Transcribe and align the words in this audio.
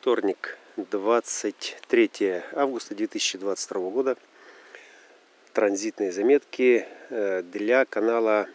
Вторник, 0.00 0.56
23 0.78 2.42
августа 2.54 2.94
2022 2.94 3.90
года. 3.90 4.16
Транзитные 5.52 6.10
заметки 6.10 6.86
э, 7.10 7.42
для 7.42 7.84
канала 7.84 8.48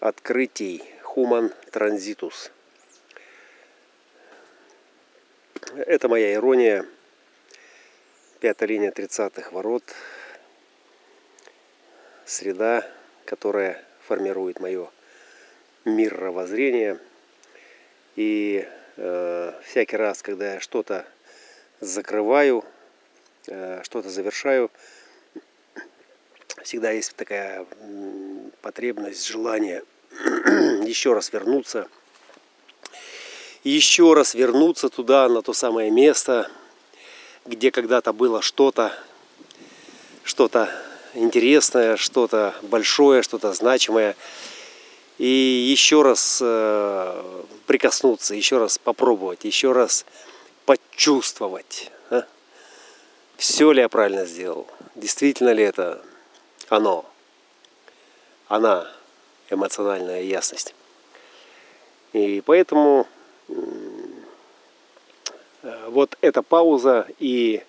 открытий 0.00 0.82
Human 1.04 1.52
Transitus. 1.70 2.50
Это 5.74 6.08
моя 6.08 6.32
ирония. 6.32 6.86
Пятая 8.40 8.70
линия 8.70 8.90
30-х 8.90 9.50
ворот. 9.50 9.84
Среда, 12.24 12.90
которая 13.26 13.84
формирует 14.06 14.60
мое 14.60 14.90
мировоззрение. 15.84 16.98
И 18.16 18.66
Э, 18.96 19.54
всякий 19.64 19.96
раз, 19.96 20.22
когда 20.22 20.54
я 20.54 20.60
что-то 20.60 21.06
закрываю, 21.80 22.62
э, 23.46 23.80
что-то 23.84 24.10
завершаю, 24.10 24.70
всегда 26.62 26.90
есть 26.90 27.16
такая 27.16 27.66
потребность, 28.60 29.26
желание 29.26 29.82
еще 30.84 31.14
раз 31.14 31.32
вернуться, 31.32 31.88
еще 33.64 34.12
раз 34.12 34.34
вернуться 34.34 34.90
туда, 34.90 35.26
на 35.30 35.40
то 35.40 35.54
самое 35.54 35.90
место, 35.90 36.50
где 37.46 37.70
когда-то 37.70 38.12
было 38.12 38.42
что-то, 38.42 38.92
что-то 40.22 40.68
интересное, 41.14 41.96
что-то 41.96 42.54
большое, 42.60 43.22
что-то 43.22 43.54
значимое 43.54 44.16
и 45.22 45.70
еще 45.70 46.02
раз 46.02 46.40
э, 46.42 47.42
прикоснуться, 47.68 48.34
еще 48.34 48.58
раз 48.58 48.78
попробовать, 48.78 49.44
еще 49.44 49.70
раз 49.70 50.04
почувствовать, 50.66 51.92
а? 52.10 52.24
все 53.36 53.70
ли 53.70 53.82
я 53.82 53.88
правильно 53.88 54.24
сделал, 54.24 54.66
действительно 54.96 55.50
ли 55.50 55.62
это 55.62 56.02
оно, 56.68 57.04
она, 58.48 58.90
эмоциональная 59.48 60.22
ясность. 60.22 60.74
И 62.12 62.42
поэтому 62.44 63.06
вот 65.86 66.18
эта 66.20 66.42
пауза 66.42 67.06
и 67.20 67.62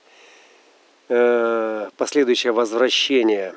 э, 1.07 1.89
последующее 1.97 2.51
возвращение 2.51 3.53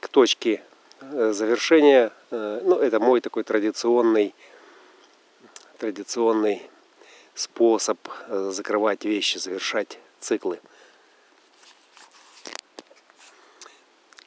к 0.00 0.08
точке 0.08 0.60
Э, 0.60 0.67
завершение, 1.00 2.12
э, 2.30 2.60
ну, 2.64 2.78
это 2.78 3.00
мой 3.00 3.20
такой 3.20 3.44
традиционный, 3.44 4.34
традиционный 5.78 6.68
способ 7.34 7.98
э, 8.26 8.50
закрывать 8.52 9.04
вещи, 9.04 9.38
завершать 9.38 9.98
циклы. 10.20 10.60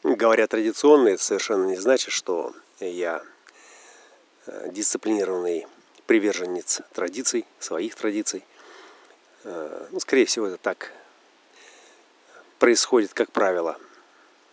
Говоря 0.04 0.48
традиционный, 0.48 1.14
это 1.14 1.24
совершенно 1.24 1.66
не 1.66 1.78
значит, 1.78 2.12
что 2.12 2.56
я 2.80 3.22
дисциплинированный 4.66 5.68
приверженец 6.08 6.82
традиций, 6.94 7.46
своих 7.60 7.94
традиций. 7.94 8.44
Ну, 9.44 10.00
скорее 10.00 10.26
всего, 10.26 10.48
это 10.48 10.58
так 10.58 10.92
происходит, 12.58 13.14
как 13.14 13.32
правило. 13.32 13.78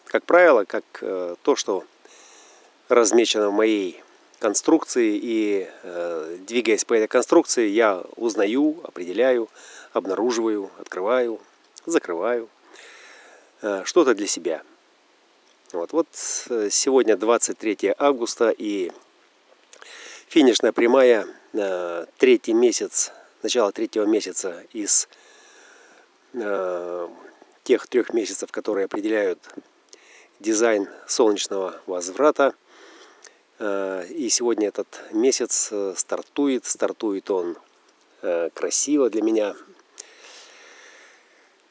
Как 0.05 0.24
правило, 0.24 0.64
как 0.64 0.84
то, 1.00 1.56
что 1.56 1.86
размечено 2.89 3.50
в 3.50 3.53
моей 3.53 4.03
конструкции. 4.39 5.19
И 5.20 5.69
э, 5.83 6.36
двигаясь 6.47 6.84
по 6.84 6.95
этой 6.95 7.08
конструкции, 7.08 7.69
я 7.69 8.03
узнаю, 8.17 8.80
определяю, 8.83 9.48
обнаруживаю, 9.92 10.70
открываю, 10.78 11.41
закрываю 11.86 12.48
э, 13.62 13.83
что-то 13.84 14.14
для 14.14 14.27
себя. 14.27 14.63
Вот, 15.73 15.92
вот 15.92 16.08
э, 16.48 16.68
сегодня 16.70 17.17
23 17.17 17.95
августа 17.98 18.51
и 18.57 18.90
финишная 20.29 20.73
прямая, 20.73 21.27
э, 21.52 22.07
третий 22.17 22.55
месяц, 22.55 23.13
начало 23.42 23.73
третьего 23.73 24.05
месяца 24.05 24.64
из 24.73 25.08
э, 26.33 27.08
тех 27.64 27.86
трех 27.86 28.14
месяцев, 28.14 28.51
которые 28.51 28.86
определяют 28.86 29.39
дизайн 30.40 30.89
солнечного 31.07 31.80
возврата– 31.86 32.55
и 33.61 34.29
сегодня 34.30 34.69
этот 34.69 35.01
месяц 35.13 35.69
э, 35.73 35.95
стартует. 35.96 36.64
Стартует 36.64 37.30
он 37.30 37.57
э, 38.23 38.51
красиво 38.55 39.11
для 39.11 39.23
меня. 39.23 39.55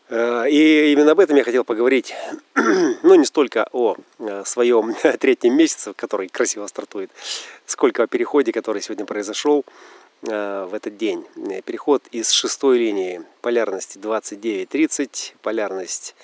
И 0.09 0.93
именно 0.93 1.11
об 1.11 1.19
этом 1.19 1.35
я 1.35 1.43
хотел 1.43 1.65
поговорить. 1.65 2.13
Ну, 3.03 3.15
не 3.15 3.25
столько 3.25 3.67
о 3.73 3.97
своем 4.45 4.95
третьем 5.19 5.55
месяце, 5.55 5.93
который 5.93 6.29
красиво 6.29 6.65
стартует, 6.67 7.11
сколько 7.65 8.03
о 8.03 8.07
переходе, 8.07 8.53
который 8.53 8.81
сегодня 8.81 9.05
произошел 9.05 9.65
в 10.21 10.69
этот 10.73 10.97
день. 10.97 11.25
Переход 11.65 12.03
из 12.11 12.31
шестой 12.31 12.77
линии 12.79 13.21
полярности 13.41 13.97
29-30, 13.97 15.33
полярность 15.41 16.15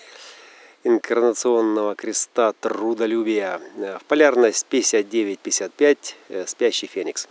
инкарнационного 0.83 1.95
креста 1.95 2.53
трудолюбия 2.59 3.61
э, 3.77 3.97
в 3.99 4.05
полярность 4.05 4.65
59-55 4.69 5.97
э, 6.29 6.45
спящий 6.47 6.87
феникс. 6.87 7.27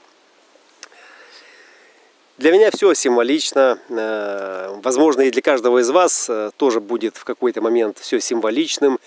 Для 2.38 2.50
меня 2.50 2.70
все 2.70 2.94
символично. 2.94 3.78
Э, 3.88 4.74
возможно, 4.82 5.22
и 5.22 5.30
для 5.30 5.42
каждого 5.42 5.78
из 5.78 5.90
вас 5.90 6.30
тоже 6.56 6.80
будет 6.80 7.16
в 7.16 7.24
какой-то 7.24 7.60
момент 7.60 7.98
все 7.98 8.20
символичным. 8.20 8.98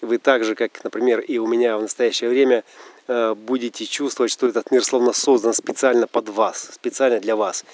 Вы 0.00 0.18
так 0.18 0.44
же, 0.44 0.54
как, 0.54 0.84
например, 0.84 1.18
и 1.20 1.38
у 1.38 1.46
меня 1.48 1.76
в 1.76 1.82
настоящее 1.82 2.30
время, 2.30 2.62
будете 3.08 3.86
чувствовать, 3.86 4.30
что 4.30 4.46
этот 4.46 4.70
мир 4.70 4.84
словно 4.84 5.12
создан 5.12 5.54
специально 5.54 6.06
под 6.06 6.28
вас, 6.28 6.70
специально 6.74 7.18
для 7.18 7.34
вас. 7.34 7.64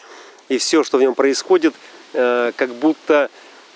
И 0.49 0.57
все, 0.57 0.85
что 0.85 0.97
в 0.97 1.01
нем 1.03 1.15
происходит, 1.15 1.75
как 2.13 2.69
будто 2.81 3.31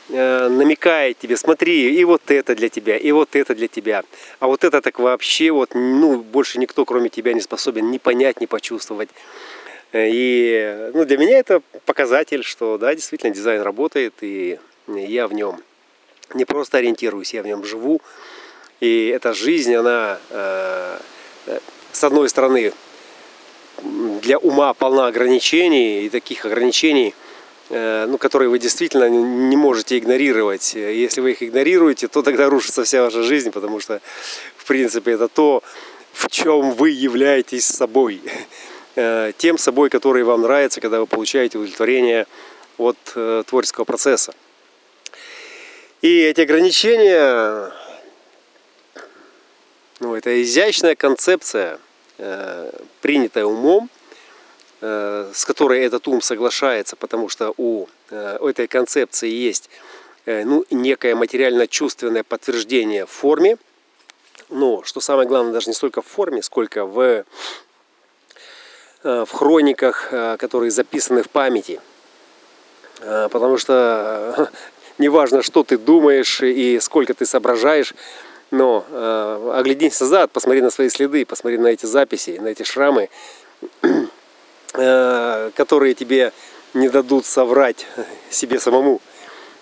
намекает 0.09 1.19
тебе, 1.19 1.37
смотри, 1.37 1.95
и 1.95 2.05
вот 2.05 2.31
это 2.31 2.55
для 2.55 2.69
тебя, 2.69 2.97
и 2.97 3.13
вот 3.13 3.37
это 3.37 3.55
для 3.55 3.69
тебя. 3.69 4.05
А 4.41 4.47
вот 4.47 4.65
это 4.65 4.81
так 4.81 4.99
вообще 4.99 5.51
вот, 5.51 5.75
ну, 5.75 6.21
больше 6.21 6.59
никто, 6.59 6.85
кроме 6.85 7.11
тебя, 7.11 7.35
не 7.35 7.41
способен 7.41 7.91
ни 7.91 7.99
понять, 7.99 8.41
ни 8.41 8.47
почувствовать. 8.47 9.11
Э, 9.93 10.09
и 10.11 10.91
ну, 10.95 11.05
для 11.05 11.19
меня 11.19 11.39
это 11.39 11.61
показатель, 11.85 12.43
что 12.43 12.79
да, 12.79 12.95
действительно 12.95 13.35
дизайн 13.35 13.61
работает, 13.61 14.15
и 14.23 14.59
я 14.87 15.29
в 15.29 15.35
нем 15.35 15.61
не 16.35 16.45
просто 16.45 16.79
ориентируюсь, 16.79 17.35
я 17.35 17.43
в 17.43 17.47
нем 17.47 17.65
живу. 17.65 18.01
И 18.81 19.09
эта 19.09 19.35
жизнь, 19.35 19.75
она 19.75 20.19
э, 20.31 20.99
с 21.93 22.05
одной 22.05 22.29
стороны 22.29 22.73
для 24.23 24.39
ума 24.39 24.73
полна 24.73 25.07
ограничений, 25.07 26.05
и 26.05 26.09
таких 26.09 26.47
ограничений– 26.47 27.15
Э, 27.25 27.28
ну, 27.71 28.17
которые 28.19 28.49
вы 28.49 28.59
действительно 28.59 29.09
не 29.09 29.57
можете 29.57 29.99
игнорировать. 29.99 30.75
Если 30.75 31.21
вы 31.21 31.33
их 31.33 31.43
игнорируете, 31.43 32.09
то 32.09 32.23
тогда 32.23 32.49
рушится 32.49 32.85
вся 32.85 33.03
ваша 33.03 33.23
жизнь, 33.23 33.51
потому 33.51 33.79
что, 33.81 34.01
в 34.57 34.65
принципе, 34.65 35.13
это 35.13 35.29
то, 35.29 35.63
в 36.13 36.31
чем 36.31 36.73
вы 36.73 36.91
являетесь 36.91 37.67
собой. 37.67 38.23
Э, 38.97 39.33
тем 39.37 39.59
собой, 39.59 39.91
который 39.91 40.25
вам 40.25 40.43
нравится, 40.43 40.81
когда 40.81 40.99
вы 41.01 41.07
получаете 41.07 41.59
удовлетворение 41.59 42.27
от 42.79 42.97
э, 43.15 43.43
творческого 43.47 43.85
процесса. 43.85 44.33
И 46.01 46.21
эти 46.21 46.41
ограничения, 46.41 47.71
ну, 50.01 50.15
это 50.15 50.43
изящная 50.43 50.95
концепция, 50.95 51.79
принятая 53.01 53.45
умом, 53.45 53.89
Э, 53.89 53.98
с 54.81 55.45
которой 55.45 55.85
этот 55.85 56.07
ум 56.09 56.23
соглашается, 56.23 56.97
потому 56.97 57.29
что 57.29 57.53
у, 57.57 57.87
э, 58.11 58.39
этой 58.41 58.67
концепции 58.69 59.29
есть 59.29 59.71
э, 60.27 60.45
ну, 60.45 60.65
некое 60.71 61.15
материально-чувственное 61.15 62.23
подтверждение 62.23 63.07
в 63.07 63.11
форме. 63.11 63.57
Но, 64.51 64.83
что 64.85 65.01
самое 65.01 65.29
главное, 65.29 65.53
даже 65.53 65.69
не 65.69 65.75
столько 65.75 66.01
в 66.01 66.07
форме, 66.07 66.43
сколько 66.43 66.87
в, 66.87 67.25
в 69.03 69.29
хрониках, 69.31 70.09
которые 70.39 70.71
записаны 70.71 71.23
в 71.23 71.29
памяти. 71.29 71.81
Потому 72.99 73.59
что 73.59 74.51
неважно, 74.99 75.43
что 75.43 75.65
ты 75.65 75.77
думаешь 75.77 76.41
и 76.41 76.81
сколько 76.81 77.13
ты 77.13 77.27
соображаешь, 77.27 77.95
но 78.51 78.87
оглянись 79.53 80.01
назад, 80.01 80.31
посмотри 80.33 80.63
на 80.63 80.71
свои 80.71 80.89
следы, 80.89 81.27
посмотри 81.27 81.59
на 81.59 81.67
эти 81.67 81.85
записи, 81.85 82.39
на 82.41 82.49
эти 82.49 82.63
шрамы, 82.63 83.11
Э, 83.83 84.07
которые 85.55 85.95
тебе 85.95 86.33
не 86.75 86.89
дадут 86.89 87.27
соврать 87.27 87.87
себе 88.31 88.61
самому. 88.61 89.01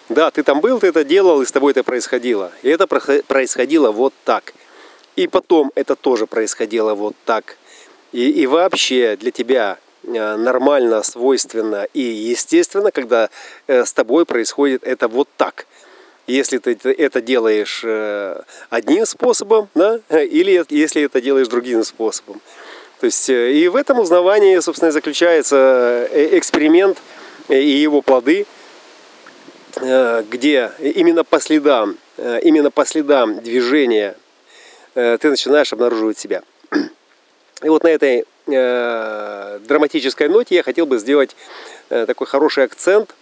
Да, 0.08 0.30
ты 0.30 0.42
там 0.42 0.60
был, 0.60 0.78
ты 0.78 0.88
это 0.88 1.04
делал, 1.04 1.42
и 1.42 1.46
с 1.46 1.52
тобой 1.52 1.72
это 1.72 1.82
происходило. 1.82 2.52
И 2.62 2.68
это 2.68 2.86
происходило 2.86 3.90
вот 3.90 4.14
так. 4.24 4.54
И 5.16 5.26
потом 5.26 5.72
это 5.74 5.96
тоже 5.96 6.26
происходило 6.26 6.94
вот 6.94 7.16
так. 7.24 7.56
И, 8.12 8.30
и 8.30 8.46
вообще 8.46 9.16
для 9.16 9.30
тебя 9.30 9.78
нормально, 10.04 11.02
свойственно 11.02 11.88
и 11.92 12.00
естественно, 12.00 12.92
когда 12.92 13.30
с 13.66 13.92
тобой 13.92 14.24
происходит 14.24 14.84
это 14.84 15.08
вот 15.08 15.28
так. 15.36 15.66
Если 16.28 16.58
ты 16.58 16.78
это 16.92 17.20
делаешь 17.20 17.84
одним 18.70 19.06
способом, 19.06 19.68
да, 19.74 20.00
или 20.10 20.64
если 20.70 21.02
это 21.02 21.20
делаешь 21.20 21.48
другим 21.48 21.82
способом. 21.82 22.40
То 23.00 23.06
есть 23.06 23.28
и 23.28 23.68
в 23.68 23.76
этом 23.76 24.00
узнавании, 24.00 24.58
собственно, 24.60 24.90
заключается 24.90 26.08
эксперимент 26.12 26.98
и 27.48 27.54
его 27.54 28.00
плоды, 28.00 28.46
где 29.76 30.72
именно 30.78 31.22
по 31.22 31.38
следам, 31.38 31.98
именно 32.16 32.70
по 32.70 32.86
следам 32.86 33.40
движения 33.40 34.16
ты 34.94 35.28
начинаешь 35.28 35.72
обнаруживать 35.74 36.18
себя. 36.18 36.42
И 37.62 37.68
вот 37.68 37.84
на 37.84 37.88
этой 37.88 38.24
э, 38.46 39.58
драматической 39.66 40.28
ноте 40.28 40.56
я 40.56 40.62
хотел 40.62 40.86
бы 40.86 40.98
сделать 40.98 41.34
э, 41.88 42.06
такой 42.06 42.26
хороший 42.26 42.64
акцент, 42.64 43.14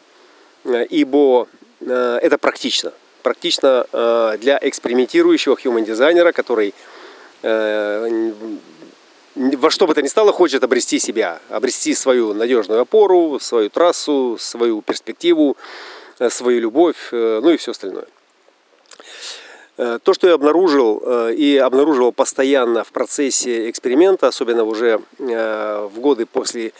э, 0.65 0.87
ибо 0.91 1.49
э, 1.81 2.19
это 2.21 2.37
практично. 2.39 2.93
Практично 3.23 3.87
э, 3.93 4.37
для 4.41 4.59
экспериментирующего 4.61 5.55
human 5.55 5.85
дизайнера, 5.85 6.33
который 6.33 6.75
э, 7.43 8.23
во 9.35 9.71
что 9.71 9.87
бы 9.87 9.95
то 9.95 10.03
ни 10.03 10.07
стало 10.07 10.33
хочет 10.33 10.63
обрести 10.63 10.99
себя, 10.99 11.41
обрести 11.49 11.95
свою 11.95 12.35
надежную 12.35 12.81
опору, 12.81 13.39
свою 13.41 13.69
трассу, 13.69 14.37
свою 14.39 14.81
перспективу, 14.83 15.57
э, 16.19 16.31
свою 16.31 16.61
любовь, 16.61 17.09
э, 17.13 17.41
ну 17.43 17.51
и 17.51 17.57
все 17.57 17.73
остальное. 17.73 18.07
Э, 19.77 19.99
то, 20.03 20.15
что 20.15 20.29
я 20.29 20.35
обнаружил 20.35 21.31
и 21.31 21.57
обнаруживал 21.57 22.13
постоянно 22.13 22.85
в 22.85 22.93
процессе 22.93 23.69
эксперимента, 23.71 24.29
особенно 24.29 24.63
уже 24.65 25.01
в 25.19 25.93
годы 25.97 26.27
после 26.27 26.73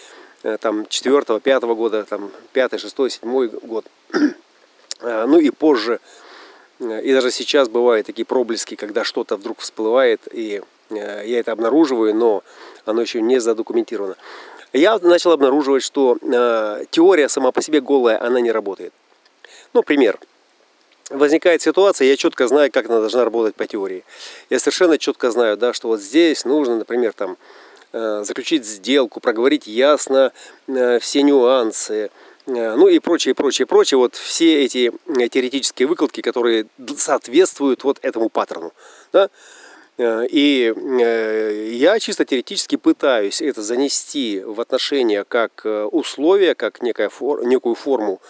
там, 0.61 0.87
4 0.87 1.41
5 1.41 1.63
года, 1.75 2.05
там, 2.05 2.31
5 2.53 2.81
6 2.81 3.11
7 3.11 3.49
год, 3.63 3.87
ну 5.01 5.39
и 5.39 5.51
позже, 5.51 5.99
и 6.79 7.13
даже 7.13 7.31
сейчас 7.31 7.69
бывают 7.69 8.07
такие 8.07 8.27
проблески, 8.27 8.77
когда 8.77 9.05
что-то 9.05 9.37
вдруг 9.37 9.61
всплывает, 9.61 10.21
и 10.31 10.63
я 11.01 11.41
это 11.41 11.53
обнаруживаю, 11.53 12.15
но 12.15 12.43
оно 12.85 13.03
еще 13.03 13.21
не 13.21 13.39
задокументировано. 13.39 14.17
Я 14.73 14.99
начал 14.99 15.33
обнаруживать, 15.33 15.83
что 15.83 16.19
теория 16.91 17.29
сама 17.29 17.53
по 17.53 17.63
себе 17.63 17.81
голая, 17.81 18.21
она 18.21 18.41
не 18.41 18.51
работает. 18.51 18.93
Ну, 19.73 19.83
пример– 19.83 20.19
возникает 21.11 21.63
ситуация, 21.63 22.09
я 22.09 22.17
четко 22.17 22.49
знаю, 22.49 22.71
как 22.73 22.87
она 22.87 23.01
должна 23.01 23.25
работать 23.25 23.55
по 23.55 23.67
теории. 23.67 24.05
Я 24.51 24.59
совершенно 24.59 24.99
четко 24.99 25.31
знаю, 25.31 25.57
да, 25.57 25.73
что 25.73 25.89
вот 25.89 26.01
здесь 26.01 26.45
нужно, 26.45 26.77
например, 26.77 27.13
там, 27.13 27.37
э, 27.93 28.23
заключить 28.25 28.65
сделку, 28.65 29.21
проговорить 29.21 29.67
ясно 29.67 30.33
э, 30.67 30.99
все 30.99 31.23
нюансы, 31.23 32.11
э, 32.47 32.75
ну 32.77 32.89
и 32.89 32.99
прочее, 32.99 33.35
прочее, 33.35 33.67
прочее. 33.67 33.99
Вот 33.99 34.15
все 34.15 34.65
эти 34.65 34.93
теоретические 35.07 35.89
выкладки, 35.89 36.21
которые 36.21 36.67
соответствуют 36.97 37.85
вот 37.85 37.99
этому 38.03 38.29
паттерну. 38.29 38.73
Да? 39.13 39.31
И 39.97 40.75
я 41.73 42.01
чисто 42.01 42.25
теоретически 42.25 42.75
пытаюсь 42.75 43.41
это 43.41 43.63
занести 43.63 44.43
в 44.45 44.61
отношения 44.61 45.23
как 45.23 45.65
условия, 45.65 46.57
как 46.57 46.83
некая 46.83 47.09
фор, 47.09 47.47
некую 47.47 47.77
форму 47.77 48.21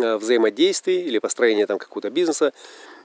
Э, 0.00 0.16
взаимодействий 0.16 1.02
или 1.02 1.18
построения 1.18 1.66
там 1.66 1.78
какого-то 1.78 2.08
бизнеса. 2.08 2.54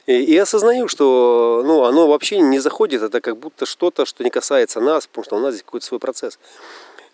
И, 0.06 0.13
и 0.13 0.38
осознаю, 0.38 0.88
что 0.88 1.62
ну, 1.65 1.83
оно 1.83 2.07
вообще 2.07 2.39
не 2.39 2.59
заходит, 2.59 3.01
это 3.01 3.19
как 3.19 3.36
будто 3.36 3.65
что-то, 3.65 4.06
что 4.06 4.24
не 4.24 4.30
касается 4.30 4.80
нас, 4.80 5.06
потому 5.06 5.25
что 5.25 5.36
у 5.36 5.39
нас 5.39 5.53
здесь 5.53 5.63
какой-то 5.63 5.86
свой 5.86 6.00
процесс. 6.00 6.39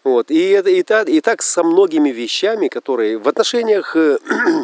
Вот. 0.04 0.30
И, 0.30 0.50
это, 0.50 0.70
и, 0.70 0.84
так, 0.84 1.10
и 1.10 1.22
так 1.22 1.42
со 1.42 1.64
многими 1.64 2.10
вещами, 2.10 2.68
которые 2.68 3.18
в 3.18 3.28
отношениях 3.28 3.96
э, 3.96 4.20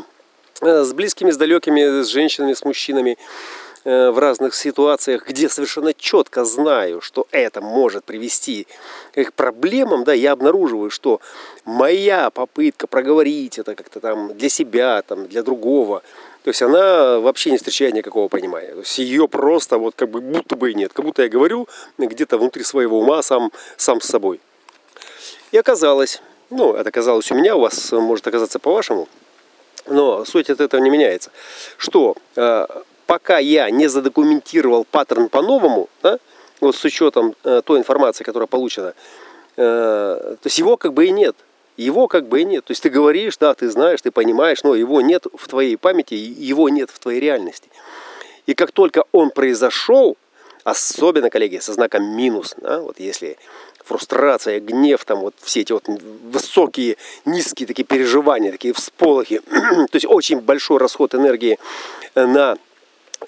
с 0.61 0.93
близкими, 0.93 1.31
с 1.31 1.37
далекими, 1.37 2.03
с 2.03 2.07
женщинами, 2.07 2.53
с 2.53 2.63
мужчинами, 2.63 3.17
Э, 3.17 3.68
в 3.85 4.19
разных 4.19 4.55
ситуациях, 4.55 5.27
где 5.27 5.47
совершенно 5.49 5.93
четко 5.93 6.43
знаю, 6.45 7.01
что 7.01 7.27
это 7.31 7.61
может 7.61 8.03
привести 8.03 8.67
к 9.13 9.31
проблемам, 9.33 10.03
да, 10.03 10.13
я 10.13 10.33
обнаруживаю, 10.33 10.89
что 10.89 11.21
моя 11.65 12.29
попытка 12.29 12.87
проговорить 12.87 13.57
это 13.57 13.75
как-то 13.75 13.99
там 13.99 14.37
для 14.37 14.49
себя, 14.49 15.01
там, 15.01 15.27
для 15.27 15.43
другого, 15.43 16.03
то 16.43 16.49
есть 16.49 16.61
она 16.61 17.19
вообще 17.19 17.51
не 17.51 17.57
встречает 17.57 17.93
никакого 17.93 18.27
понимания. 18.27 18.71
То 18.71 18.79
есть 18.79 18.97
ее 18.97 19.27
просто 19.27 19.77
вот 19.77 19.95
как 19.95 20.09
бы 20.09 20.21
будто 20.21 20.55
бы 20.55 20.71
и 20.71 20.73
нет. 20.73 20.93
Как 20.93 21.05
будто 21.05 21.23
я 21.23 21.29
говорю 21.29 21.67
где-то 21.97 22.37
внутри 22.37 22.63
своего 22.63 22.99
ума 22.99 23.21
сам, 23.21 23.51
сам 23.77 23.99
с 23.99 24.05
собой. 24.05 24.39
И 25.51 25.57
оказалось, 25.57 26.21
ну, 26.49 26.73
это 26.73 26.89
оказалось 26.89 27.29
у 27.31 27.35
меня, 27.35 27.55
у 27.55 27.59
вас 27.59 27.91
может 27.91 28.25
оказаться 28.27 28.59
по-вашему, 28.59 29.07
но 29.85 30.23
суть 30.25 30.49
от 30.49 30.61
этого 30.61 30.81
не 30.81 30.89
меняется, 30.89 31.31
что 31.77 32.15
э, 32.35 32.65
пока 33.09 33.39
я 33.39 33.71
не 33.71 33.87
задокументировал 33.87 34.85
паттерн 34.85 35.29
по-новому, 35.29 35.89
да, 36.03 36.19
вот 36.61 36.75
с 36.75 36.85
учетом 36.85 37.33
э, 37.43 37.63
той 37.65 37.79
информации, 37.79 38.23
которая 38.23 38.45
получена, 38.45 38.93
э, 39.57 40.35
то 40.39 40.45
есть 40.45 40.59
его 40.59 40.77
как 40.77 40.93
бы 40.93 41.07
и 41.07 41.11
нет. 41.11 41.35
Его 41.75 42.07
как 42.07 42.27
бы 42.27 42.41
и 42.41 42.43
нет. 42.43 42.65
То 42.65 42.71
есть 42.71 42.83
ты 42.83 42.91
говоришь, 42.91 43.37
да, 43.37 43.55
ты 43.55 43.67
знаешь, 43.71 43.99
ты 44.03 44.11
понимаешь, 44.11 44.61
но 44.61 44.75
его 44.75 45.01
нет 45.01 45.25
в 45.33 45.47
твоей 45.47 45.75
памяти, 45.75 46.13
его 46.13 46.69
нет 46.69 46.91
в 46.91 46.99
твоей 46.99 47.19
реальности. 47.19 47.71
И 48.45 48.53
как 48.53 48.71
только 48.71 49.03
он 49.11 49.31
произошел, 49.31 50.15
особенно, 50.63 51.31
коллеги, 51.31 51.57
со 51.57 51.73
знаком 51.73 52.03
минус, 52.15 52.53
да, 52.57 52.79
вот 52.79 52.99
если 52.99 53.37
фрустрация, 53.83 54.59
гнев, 54.59 55.03
там 55.03 55.21
вот 55.21 55.33
все 55.41 55.61
эти 55.61 55.71
вот 55.71 55.85
высокие, 55.87 56.97
низкие 57.25 57.65
такие 57.65 57.85
переживания, 57.85 58.51
такие 58.51 58.75
всполохи, 58.75 59.39
то 59.49 59.95
есть 59.95 60.05
очень 60.05 60.41
большой 60.41 60.77
расход 60.77 61.15
энергии 61.15 61.57
на 62.13 62.59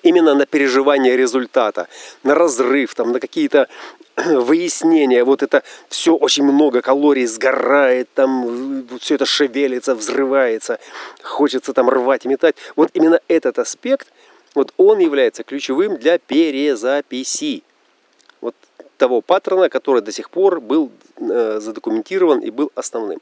именно 0.03 0.33
на 0.33 0.45
переживание 0.45 1.17
результата, 1.17 1.87
на 2.23 2.35
разрыв, 2.35 2.93
там, 2.95 3.11
на 3.11 3.19
какие-то 3.19 3.67
выяснения. 4.15 5.23
Вот 5.23 5.43
это 5.43 5.63
все 5.89 6.15
очень 6.15 6.43
много 6.43 6.81
калорий 6.81 7.25
сгорает, 7.25 8.09
там 8.13 8.87
все 8.99 9.15
это 9.15 9.25
шевелится, 9.25 9.95
взрывается, 9.95 10.79
хочется 11.23 11.73
там 11.73 11.89
рвать 11.89 12.25
и 12.25 12.29
метать. 12.29 12.55
Вот 12.75 12.89
именно 12.93 13.19
этот 13.27 13.59
аспект, 13.59 14.07
вот 14.55 14.73
он 14.77 14.99
является 14.99 15.43
ключевым 15.43 15.97
для 15.97 16.17
перезаписи 16.17 17.63
вот 18.41 18.55
того 18.97 19.21
паттерна, 19.21 19.69
который 19.69 20.01
до 20.01 20.11
сих 20.11 20.29
пор 20.29 20.59
был 20.59 20.91
э, 21.17 21.59
задокументирован 21.59 22.39
и 22.39 22.49
был 22.49 22.71
основным. 22.75 23.19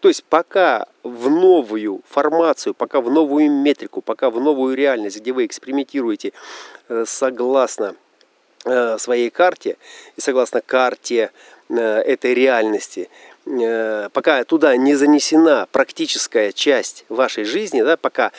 То 0.00 0.08
есть 0.08 0.24
пока 0.24 0.86
в 1.02 1.28
новую 1.28 2.02
формацию, 2.08 2.74
пока 2.74 3.00
в 3.00 3.10
новую 3.10 3.50
метрику, 3.50 4.00
пока 4.00 4.30
в 4.30 4.40
новую 4.40 4.76
реальность, 4.76 5.18
где 5.18 5.32
вы 5.32 5.46
экспериментируете 5.46 6.32
э, 6.88 7.04
согласно 7.06 7.96
э, 8.64 8.98
своей 8.98 9.30
карте 9.30 9.76
и 10.16 10.20
согласно 10.20 10.60
карте 10.60 11.32
э, 11.68 11.74
этой 11.76 12.34
реальности, 12.34 13.08
пока 14.12 14.44
туда 14.44 14.76
не 14.76 14.94
занесена 14.94 15.66
практическая 15.72 16.52
часть 16.52 17.06
вашей 17.08 17.44
жизни, 17.44 17.80
да, 17.80 17.96
пока 17.96 18.30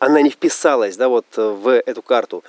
она 0.00 0.22
не 0.22 0.30
вписалась 0.30 0.96
да, 0.96 1.08
вот 1.08 1.26
в 1.36 1.68
эту 1.68 2.02
карту, 2.02 2.42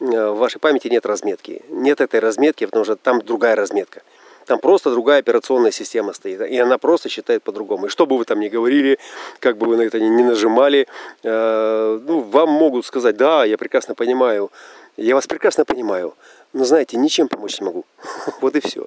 в 0.00 0.32
вашей 0.32 0.58
памяти 0.58 0.88
нет 0.88 1.06
разметки. 1.06 1.62
Нет 1.68 2.00
этой 2.00 2.18
разметки, 2.18 2.64
потому 2.66 2.84
что 2.84 2.96
там 2.96 3.20
другая 3.22 3.54
разметка. 3.54 4.02
Там 4.50 4.58
просто 4.58 4.90
другая 4.90 5.20
операционная 5.20 5.70
система 5.70 6.12
стоит. 6.12 6.40
И 6.40 6.58
она 6.58 6.76
просто 6.76 7.08
считает 7.08 7.44
по-другому. 7.44 7.86
И 7.86 7.88
что 7.88 8.04
бы 8.04 8.18
вы 8.18 8.24
там 8.24 8.40
ни 8.40 8.48
говорили, 8.48 8.98
как 9.38 9.56
бы 9.56 9.66
вы 9.68 9.76
на 9.76 9.82
это 9.82 10.00
ни 10.00 10.22
нажимали, 10.24 10.88
э, 11.22 12.00
ну, 12.04 12.18
вам 12.18 12.48
могут 12.48 12.84
сказать, 12.84 13.16
да, 13.16 13.44
я 13.44 13.56
прекрасно 13.56 13.94
понимаю, 13.94 14.50
я 14.96 15.14
вас 15.14 15.28
прекрасно 15.28 15.64
понимаю, 15.64 16.14
но 16.52 16.64
знаете, 16.64 16.96
ничем 16.96 17.28
помочь 17.28 17.60
не 17.60 17.66
могу. 17.66 17.84
Вот 18.40 18.56
и 18.56 18.60
все. 18.60 18.86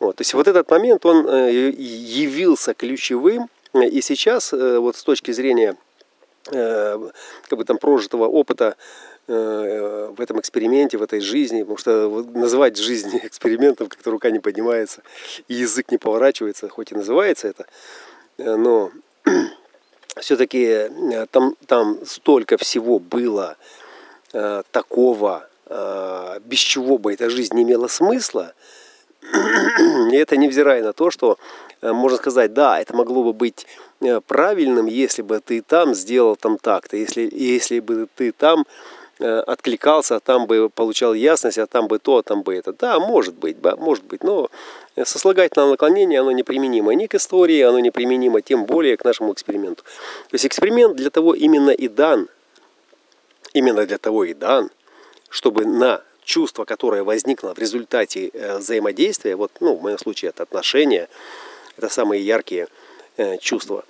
Вот, 0.00 0.16
то 0.16 0.22
есть 0.22 0.34
вот 0.34 0.48
этот 0.48 0.68
момент, 0.68 1.06
он 1.06 1.24
э, 1.28 1.70
явился 1.70 2.74
ключевым. 2.74 3.48
И 3.74 4.00
сейчас, 4.00 4.52
э, 4.52 4.78
вот 4.80 4.96
с 4.96 5.04
точки 5.04 5.30
зрения 5.30 5.76
как 6.46 7.58
бы 7.58 7.64
там 7.64 7.78
прожитого 7.78 8.26
опыта 8.26 8.74
в 9.30 10.20
этом 10.20 10.40
эксперименте, 10.40 10.98
в 10.98 11.02
этой 11.02 11.20
жизни, 11.20 11.60
потому 11.60 11.78
что 11.78 12.24
называть 12.34 12.76
жизнь 12.76 13.16
экспериментом, 13.22 13.88
как-то 13.88 14.10
рука 14.10 14.30
не 14.30 14.40
поднимается, 14.40 15.02
и 15.48 15.54
язык 15.54 15.90
не 15.90 15.98
поворачивается, 15.98 16.68
хоть 16.68 16.92
и 16.92 16.94
называется 16.94 17.48
это, 17.48 17.66
э, 18.38 18.56
но 18.56 18.90
все-таки 20.20 20.64
э, 20.64 21.26
там, 21.30 21.54
там 21.66 22.04
столько 22.04 22.56
всего 22.56 22.98
было 22.98 23.56
такого, 24.70 25.48
без 26.44 26.58
чего 26.60 26.98
бы 26.98 27.12
эта 27.12 27.28
жизнь 27.28 27.52
не 27.56 27.64
имела 27.64 27.88
смысла, 27.88 28.54
и 30.12 30.14
это 30.14 30.36
невзирая 30.36 30.84
на 30.84 30.92
то, 30.92 31.10
что 31.10 31.36
можно 31.82 32.16
сказать, 32.16 32.54
да, 32.54 32.80
это 32.80 32.94
могло 32.94 33.24
бы 33.24 33.32
быть 33.32 33.66
правильным, 34.28 34.86
если 34.86 35.22
бы 35.22 35.40
ты 35.40 35.62
там 35.62 35.96
сделал 35.96 36.36
там 36.36 36.58
так-то, 36.58 36.96
если, 36.96 37.28
если 37.32 37.80
бы 37.80 38.06
ты 38.14 38.30
там 38.30 38.66
откликался, 39.20 40.16
а 40.16 40.20
там 40.20 40.46
бы 40.46 40.70
получал 40.70 41.14
ясность, 41.14 41.58
а 41.58 41.66
там 41.66 41.88
бы 41.88 41.98
то, 41.98 42.16
а 42.16 42.22
там 42.22 42.42
бы 42.42 42.54
это. 42.54 42.72
Да, 42.72 42.98
может 42.98 43.34
быть, 43.34 43.56
может 43.78 44.04
быть, 44.04 44.24
но 44.24 44.50
сослагательное 45.04 45.68
наклонение, 45.68 46.20
оно 46.20 46.32
неприменимо 46.32 46.92
ни 46.94 47.06
к 47.06 47.14
истории, 47.14 47.60
оно 47.60 47.80
неприменимо 47.80 48.40
тем 48.40 48.64
более 48.64 48.96
к 48.96 49.04
нашему 49.04 49.32
эксперименту. 49.32 49.82
То 49.82 50.34
есть 50.34 50.46
эксперимент 50.46 50.96
для 50.96 51.10
того 51.10 51.34
именно 51.34 51.70
и 51.70 51.88
дан, 51.88 52.28
именно 53.52 53.84
для 53.86 53.98
того 53.98 54.24
и 54.24 54.34
дан, 54.34 54.70
чтобы 55.28 55.66
на 55.66 56.02
чувство, 56.24 56.64
которое 56.64 57.02
возникло 57.02 57.54
в 57.54 57.58
результате 57.58 58.30
взаимодействия, 58.58 59.36
вот, 59.36 59.52
ну, 59.60 59.74
в 59.74 59.82
моем 59.82 59.98
случае 59.98 60.30
это 60.30 60.44
отношения, 60.44 61.08
это 61.76 61.88
самые 61.88 62.24
яркие 62.24 62.68
чувства, 63.40 63.84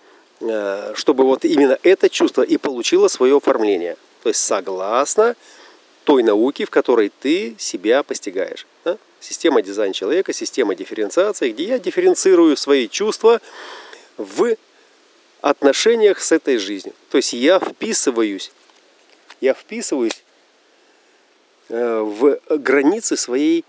чтобы 0.94 1.24
вот 1.24 1.44
именно 1.44 1.78
это 1.82 2.08
чувство 2.08 2.42
и 2.42 2.56
получило 2.56 3.08
свое 3.08 3.36
оформление– 3.36 3.96
то 4.22 4.28
есть 4.28 4.42
согласно 4.42 5.36
той 6.04 6.22
науке, 6.22 6.64
в 6.64 6.70
которой 6.70 7.10
ты 7.20 7.54
себя 7.58 8.02
постигаешь. 8.02 8.66
Да? 8.84 8.98
Система 9.20 9.62
дизайна 9.62 9.94
человека, 9.94 10.32
система 10.32 10.74
дифференциации, 10.74 11.50
где 11.50 11.64
я 11.64 11.78
дифференцирую 11.78 12.56
свои 12.56 12.88
чувства 12.88 13.40
в 14.16 14.56
отношениях 15.40 16.20
с 16.20 16.32
этой 16.32 16.58
жизнью. 16.58 16.94
То 17.10 17.16
есть 17.16 17.32
я 17.32 17.58
вписываюсь, 17.58 18.52
я 19.40 19.54
вписываюсь 19.54 20.22
э, 21.68 22.00
в 22.00 22.40
границы 22.58 23.16
своей 23.16 23.64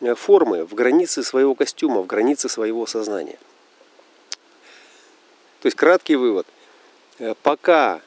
э, 0.00 0.14
формы, 0.14 0.64
в 0.64 0.74
границы 0.74 1.22
своего 1.22 1.54
костюма, 1.54 2.00
в 2.02 2.06
границы 2.06 2.48
своего 2.48 2.86
сознания. 2.86 3.38
То 5.60 5.66
есть 5.66 5.76
краткий 5.76 6.16
вывод. 6.16 6.46
Э, 7.18 7.34
пока 7.42 8.00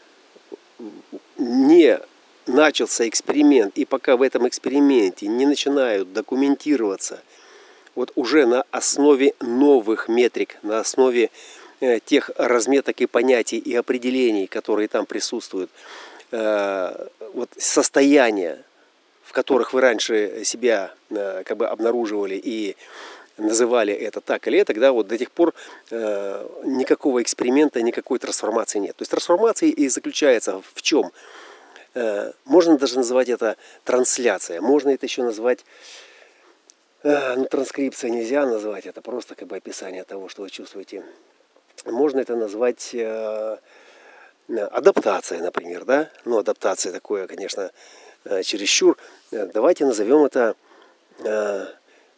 не 1.38 2.00
начался 2.48 3.08
эксперимент, 3.08 3.78
и 3.78 3.86
пока 3.86 4.18
в 4.18 4.22
этом 4.22 4.48
эксперименте 4.48 5.28
не 5.28 5.46
начинают 5.46 6.14
документироваться 6.14 7.22
вот 7.96 8.12
уже 8.16 8.46
на 8.46 8.64
основе 8.72 9.34
новых 9.40 10.08
метрик, 10.08 10.58
на 10.64 10.80
основе 10.80 11.30
э, 11.82 12.00
тех 12.00 12.32
разметок 12.38 13.02
и 13.02 13.08
понятий 13.08 13.58
и 13.58 13.76
определений, 13.76 14.48
которые 14.48 14.88
там 14.88 15.06
присутствуют, 15.06 15.70
э, 16.32 17.08
вот 17.34 17.50
состояния, 17.58 18.64
в 19.24 19.34
которых 19.34 19.74
вы 19.74 19.82
раньше 19.82 20.44
себя 20.46 20.94
э, 21.10 21.44
как 21.46 21.58
бы 21.58 21.68
обнаруживали 21.68 22.40
и 22.42 22.76
называли 23.39 23.93
это 23.93 24.22
так 24.22 24.48
или 24.48 24.60
это, 24.60 24.74
да, 24.74 24.91
вот 24.91 25.08
до 25.08 25.17
тех 25.17 25.31
пор 25.31 25.53
э, 25.91 26.48
никакого 26.63 27.22
эксперимента, 27.22 27.81
никакой 27.81 28.19
трансформации 28.19 28.79
нет. 28.79 28.96
То 28.96 29.01
есть 29.01 29.12
трансформация 29.12 29.69
и 29.69 29.88
заключается 29.88 30.62
в 30.74 30.81
чем? 30.81 31.12
Э, 31.96 32.31
можно 32.46 32.77
даже 32.77 32.98
называть 32.98 33.29
это 33.29 33.58
трансляция, 33.84 34.62
можно 34.62 34.89
это 34.89 35.05
еще 35.05 35.24
назвать, 35.24 35.65
э, 37.03 37.36
ну 37.36 37.46
транскрипция 37.46 38.12
нельзя 38.12 38.46
назвать, 38.46 38.86
это 38.86 39.01
просто 39.01 39.36
как 39.36 39.48
бы 39.48 39.58
описание 39.58 40.03
того, 40.03 40.29
что 40.29 40.43
вы 40.43 40.50
чувствуете. 40.50 41.03
Можно 41.86 42.19
это 42.19 42.36
назвать 42.36 42.91
э, 42.93 43.58
адаптация, 44.48 45.39
например, 45.39 45.86
да, 45.86 46.10
ну 46.25 46.38
адаптация 46.38 46.91
такое, 46.91 47.27
конечно, 47.27 47.72
э, 48.25 48.43
чересчур. 48.43 48.98
Э, 49.31 49.48
давайте 49.53 49.86
назовем 49.86 50.25
это 50.25 50.55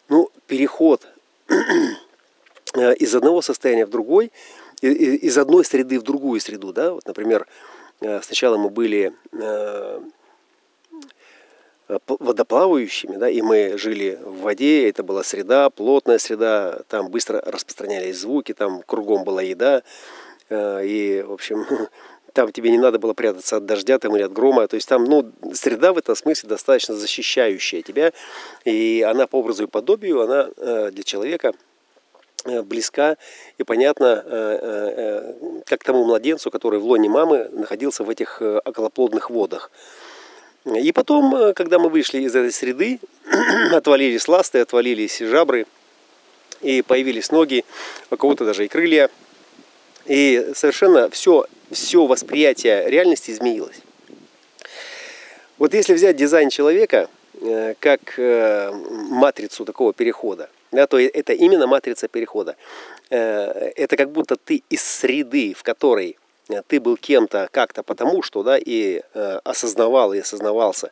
ну, 0.07 0.29
переход 0.45 1.07
из 2.75 3.15
одного 3.15 3.41
состояния 3.41 3.86
в 3.86 3.89
другой, 3.89 4.31
из 4.81 5.38
одной 5.38 5.65
среды 5.65 6.00
в 6.00 6.03
другую 6.03 6.39
среду, 6.39 6.74
да, 6.74 6.93
вот, 6.93 7.05
например, 7.05 7.48
э, 8.01 8.22
сначала 8.22 8.58
мы 8.58 8.70
были 8.70 9.13
э, 9.34 10.01
водоплавающими, 12.08 13.17
да, 13.17 13.29
и 13.29 13.41
мы 13.41 13.77
жили 13.77 14.17
в 14.24 14.41
воде, 14.41 14.89
это 14.89 15.03
была 15.03 15.24
среда, 15.24 15.70
плотная 15.70 16.17
среда, 16.17 16.81
там 16.88 17.10
быстро 17.10 17.41
распространялись 17.46 18.20
звуки, 18.20 18.53
там 18.53 18.81
кругом 18.84 19.24
была 19.24 19.41
еда, 19.41 19.84
и, 20.50 21.24
в 21.27 21.31
общем, 21.31 21.65
там 22.33 22.51
тебе 22.51 22.71
не 22.71 22.77
надо 22.77 23.00
было 23.00 23.13
прятаться 23.13 23.57
от 23.57 23.65
дождя 23.65 24.00
там, 24.00 24.15
или 24.15 24.23
от 24.23 24.33
грома. 24.33 24.67
То 24.67 24.75
есть 24.75 24.88
там 24.88 25.05
ну, 25.05 25.31
среда 25.53 25.93
в 25.93 25.97
этом 25.97 26.15
смысле 26.15 26.50
достаточно 26.50 26.95
защищающая 26.95 27.81
тебя. 27.81 28.13
И 28.65 29.05
она 29.07 29.27
по 29.27 29.38
образу 29.38 29.63
и 29.63 29.67
подобию, 29.67 30.21
она 30.21 30.50
э, 30.57 30.91
для 30.91 31.03
человека 31.03 31.53
э, 32.45 32.61
близка 32.61 33.17
и 33.57 33.63
понятна, 33.63 34.23
э, 34.25 35.33
как 35.65 35.83
тому 35.83 36.05
младенцу, 36.05 36.51
который 36.51 36.79
в 36.79 36.85
лоне 36.85 37.09
мамы 37.09 37.50
находился 37.51 38.03
в 38.03 38.09
этих 38.09 38.41
околоплодных 38.41 39.29
водах. 39.29 39.71
И 40.65 40.91
потом, 40.91 41.53
когда 41.55 41.79
мы 41.79 41.89
вышли 41.89 42.19
из 42.19 42.35
этой 42.35 42.51
среды, 42.51 43.00
отвалились 43.71 44.27
ласты, 44.27 44.59
отвалились 44.59 45.17
жабры, 45.19 45.65
и 46.61 46.81
появились 46.81 47.31
ноги, 47.31 47.65
у 48.09 48.17
кого-то 48.17 48.45
даже 48.45 48.65
и 48.65 48.67
крылья. 48.67 49.09
И 50.05 50.51
совершенно 50.55 51.10
все 51.10 51.46
все 51.72 52.05
восприятие 52.05 52.89
реальности 52.89 53.31
изменилось. 53.31 53.81
Вот 55.58 55.74
если 55.74 55.93
взять 55.93 56.15
дизайн 56.15 56.50
человека 56.50 57.10
э, 57.39 57.75
как 57.79 58.17
э, 58.17 58.72
матрицу 58.72 59.65
такого 59.65 59.93
перехода, 59.93 60.50
да, 60.72 60.88
то 60.88 61.00
это 61.00 61.34
именно 61.34 61.67
матрица 61.67 62.08
перехода. 62.08 62.55
Э, 63.10 63.72
это 63.75 63.96
как 63.96 64.12
будто 64.12 64.36
ты 64.36 64.63
из 64.70 64.81
среды, 64.81 65.53
в 65.53 65.63
которой 65.63 66.17
ты 66.67 66.79
был 66.79 66.98
кем-то 66.98 67.48
как-то 67.51 67.81
потому 67.81 68.24
что, 68.24 68.43
да, 68.43 68.58
и 68.58 69.01
осознавал 69.46 70.12
и 70.12 70.20
осознавался, 70.20 70.91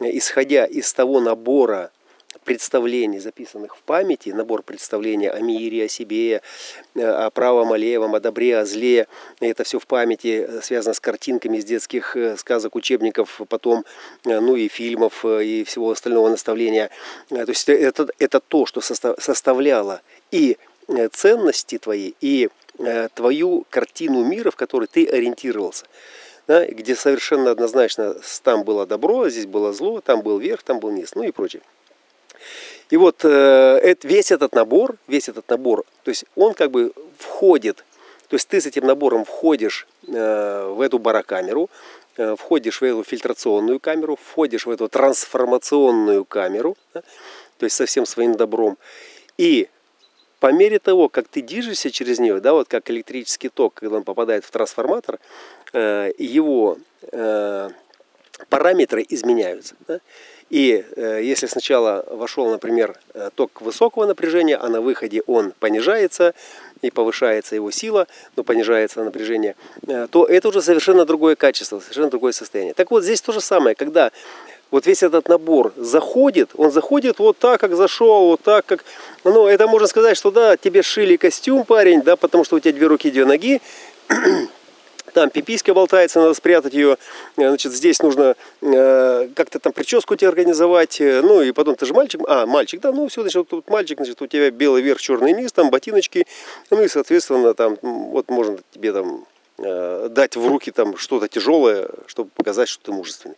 исходя 0.00 0.64
из 0.64 0.92
того 0.92 1.20
набора 1.20 1.92
представлений, 2.48 3.18
записанных 3.18 3.76
в 3.76 3.82
памяти, 3.82 4.30
набор 4.30 4.62
представлений 4.62 5.28
о 5.28 5.38
мире, 5.40 5.84
о 5.84 5.88
себе, 5.88 6.40
э, 6.94 7.02
о 7.02 7.28
правом, 7.28 7.72
о 7.72 7.76
левом, 7.76 8.14
о 8.14 8.20
добре, 8.20 8.56
о 8.56 8.64
зле. 8.64 9.06
Это 9.40 9.64
все 9.64 9.78
в 9.78 9.86
памяти 9.86 10.46
э, 10.48 10.62
связано 10.62 10.94
с 10.94 11.00
картинками 11.00 11.58
из 11.58 11.66
детских 11.66 12.16
э, 12.16 12.38
сказок, 12.38 12.74
учебников, 12.74 13.42
потом, 13.50 13.84
ну 14.24 14.56
и 14.56 14.68
фильмов, 14.68 15.26
и 15.26 15.62
всего 15.64 15.90
остального 15.90 16.30
наставления. 16.30 16.88
То 17.28 17.44
есть 17.46 17.68
это, 17.68 18.08
это 18.18 18.40
то, 18.40 18.64
что 18.64 18.80
составляло 18.80 20.00
и 20.30 20.56
ценности 21.12 21.76
твои, 21.76 22.14
и 22.22 22.48
твою 23.14 23.66
картину 23.68 24.24
мира, 24.24 24.50
в 24.50 24.56
которой 24.56 24.86
ты 24.86 25.06
ориентировался. 25.06 25.84
Да, 26.46 26.64
где 26.64 26.94
совершенно 26.96 27.50
однозначно 27.50 28.16
там 28.42 28.64
было 28.64 28.86
добро, 28.86 29.28
здесь 29.28 29.44
было 29.44 29.74
зло, 29.74 30.00
там 30.00 30.22
был 30.22 30.38
верх, 30.38 30.62
там 30.62 30.80
был 30.80 30.90
низ, 30.90 31.14
ну 31.14 31.24
и 31.24 31.30
прочее. 31.30 31.60
И 32.90 32.96
вот 32.96 33.24
э, 33.24 33.94
весь 34.02 34.30
этот 34.30 34.54
набор, 34.54 34.96
весь 35.06 35.28
этот 35.28 35.48
набор, 35.48 35.84
то 36.04 36.10
есть 36.10 36.24
он 36.36 36.54
как 36.54 36.70
бы 36.70 36.92
входит, 37.18 37.84
то 38.28 38.34
есть 38.34 38.48
ты 38.48 38.60
с 38.60 38.66
этим 38.66 38.86
набором 38.86 39.24
входишь 39.24 39.86
э, 40.06 40.72
в 40.74 40.80
эту 40.80 40.98
барокамеру, 40.98 41.70
э, 42.16 42.36
входишь 42.36 42.80
в 42.80 42.84
эту 42.84 43.04
фильтрационную 43.04 43.80
камеру, 43.80 44.16
входишь 44.16 44.66
в 44.66 44.70
эту 44.70 44.88
трансформационную 44.88 46.24
камеру, 46.24 46.76
да, 46.94 47.02
то 47.58 47.64
есть 47.64 47.76
со 47.76 47.86
всем 47.86 48.06
своим 48.06 48.34
добром. 48.34 48.78
И 49.36 49.68
по 50.40 50.52
мере 50.52 50.78
того, 50.78 51.08
как 51.08 51.28
ты 51.28 51.42
движешься 51.42 51.90
через 51.90 52.18
нее, 52.18 52.40
да, 52.40 52.52
вот 52.52 52.68
как 52.68 52.90
электрический 52.90 53.48
ток, 53.48 53.74
когда 53.74 53.96
он 53.96 54.04
попадает 54.04 54.44
в 54.44 54.50
трансформатор, 54.50 55.18
э, 55.72 56.12
его 56.18 56.78
э, 57.12 57.70
параметры 58.48 59.04
изменяются. 59.08 59.74
Да? 59.86 60.00
И 60.50 60.82
э, 60.96 61.20
если 61.22 61.46
сначала 61.46 62.04
вошел, 62.10 62.50
например, 62.50 62.98
э, 63.12 63.30
ток 63.34 63.60
высокого 63.60 64.06
напряжения, 64.06 64.56
а 64.56 64.68
на 64.68 64.80
выходе 64.80 65.22
он 65.26 65.52
понижается 65.58 66.34
и 66.80 66.90
повышается 66.90 67.54
его 67.54 67.70
сила, 67.70 68.06
но 68.36 68.44
понижается 68.44 69.04
напряжение, 69.04 69.56
э, 69.86 70.06
то 70.10 70.24
это 70.24 70.48
уже 70.48 70.62
совершенно 70.62 71.04
другое 71.04 71.36
качество, 71.36 71.80
совершенно 71.80 72.08
другое 72.08 72.32
состояние. 72.32 72.72
Так 72.72 72.90
вот, 72.90 73.04
здесь 73.04 73.20
то 73.20 73.32
же 73.32 73.42
самое, 73.42 73.76
когда 73.76 74.10
вот 74.70 74.86
весь 74.86 75.02
этот 75.02 75.28
набор 75.28 75.72
заходит, 75.76 76.50
он 76.56 76.70
заходит 76.70 77.18
вот 77.18 77.38
так, 77.38 77.60
как 77.60 77.74
зашел, 77.74 78.28
вот 78.28 78.40
так, 78.42 78.64
как... 78.64 78.84
Ну, 79.24 79.46
это 79.46 79.66
можно 79.66 79.86
сказать, 79.86 80.16
что 80.16 80.30
да, 80.30 80.56
тебе 80.56 80.82
шили 80.82 81.16
костюм, 81.16 81.64
парень, 81.64 82.02
да, 82.02 82.16
потому 82.16 82.44
что 82.44 82.56
у 82.56 82.60
тебя 82.60 82.72
две 82.72 82.86
руки, 82.86 83.10
две 83.10 83.24
ноги, 83.24 83.60
там 85.18 85.30
пиписька 85.30 85.74
болтается, 85.74 86.20
надо 86.20 86.34
спрятать 86.34 86.74
ее, 86.74 86.96
э, 87.36 87.48
значит, 87.48 87.72
здесь 87.72 88.00
нужно 88.02 88.36
э, 88.62 89.28
как-то 89.34 89.58
там 89.58 89.72
прическу 89.72 90.14
тебе 90.14 90.28
организовать, 90.28 91.00
э, 91.00 91.22
ну 91.22 91.42
и 91.42 91.50
потом 91.50 91.74
ты 91.74 91.86
же 91.86 91.94
мальчик, 91.94 92.20
а, 92.28 92.46
мальчик, 92.46 92.80
да, 92.80 92.92
ну 92.92 93.08
все, 93.08 93.22
значит, 93.22 93.48
тут 93.48 93.68
мальчик, 93.68 93.98
значит, 93.98 94.22
у 94.22 94.26
тебя 94.28 94.50
белый 94.50 94.80
верх, 94.80 95.00
черный 95.00 95.32
низ, 95.32 95.52
там 95.52 95.70
ботиночки, 95.70 96.24
ну 96.70 96.82
и, 96.82 96.88
соответственно, 96.88 97.54
там, 97.54 97.78
вот 97.82 98.30
можно 98.30 98.58
тебе 98.70 98.92
там 98.92 99.26
э, 99.58 100.08
дать 100.10 100.36
в 100.36 100.46
руки 100.46 100.70
там 100.70 100.96
что-то 100.96 101.26
тяжелое, 101.26 101.88
чтобы 102.06 102.30
показать, 102.30 102.68
что 102.68 102.84
ты 102.84 102.92
мужественный. 102.92 103.36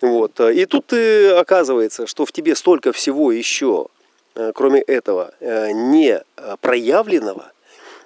Вот. 0.00 0.40
И 0.40 0.64
тут 0.64 0.92
э, 0.92 1.38
оказывается, 1.38 2.08
что 2.08 2.26
в 2.26 2.32
тебе 2.32 2.56
столько 2.56 2.90
всего 2.92 3.30
еще, 3.30 3.86
э, 4.34 4.50
кроме 4.54 4.80
этого, 4.80 5.34
не 5.40 6.20
проявленного– 6.60 7.52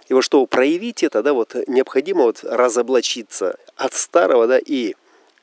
и 0.09 0.15
вот 0.15 0.23
чтобы 0.23 0.47
проявить 0.47 1.03
это, 1.03 1.23
да, 1.23 1.33
вот 1.33 1.55
необходимо 1.67 2.25
вот 2.25 2.41
разоблачиться 2.43 3.59
от 3.77 3.95
старого, 3.95 4.47
да, 4.47 4.59
и 4.59 4.95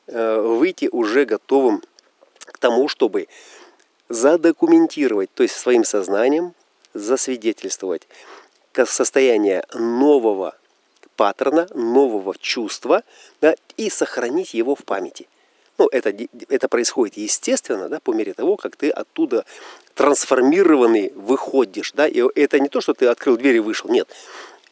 выйти 0.06 0.88
уже 0.90 1.24
готовым 1.24 1.82
к 2.44 2.58
тому, 2.58 2.88
чтобы 2.88 3.28
задокументировать, 4.08 5.30
то 5.32 5.42
есть 5.42 5.56
своим 5.56 5.84
сознанием 5.84 6.54
засвидетельствовать 6.94 8.06
состояние 8.84 9.64
нового 9.74 10.56
паттерна, 11.16 11.68
нового 11.74 12.34
чувства 12.38 13.02
да, 13.40 13.54
и 13.76 13.90
сохранить 13.90 14.54
его 14.54 14.74
в 14.74 14.84
памяти. 14.84 15.28
Ну, 15.78 15.88
это, 15.88 16.14
это 16.48 16.68
происходит 16.68 17.16
естественно, 17.16 17.88
да, 17.88 18.00
по 18.00 18.12
мере 18.12 18.34
того, 18.34 18.56
как 18.56 18.76
ты 18.76 18.90
оттуда 18.90 19.44
трансформированный 19.94 21.12
выходишь. 21.14 21.92
Да, 21.92 22.06
и 22.06 22.22
это 22.34 22.60
не 22.60 22.68
то, 22.68 22.80
что 22.80 22.92
ты 22.92 23.06
открыл 23.06 23.36
дверь 23.36 23.56
и 23.56 23.60
вышел. 23.60 23.90
Нет. 23.90 24.08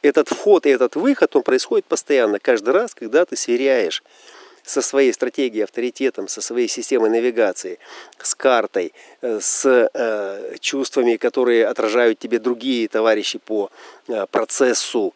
Этот 0.02 0.28
вход 0.28 0.66
и 0.66 0.70
этот 0.70 0.96
выход, 0.96 1.34
он 1.36 1.42
происходит 1.42 1.84
постоянно, 1.84 2.38
каждый 2.38 2.70
раз, 2.70 2.94
когда 2.94 3.24
ты 3.24 3.36
сверяешь 3.36 4.02
со 4.62 4.82
своей 4.82 5.12
стратегией, 5.12 5.64
авторитетом, 5.64 6.28
со 6.28 6.40
своей 6.40 6.68
системой 6.68 7.10
навигации, 7.10 7.78
с 8.18 8.34
картой, 8.34 8.92
э, 9.20 9.38
с 9.40 9.90
э, 9.92 10.56
чувствами, 10.60 11.16
которые 11.16 11.66
отражают 11.66 12.18
тебе 12.18 12.38
другие 12.38 12.88
товарищи 12.88 13.38
по 13.38 13.70
э, 14.08 14.26
процессу. 14.30 15.14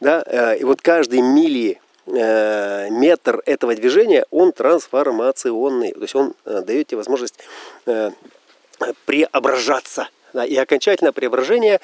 Да? 0.00 0.22
Э, 0.26 0.56
и 0.58 0.64
вот 0.64 0.80
каждый 0.80 1.20
мили 1.20 1.80
э, 2.06 2.88
метр 2.90 3.42
этого 3.46 3.74
движения, 3.74 4.24
он 4.30 4.52
трансформационный. 4.52 5.92
То 5.92 6.02
есть 6.02 6.14
он 6.14 6.34
э, 6.44 6.62
дает 6.62 6.88
тебе 6.88 6.98
возможность 6.98 7.38
преображаться. 9.06 10.08
Да, 10.32 10.46
и 10.46 10.56
окончательное 10.56 11.12
преображение, 11.12 11.80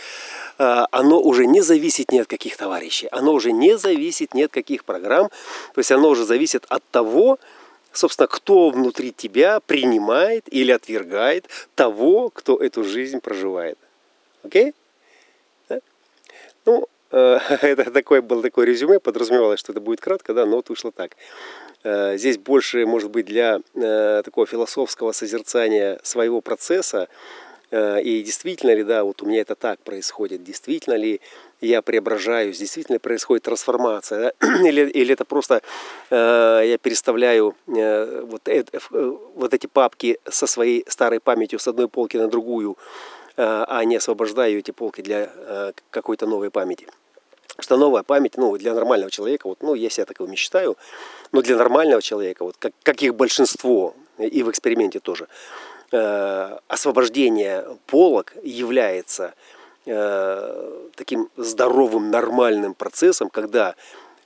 э, 0.58 0.84
оно 0.90 1.20
уже 1.20 1.46
не 1.46 1.60
зависит 1.60 2.10
ни 2.12 2.18
от 2.18 2.28
каких 2.28 2.56
товарищей, 2.56 3.08
оно 3.10 3.32
уже 3.32 3.52
не 3.52 3.76
зависит 3.76 4.32
ни 4.34 4.42
от 4.42 4.52
каких 4.52 4.84
программ, 4.84 5.28
то 5.74 5.78
есть 5.78 5.92
оно 5.92 6.08
уже 6.08 6.24
зависит 6.24 6.64
от 6.68 6.82
того, 6.90 7.38
собственно, 7.92 8.26
кто 8.26 8.70
внутри 8.70 9.12
тебя 9.12 9.60
принимает 9.60 10.44
или 10.50 10.72
отвергает 10.72 11.46
того, 11.74 12.30
кто 12.30 12.56
эту 12.56 12.84
жизнь 12.84 13.20
проживает. 13.20 13.76
Окей? 14.42 14.72
Да? 15.68 15.80
Ну, 16.64 16.88
э, 17.10 17.38
это 17.60 17.90
такое 17.90 18.22
было 18.22 18.40
такое 18.40 18.64
резюме, 18.64 18.98
подразумевалось, 18.98 19.60
что 19.60 19.72
это 19.72 19.80
будет 19.82 20.00
кратко, 20.00 20.32
да, 20.32 20.46
но 20.46 20.56
вот 20.56 20.70
вышло 20.70 20.90
так. 20.90 21.16
Э, 21.84 22.16
здесь 22.16 22.38
больше, 22.38 22.86
может 22.86 23.10
быть, 23.10 23.26
для 23.26 23.60
такого 24.22 24.46
философского 24.46 25.12
созерцания 25.12 26.00
своего 26.02 26.40
процесса, 26.40 27.08
и 27.70 28.22
действительно 28.24 28.74
ли, 28.74 28.82
да, 28.82 29.04
вот 29.04 29.22
у 29.22 29.26
меня 29.26 29.40
это 29.42 29.54
так 29.54 29.78
происходит, 29.80 30.42
действительно 30.42 30.94
ли 30.94 31.20
я 31.60 31.82
преображаюсь, 31.82 32.58
действительно 32.58 32.98
происходит 32.98 33.44
трансформация, 33.44 34.32
да? 34.40 34.46
или, 34.68 34.88
или 34.88 35.12
это 35.12 35.24
просто 35.24 35.62
э, 36.10 36.62
я 36.64 36.78
переставляю 36.78 37.56
э, 37.66 38.22
вот, 38.26 38.48
это, 38.48 38.78
э, 38.78 39.16
вот 39.34 39.54
эти 39.54 39.66
папки 39.66 40.18
со 40.28 40.46
своей 40.46 40.84
старой 40.88 41.20
памятью 41.20 41.58
с 41.58 41.66
одной 41.68 41.88
полки 41.88 42.16
на 42.16 42.28
другую, 42.28 42.76
э, 43.36 43.64
а 43.68 43.84
не 43.84 43.96
освобождаю 43.96 44.58
эти 44.58 44.70
полки 44.70 45.02
для 45.02 45.30
э, 45.34 45.72
какой-то 45.90 46.26
новой 46.26 46.50
памяти. 46.50 46.86
Что 47.58 47.76
новая 47.76 48.04
память, 48.04 48.36
ну, 48.36 48.56
для 48.56 48.72
нормального 48.72 49.10
человека, 49.10 49.48
вот, 49.48 49.62
ну, 49.62 49.74
я 49.74 49.90
себя 49.90 50.04
такого 50.04 50.28
мечтаю, 50.28 50.76
но 51.32 51.42
для 51.42 51.56
нормального 51.56 52.00
человека, 52.00 52.44
вот, 52.44 52.56
как, 52.56 52.72
как 52.84 53.02
их 53.02 53.16
большинство, 53.16 53.94
и 54.18 54.44
в 54.44 54.50
эксперименте 54.50 55.00
тоже, 55.00 55.26
Э, 55.26 55.77
освобождение 55.90 57.64
полок 57.86 58.34
является 58.42 59.34
э, 59.86 60.88
таким 60.94 61.30
здоровым, 61.36 62.10
нормальным 62.10 62.74
процессом, 62.74 63.30
когда 63.30 63.74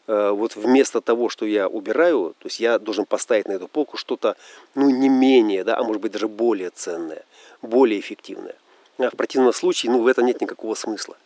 э, 0.07 0.31
вот 0.31 0.57
вместо 0.57 1.01
того, 1.01 1.29
что 1.29 1.47
я 1.47 1.69
убираю, 1.69 2.35
то 2.39 2.47
есть 2.47 2.61
я 2.61 2.79
должен 2.79 3.07
поставить 3.07 3.47
на 3.47 3.53
эту 3.53 3.69
полку 3.69 3.97
что-то, 3.97 4.37
ну, 4.75 4.91
не 4.91 5.09
менее, 5.09 5.65
да, 5.65 5.77
а 5.79 5.85
может 5.85 6.03
быть 6.03 6.13
даже 6.13 6.29
более 6.29 6.71
ценное, 6.71 7.25
более 7.63 8.01
эффективное. 8.01 8.57
А 8.99 9.11
в 9.11 9.17
противном 9.17 9.53
случае, 9.53 9.93
ну, 9.93 10.03
в 10.03 10.07
этом 10.07 10.27
нет 10.27 10.41
никакого 10.41 10.75
смысла. 10.75 11.17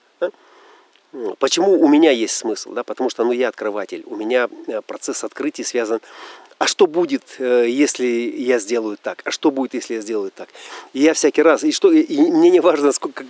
Да? 1.16 1.34
Почему 1.38 1.80
у 1.80 1.88
меня 1.88 2.10
есть 2.10 2.36
смысл? 2.36 2.72
Да? 2.72 2.82
Потому 2.82 3.10
что 3.10 3.24
ну, 3.24 3.32
я 3.32 3.48
открыватель. 3.48 4.02
У 4.06 4.16
меня 4.16 4.48
процесс 4.86 5.24
открытия 5.24 5.64
связан 5.64 6.00
а 6.58 6.66
что 6.66 6.86
будет, 6.86 7.36
э, 7.38 7.66
если 7.68 8.06
я 8.06 8.58
сделаю 8.58 8.96
так? 9.02 9.20
А 9.24 9.30
что 9.30 9.50
будет, 9.50 9.74
если 9.74 9.94
я 9.94 10.00
сделаю 10.00 10.30
так? 10.34 10.48
И 10.94 11.00
я 11.00 11.12
всякий 11.12 11.42
раз, 11.42 11.64
и 11.64 11.72
что, 11.72 11.92
и 11.92 12.16
мне 12.30 12.48
не 12.48 12.60
важно, 12.60 12.92
сколько, 12.92 13.24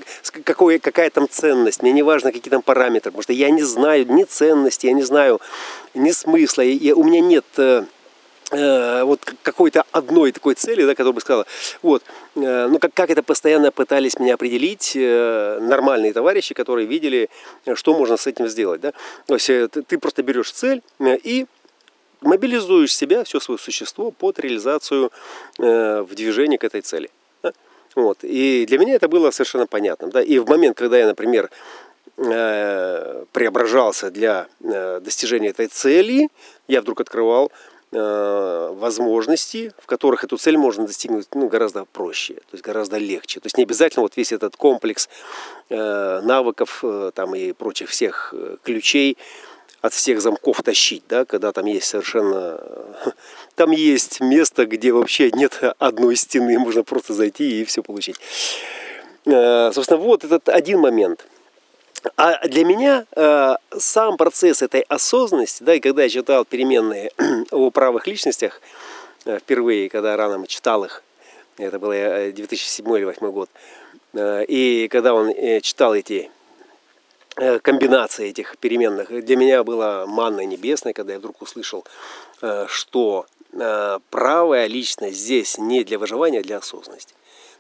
какой, 0.45 0.79
какая 0.79 1.11
там 1.11 1.29
ценность, 1.29 1.83
мне 1.83 1.91
не 1.93 2.03
важно, 2.03 2.31
какие 2.31 2.51
там 2.51 2.63
параметры, 2.63 3.11
потому 3.11 3.23
что 3.23 3.33
я 3.33 3.51
не 3.51 3.65
знаю 3.65 4.07
ни 4.09 4.23
ценности, 4.23 4.87
я 4.87 4.93
не 4.93 5.03
знаю 5.03 5.41
ни 5.95 6.13
смысла, 6.13 6.63
и, 6.63 6.77
и 6.77 6.93
у 6.93 7.03
меня 7.03 7.21
нет 7.21 7.47
э, 7.57 7.83
э, 7.83 7.85
вот 8.51 9.21
какой-то 9.43 9.85
одной 9.91 10.31
такой 10.31 10.55
цели, 10.55 10.85
да, 10.85 10.95
которая 10.95 11.13
бы 11.13 11.21
сказала, 11.21 11.47
вот, 11.83 12.03
э, 12.37 12.69
ну 12.69 12.79
как, 12.79 12.95
как 12.95 13.11
это 13.11 13.23
постоянно 13.23 13.73
пытались 13.73 14.19
меня 14.21 14.35
определить 14.35 14.93
э, 14.95 15.59
нормальные 15.61 16.13
товарищи, 16.13 16.55
которые 16.55 16.87
видели, 16.87 17.29
что 17.75 17.97
можно 17.97 18.17
с 18.17 18.27
этим 18.27 18.47
сделать, 18.47 18.81
да, 18.81 18.93
то 19.27 19.35
есть 19.35 19.51
э, 19.51 19.69
ты, 19.69 19.99
просто 19.99 20.23
берешь 20.23 20.53
цель 20.53 20.83
э, 21.01 21.17
и 21.25 21.47
мобилизуешь 22.21 22.97
себя, 22.97 23.25
все 23.25 23.41
свое 23.41 23.59
существо 23.59 24.11
под 24.11 24.39
реализацию 24.39 25.11
э, 25.59 26.03
в 26.03 26.15
движении 26.15 26.57
к 26.57 26.65
этой 26.65 26.83
цели. 26.83 27.11
Да? 27.43 27.53
Вот. 27.95 28.19
И 28.23 28.65
для 28.67 28.79
меня 28.79 28.95
это 28.95 29.09
было 29.09 29.31
совершенно 29.31 29.67
понятным. 29.67 30.11
Да? 30.11 30.23
И 30.23 30.39
в 30.39 30.49
момент, 30.49 30.77
когда 30.77 30.99
я, 30.99 31.07
например, 31.07 31.51
э, 32.17 33.25
преображался 33.33 34.11
для 34.11 34.47
э, 34.61 35.01
достижения 35.01 35.49
этой 35.49 35.67
цели, 35.67 36.29
я 36.69 36.81
вдруг 36.81 37.01
открывал 37.01 37.53
э, 37.53 37.76
возможности, 37.93 39.73
в 39.79 39.87
которых 39.87 40.25
эту 40.25 40.37
цель 40.37 40.59
можно 40.59 40.87
достигнуть 40.87 41.29
ну, 41.35 41.49
гораздо 41.49 41.85
проще, 41.85 42.35
то 42.35 42.53
есть 42.53 42.65
гораздо 42.65 42.99
легче. 42.99 43.41
То 43.41 43.47
есть 43.47 43.57
не 43.57 43.65
обязательно 43.65 44.03
вот 44.03 44.17
весь 44.17 44.33
этот 44.33 44.57
комплекс 44.57 45.09
э, 45.69 46.21
навыков 46.23 46.81
э, 46.83 47.13
там, 47.15 47.35
и 47.35 47.53
прочих 47.53 47.91
всех 47.91 48.35
э, 48.37 48.57
ключей 48.63 49.17
от 49.83 49.93
всех 49.93 50.21
замков 50.21 50.63
тащить, 50.63 51.05
да, 51.09 51.25
когда 51.25 51.53
там 51.53 51.67
есть 51.67 51.87
совершенно... 51.87 52.61
Там 53.55 53.71
есть 53.71 54.21
место, 54.21 54.67
где 54.67 54.93
вообще 54.93 55.31
нет 55.31 55.63
одной 55.79 56.17
стены, 56.17 56.59
можно 56.59 56.83
просто 56.83 57.15
зайти 57.15 57.63
и 57.63 57.65
все 57.65 57.83
получить. 57.83 58.17
Э, 59.25 59.71
собственно, 59.73 59.99
вот 60.01 60.25
этот 60.25 60.49
один 60.49 60.81
момент. 60.81 61.27
А 62.17 62.47
для 62.47 62.65
меня 62.65 63.07
э, 63.17 63.57
сам 63.79 64.17
процесс 64.17 64.63
этой 64.63 64.83
осознанности, 64.83 65.63
да, 65.63 65.75
и 65.75 65.81
когда 65.81 66.05
я 66.05 66.09
читал 66.09 66.45
переменные 66.45 67.11
о 67.51 67.71
правых 67.71 68.07
личностях, 68.07 68.61
э, 69.25 69.39
впервые, 69.39 69.89
когда 69.89 70.17
рано 70.17 70.47
читал 70.47 70.85
их, 70.85 71.03
это 71.59 71.79
был 71.79 71.91
2007 71.91 72.87
или 72.97 73.05
2008 73.05 73.33
год, 73.33 73.51
и 74.15 74.89
когда 74.91 75.15
он 75.15 75.33
читал 75.63 75.95
эти 75.95 76.31
Э, 77.39 77.59
комбинация 77.59 78.29
этих 78.29 78.57
переменных 78.57 79.09
для 79.25 79.37
меня 79.37 79.63
была 79.63 80.07
манной 80.07 80.47
небесной, 80.47 80.95
когда 80.95 81.13
я 81.13 81.19
вдруг 81.19 81.43
услышал, 81.43 81.85
э, 82.41 82.65
что 82.67 83.27
э, 83.53 83.99
правая 84.09 84.67
личность 84.67 85.19
здесь 85.19 85.59
не 85.59 85.85
для 85.85 85.99
выживания, 85.99 86.41
а 86.41 86.43
для 86.43 86.57
осознанности. 86.57 87.13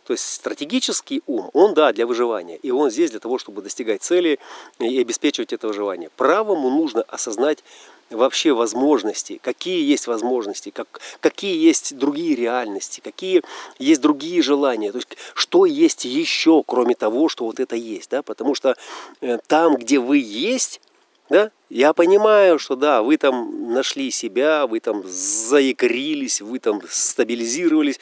То 0.06 0.12
есть 0.12 0.24
стратегический 0.24 1.22
ум, 1.26 1.50
он, 1.52 1.74
да, 1.74 1.92
для 1.92 2.06
выживания. 2.06 2.56
И 2.56 2.70
он 2.70 2.90
здесь 2.90 3.10
для 3.10 3.18
того, 3.18 3.38
чтобы 3.38 3.60
достигать 3.60 4.02
цели 4.02 4.38
и 4.78 5.00
обеспечивать 5.00 5.52
это 5.52 5.66
выживание. 5.66 6.10
Правому 6.16 6.70
нужно 6.70 7.02
осознать 7.02 7.64
вообще 8.10 8.52
возможности, 8.52 9.40
какие 9.42 9.82
есть 9.82 10.06
возможности, 10.06 10.70
как, 10.70 11.00
какие 11.20 11.56
есть 11.56 11.96
другие 11.96 12.36
реальности, 12.36 13.00
какие 13.02 13.42
есть 13.80 14.00
другие 14.00 14.42
желания, 14.42 14.92
то 14.92 14.98
есть 14.98 15.16
что 15.34 15.66
есть 15.66 16.04
еще, 16.04 16.62
кроме 16.64 16.94
того, 16.94 17.28
что 17.28 17.46
вот 17.46 17.58
это 17.58 17.74
есть, 17.74 18.10
да, 18.10 18.22
потому 18.22 18.54
что 18.54 18.76
э, 19.20 19.38
там, 19.48 19.74
где 19.74 19.98
вы 19.98 20.18
есть, 20.18 20.80
да, 21.28 21.50
я 21.68 21.92
понимаю, 21.92 22.58
что 22.58 22.76
да, 22.76 23.02
вы 23.02 23.16
там 23.16 23.72
нашли 23.72 24.10
себя, 24.10 24.66
вы 24.66 24.80
там 24.80 25.02
заикрились, 25.04 26.40
вы 26.40 26.58
там 26.58 26.80
стабилизировались, 26.88 27.98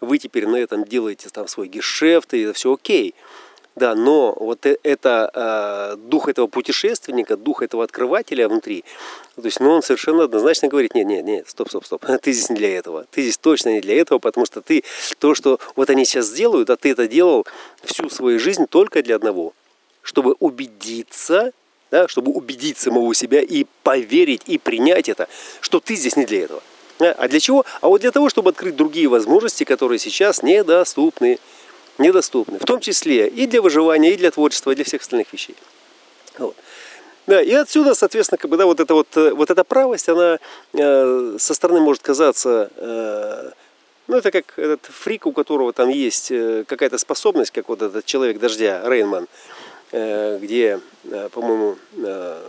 вы 0.00 0.18
теперь 0.18 0.46
на 0.46 0.56
этом 0.56 0.84
делаете 0.84 1.28
там 1.30 1.48
свой 1.48 1.68
гешефт, 1.68 2.34
и 2.34 2.42
это 2.42 2.54
все 2.54 2.72
окей. 2.72 3.14
Да, 3.74 3.94
но 3.94 4.36
вот 4.38 4.66
э, 4.66 4.76
это 4.82 5.30
э, 5.32 5.96
дух 5.96 6.28
этого 6.28 6.46
путешественника, 6.46 7.38
дух 7.38 7.62
этого 7.62 7.84
открывателя 7.84 8.46
внутри, 8.46 8.84
то 9.36 9.46
есть, 9.46 9.60
ну, 9.60 9.70
он 9.70 9.82
совершенно 9.82 10.24
однозначно 10.24 10.68
говорит, 10.68 10.94
нет, 10.94 11.06
нет, 11.06 11.24
нет, 11.24 11.48
стоп, 11.48 11.70
стоп, 11.70 11.86
стоп, 11.86 12.04
ты 12.22 12.32
здесь 12.32 12.50
не 12.50 12.56
для 12.56 12.76
этого, 12.76 13.06
ты 13.10 13.22
здесь 13.22 13.38
точно 13.38 13.70
не 13.70 13.80
для 13.80 13.98
этого, 13.98 14.18
потому 14.18 14.44
что 14.44 14.60
ты 14.60 14.84
то, 15.18 15.34
что 15.34 15.58
вот 15.74 15.88
они 15.88 16.04
сейчас 16.04 16.30
делают, 16.32 16.68
а 16.68 16.76
ты 16.76 16.90
это 16.90 17.08
делал 17.08 17.46
всю 17.82 18.10
свою 18.10 18.38
жизнь 18.38 18.66
только 18.66 19.02
для 19.02 19.16
одного, 19.16 19.54
чтобы 20.02 20.36
убедиться, 20.38 21.52
да, 21.92 22.08
чтобы 22.08 22.32
убедить 22.32 22.78
самого 22.78 23.14
себя 23.14 23.42
и 23.42 23.66
поверить 23.84 24.42
и 24.46 24.58
принять 24.58 25.08
это, 25.08 25.28
что 25.60 25.78
ты 25.78 25.94
здесь 25.94 26.16
не 26.16 26.24
для 26.24 26.44
этого. 26.44 26.62
А 26.98 27.28
для 27.28 27.38
чего? 27.38 27.64
А 27.80 27.88
вот 27.88 28.00
для 28.00 28.10
того, 28.10 28.30
чтобы 28.30 28.50
открыть 28.50 28.76
другие 28.76 29.08
возможности, 29.08 29.64
которые 29.64 29.98
сейчас 29.98 30.42
недоступны 30.42 31.38
недоступны. 31.98 32.58
В 32.58 32.64
том 32.64 32.80
числе 32.80 33.28
и 33.28 33.46
для 33.46 33.60
выживания, 33.60 34.14
и 34.14 34.16
для 34.16 34.30
творчества, 34.30 34.70
и 34.70 34.74
для 34.74 34.84
всех 34.84 35.02
остальных 35.02 35.30
вещей. 35.30 35.54
Вот. 36.38 36.56
Да, 37.26 37.42
и 37.42 37.52
отсюда, 37.52 37.94
соответственно, 37.94 38.38
как 38.38 38.50
бы, 38.50 38.56
да, 38.56 38.64
вот 38.64 38.80
эта 38.80 38.94
вот, 38.94 39.14
э, 39.16 39.32
вот 39.32 39.50
эта 39.50 39.62
правость, 39.62 40.08
она 40.08 40.38
э, 40.72 41.36
со 41.38 41.54
стороны 41.54 41.80
может 41.80 42.02
казаться, 42.02 42.70
э, 42.76 43.50
ну, 44.08 44.16
это 44.16 44.30
как 44.30 44.58
этот 44.58 44.86
фрик, 44.86 45.26
у 45.26 45.32
которого 45.32 45.74
там 45.74 45.90
есть 45.90 46.32
э, 46.32 46.64
какая-то 46.66 46.96
способность, 46.96 47.50
как 47.50 47.68
вот 47.68 47.82
этот 47.82 48.06
человек 48.06 48.38
дождя, 48.38 48.82
Рейнман, 48.84 49.24
э, 49.24 49.26
где, 49.92 50.80
э, 51.04 51.28
по-моему, 51.30 51.76
э, 51.96 52.42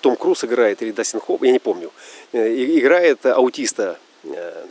том 0.00 0.16
Круз 0.16 0.44
играет 0.44 0.82
или 0.82 0.92
Дастин 0.92 1.20
Хоп, 1.20 1.42
я 1.42 1.52
не 1.52 1.58
помню, 1.58 1.90
э, 2.32 2.54
играет 2.54 3.24
аутиста, 3.26 3.98
э, 4.24 4.66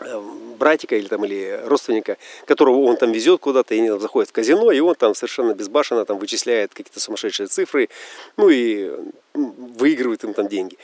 Э, 0.00 0.20
братика 0.58 0.96
или 0.96 1.06
там 1.06 1.24
или 1.24 1.60
родственника, 1.64 2.16
которого 2.46 2.80
он 2.80 2.96
там 2.96 3.12
везет 3.12 3.40
куда-то, 3.40 3.74
и 3.74 3.78
они 3.78 3.88
там 3.88 4.00
заходят 4.00 4.28
в 4.28 4.32
казино, 4.32 4.72
и 4.72 4.80
он 4.80 4.94
там 4.96 5.14
совершенно 5.14 5.54
безбашенно 5.54 6.04
там 6.04 6.18
вычисляет 6.18 6.74
какие-то 6.74 6.98
сумасшедшие 6.98 7.46
цифры, 7.46 7.88
ну 8.36 8.48
и 8.48 8.90
выигрывает 9.34 10.24
им 10.24 10.34
там 10.34 10.48
деньги. 10.48 10.78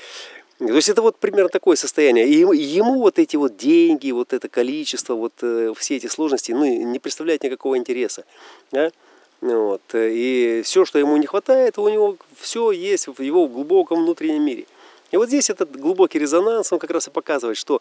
То 0.59 0.75
есть 0.75 0.89
это 0.89 1.03
вот 1.03 1.17
примерно 1.17 1.49
такое 1.49 1.75
состояние. 1.75 2.29
И 2.29 2.35
ему 2.37 3.01
вот 3.01 3.19
эти 3.19 3.35
вот 3.37 3.57
деньги, 3.57 4.11
вот 4.13 4.33
это 4.33 4.49
количество, 4.49 5.15
вот 5.15 5.33
э, 5.43 5.73
все 5.77 5.97
эти 5.97 6.07
сложности, 6.07 6.53
ну, 6.53 6.65
не 6.65 6.99
представляют 6.99 7.43
никакого 7.43 7.79
интереса. 7.79 8.25
Да? 8.71 8.93
Вот. 9.41 9.83
И 9.95 10.63
все, 10.65 10.85
что 10.85 10.99
ему 10.99 11.17
не 11.17 11.27
хватает, 11.27 11.79
у 11.79 11.89
него 11.89 12.17
все 12.39 12.73
есть 12.73 13.09
в 13.09 13.21
его 13.23 13.49
глубоком 13.49 14.03
внутреннем 14.03 14.43
мире– 14.43 14.67
и 15.11 15.17
вот 15.17 15.29
здесь 15.29 15.51
этот 15.51 15.77
глубокий 15.77 16.19
резонанс, 16.19 16.73
он 16.73 16.79
как 16.79 16.91
раз 16.91 17.09
и 17.09 17.11
показывает, 17.11 17.57
что 17.57 17.81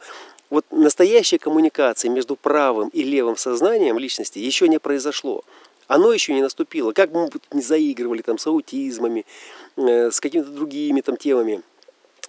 вот 0.49 0.65
настоящая 0.71 1.37
коммуникация 1.37 2.09
между 2.09 2.35
правым 2.35 2.89
и 2.89 3.03
левым 3.03 3.37
сознанием 3.37 3.99
личности 3.99 4.39
еще 4.39 4.67
не 4.67 4.79
произошло. 4.79 5.43
Оно 5.87 6.11
еще 6.11 6.33
не 6.33 6.41
наступило. 6.41 6.91
Как 6.91 7.11
бы 7.11 7.21
мы 7.21 7.29
не 7.51 7.61
заигрывали 7.61 8.21
там 8.21 8.37
с 8.37 8.47
аутизмами, 8.47 9.25
э, 9.75 10.11
с 10.11 10.19
какими-то 10.19 10.49
другими 10.49 11.01
там 11.01 11.17
темами– 11.17 11.61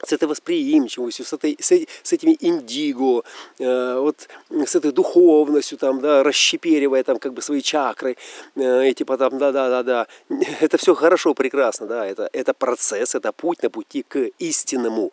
с 0.03 0.13
этой 0.13 0.29
восприимчивостью, 0.29 1.25
с, 1.25 1.33
этой, 1.33 1.57
с, 1.61 1.73
с 2.03 2.13
этими 2.13 2.37
индиго, 2.41 3.23
э, 3.59 3.99
вот 3.99 4.29
с 4.51 4.75
этой 4.75 4.93
духовностью, 4.93 5.79
там, 5.79 6.01
да, 6.01 6.23
расщеперивая 6.23 7.03
там 7.05 7.19
как 7.19 7.35
бы 7.35 7.43
свои 7.43 7.61
чакры, 7.61 8.17
э, 8.57 8.89
и 8.89 8.95
типа 8.95 9.17
там, 9.19 9.39
да-да-да-да, 9.39 10.07
это 10.61 10.79
все 10.79 10.95
хорошо, 10.95 11.35
прекрасно, 11.35 11.87
да, 11.87 12.07
это, 12.07 12.29
это 12.33 12.55
процесс, 12.55 13.15
это 13.15 13.33
путь 13.33 13.63
на 13.63 13.71
пути 13.71 14.03
к 14.03 14.31
истинному 14.39 15.13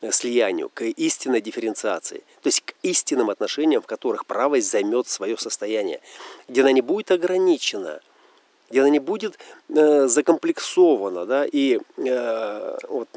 э, 0.00 0.12
слиянию, 0.12 0.70
к 0.72 0.82
истинной 0.84 1.40
дифференциации, 1.40 2.22
то 2.42 2.48
есть 2.48 2.62
к 2.62 2.74
истинным 2.82 3.30
отношениям, 3.30 3.82
в 3.82 3.86
которых 3.86 4.26
правость 4.26 4.70
займет 4.70 5.08
свое 5.08 5.38
состояние, 5.38 6.00
где 6.48 6.60
она 6.60 6.72
не 6.72 6.82
будет 6.82 7.10
ограничена, 7.10 8.00
где 8.70 8.80
она 8.80 8.90
не 8.90 8.98
будет 8.98 9.38
э, 9.68 10.06
закомплексована, 10.06 11.26
да, 11.26 11.46
и 11.50 11.80
э, 11.96 12.76
вот 12.88 13.08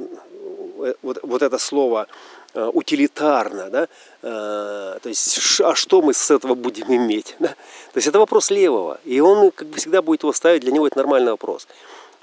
Э, 0.79 0.93
вот, 1.01 1.19
вот 1.23 1.41
это 1.41 1.57
слово 1.57 2.07
э, 2.53 2.71
утилитарно, 2.73 3.69
да, 3.69 3.87
э, 4.21 4.99
то 5.01 5.09
есть, 5.09 5.61
а 5.61 5.75
что 5.75 6.01
мы 6.01 6.13
с 6.13 6.31
этого 6.31 6.55
будем 6.55 6.87
иметь, 6.87 7.35
да? 7.39 7.49
то 7.49 7.97
есть 7.97 8.07
это 8.07 8.19
вопрос 8.19 8.49
левого, 8.49 8.99
и 9.05 9.19
он 9.19 9.51
как 9.51 9.67
бы 9.67 9.77
всегда 9.77 10.01
будет 10.01 10.23
его 10.23 10.33
ставить, 10.33 10.61
для 10.61 10.71
него 10.71 10.87
это 10.87 10.97
нормальный 10.97 11.31
вопрос. 11.31 11.67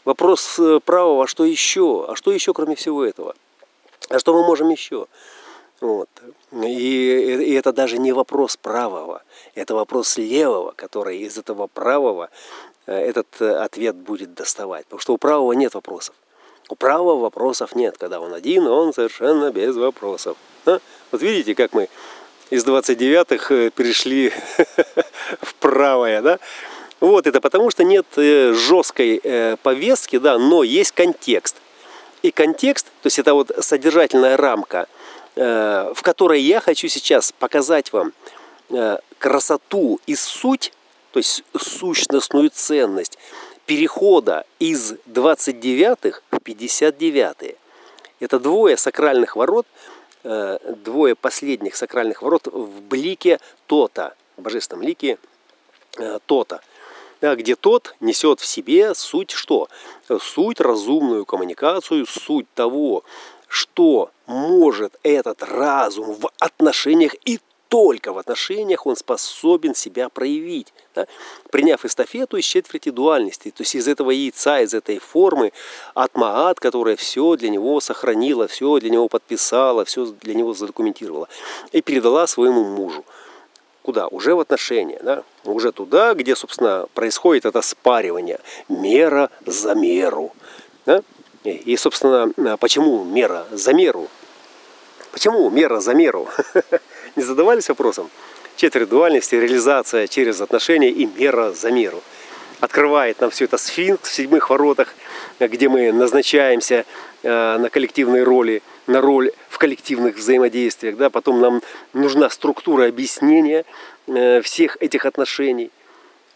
Вопрос 0.04 0.60
правого, 0.84 1.24
а 1.24 1.26
что 1.26 1.44
еще, 1.44 2.06
а 2.08 2.14
что 2.14 2.32
еще 2.32 2.52
кроме 2.52 2.76
всего 2.76 3.04
этого, 3.04 3.34
а 4.08 4.18
что 4.18 4.32
мы 4.32 4.46
можем 4.46 4.70
еще, 4.70 5.06
вот. 5.80 6.08
И, 6.52 6.66
и 6.66 7.52
это 7.54 7.72
даже 7.72 7.98
не 7.98 8.12
вопрос 8.12 8.56
правого, 8.56 9.22
это 9.54 9.74
вопрос 9.74 10.16
левого, 10.16 10.72
который 10.72 11.18
из 11.18 11.38
этого 11.38 11.66
правого 11.66 12.30
этот 12.86 13.42
ответ 13.42 13.96
будет 13.96 14.34
доставать. 14.34 14.84
Потому 14.84 15.00
что 15.00 15.14
у 15.14 15.18
правого 15.18 15.52
нет 15.52 15.74
вопросов. 15.74 16.14
У 16.68 16.74
правого 16.74 17.18
вопросов 17.20 17.74
нет. 17.74 17.96
Когда 17.98 18.20
он 18.20 18.32
один, 18.32 18.66
он 18.66 18.92
совершенно 18.92 19.50
без 19.50 19.76
вопросов. 19.76 20.36
А? 20.66 20.78
Вот 21.10 21.22
видите, 21.22 21.54
как 21.54 21.72
мы 21.72 21.88
из 22.50 22.64
29-х 22.64 23.54
э, 23.54 23.70
перешли 23.70 24.32
в 25.40 25.54
правое, 25.56 26.22
да? 26.22 26.38
Вот 27.00 27.26
это 27.26 27.40
потому, 27.40 27.70
что 27.70 27.84
нет 27.84 28.06
э, 28.16 28.52
жесткой 28.52 29.20
э, 29.22 29.56
повестки, 29.62 30.18
да, 30.18 30.38
но 30.38 30.62
есть 30.62 30.92
контекст. 30.92 31.56
И 32.22 32.30
контекст, 32.30 32.86
то 33.02 33.06
есть 33.06 33.18
это 33.18 33.34
вот 33.34 33.52
содержательная 33.60 34.36
рамка, 34.36 34.88
в 35.36 35.98
которой 36.02 36.40
я 36.40 36.60
хочу 36.60 36.88
сейчас 36.88 37.30
показать 37.30 37.92
вам 37.92 38.12
красоту 39.18 40.00
и 40.06 40.14
суть, 40.14 40.72
то 41.12 41.18
есть 41.18 41.44
сущностную 41.56 42.50
ценность 42.50 43.18
перехода 43.66 44.46
из 44.58 44.94
29-х 45.06 46.20
в 46.30 46.36
59-е. 46.36 47.56
Это 48.20 48.38
двое 48.40 48.76
сакральных 48.76 49.36
ворот, 49.36 49.66
э, 50.24 50.58
двое 50.84 51.14
последних 51.14 51.76
сакральных 51.76 52.22
ворот 52.22 52.46
в 52.46 52.80
блике 52.82 53.40
Тота, 53.66 54.14
в 54.36 54.42
божественном 54.42 54.84
лике 54.84 55.18
э, 55.98 56.18
Тота, 56.26 56.62
где 57.20 57.56
тот 57.56 57.96
несет 58.00 58.40
в 58.40 58.46
себе 58.46 58.94
суть 58.94 59.30
что? 59.30 59.68
Суть 60.20 60.60
разумную 60.60 61.24
коммуникацию, 61.24 62.06
суть 62.06 62.46
того, 62.54 63.04
что 63.48 64.10
может 64.26 64.94
этот 65.02 65.42
разум 65.42 66.14
в 66.14 66.30
отношениях 66.38 67.14
и 67.24 67.40
только 67.68 68.12
в 68.12 68.18
отношениях 68.18 68.86
он 68.86 68.96
способен 68.96 69.74
себя 69.74 70.08
проявить. 70.08 70.72
Да? 70.94 71.06
Приняв 71.50 71.84
эстафету 71.84 72.36
из 72.36 72.44
четверти 72.44 72.90
дуальности, 72.90 73.50
то 73.50 73.62
есть 73.62 73.74
из 73.74 73.88
этого 73.88 74.10
яйца, 74.12 74.60
из 74.60 74.72
этой 74.72 74.98
формы 74.98 75.52
Атмаат, 75.94 76.60
которая 76.60 76.96
все 76.96 77.36
для 77.36 77.48
него 77.48 77.80
сохранила, 77.80 78.46
все 78.46 78.78
для 78.78 78.90
него 78.90 79.08
подписала, 79.08 79.84
все 79.84 80.06
для 80.06 80.34
него 80.34 80.54
задокументировала 80.54 81.28
и 81.72 81.82
передала 81.82 82.26
своему 82.26 82.64
мужу. 82.64 83.04
Куда? 83.82 84.08
Уже 84.08 84.34
в 84.34 84.40
отношения, 84.40 85.00
да? 85.02 85.22
уже 85.44 85.70
туда, 85.70 86.14
где, 86.14 86.34
собственно, 86.34 86.86
происходит 86.94 87.46
это 87.46 87.62
спаривание. 87.62 88.40
Мера 88.68 89.30
за 89.44 89.74
меру. 89.74 90.32
И, 91.46 91.76
собственно, 91.76 92.56
почему 92.58 93.04
мера 93.04 93.46
за 93.52 93.72
меру? 93.72 94.08
Почему 95.12 95.48
мера 95.48 95.80
за 95.80 95.94
меру? 95.94 96.28
Не 97.16 97.22
задавались 97.22 97.68
вопросом? 97.68 98.10
Четверть 98.56 98.88
дуальности, 98.88 99.36
реализация 99.36 100.08
через 100.08 100.40
отношения 100.40 100.90
и 100.90 101.06
мера 101.06 101.52
за 101.52 101.70
меру. 101.70 102.02
Открывает 102.60 103.20
нам 103.20 103.30
все 103.30 103.44
это 103.44 103.58
сфинкс 103.58 104.10
в 104.10 104.14
седьмых 104.14 104.50
воротах, 104.50 104.94
где 105.38 105.68
мы 105.68 105.92
назначаемся 105.92 106.84
э, 107.22 107.58
на 107.58 107.70
коллективные 107.70 108.24
роли, 108.24 108.62
на 108.86 109.00
роль 109.00 109.30
в 109.48 109.58
коллективных 109.58 110.16
взаимодействиях. 110.16 110.96
Да? 110.96 111.10
Потом 111.10 111.40
нам 111.40 111.62
нужна 111.92 112.28
структура 112.30 112.88
объяснения 112.88 113.64
э, 114.06 114.40
всех 114.40 114.78
этих 114.80 115.06
отношений. 115.06 115.70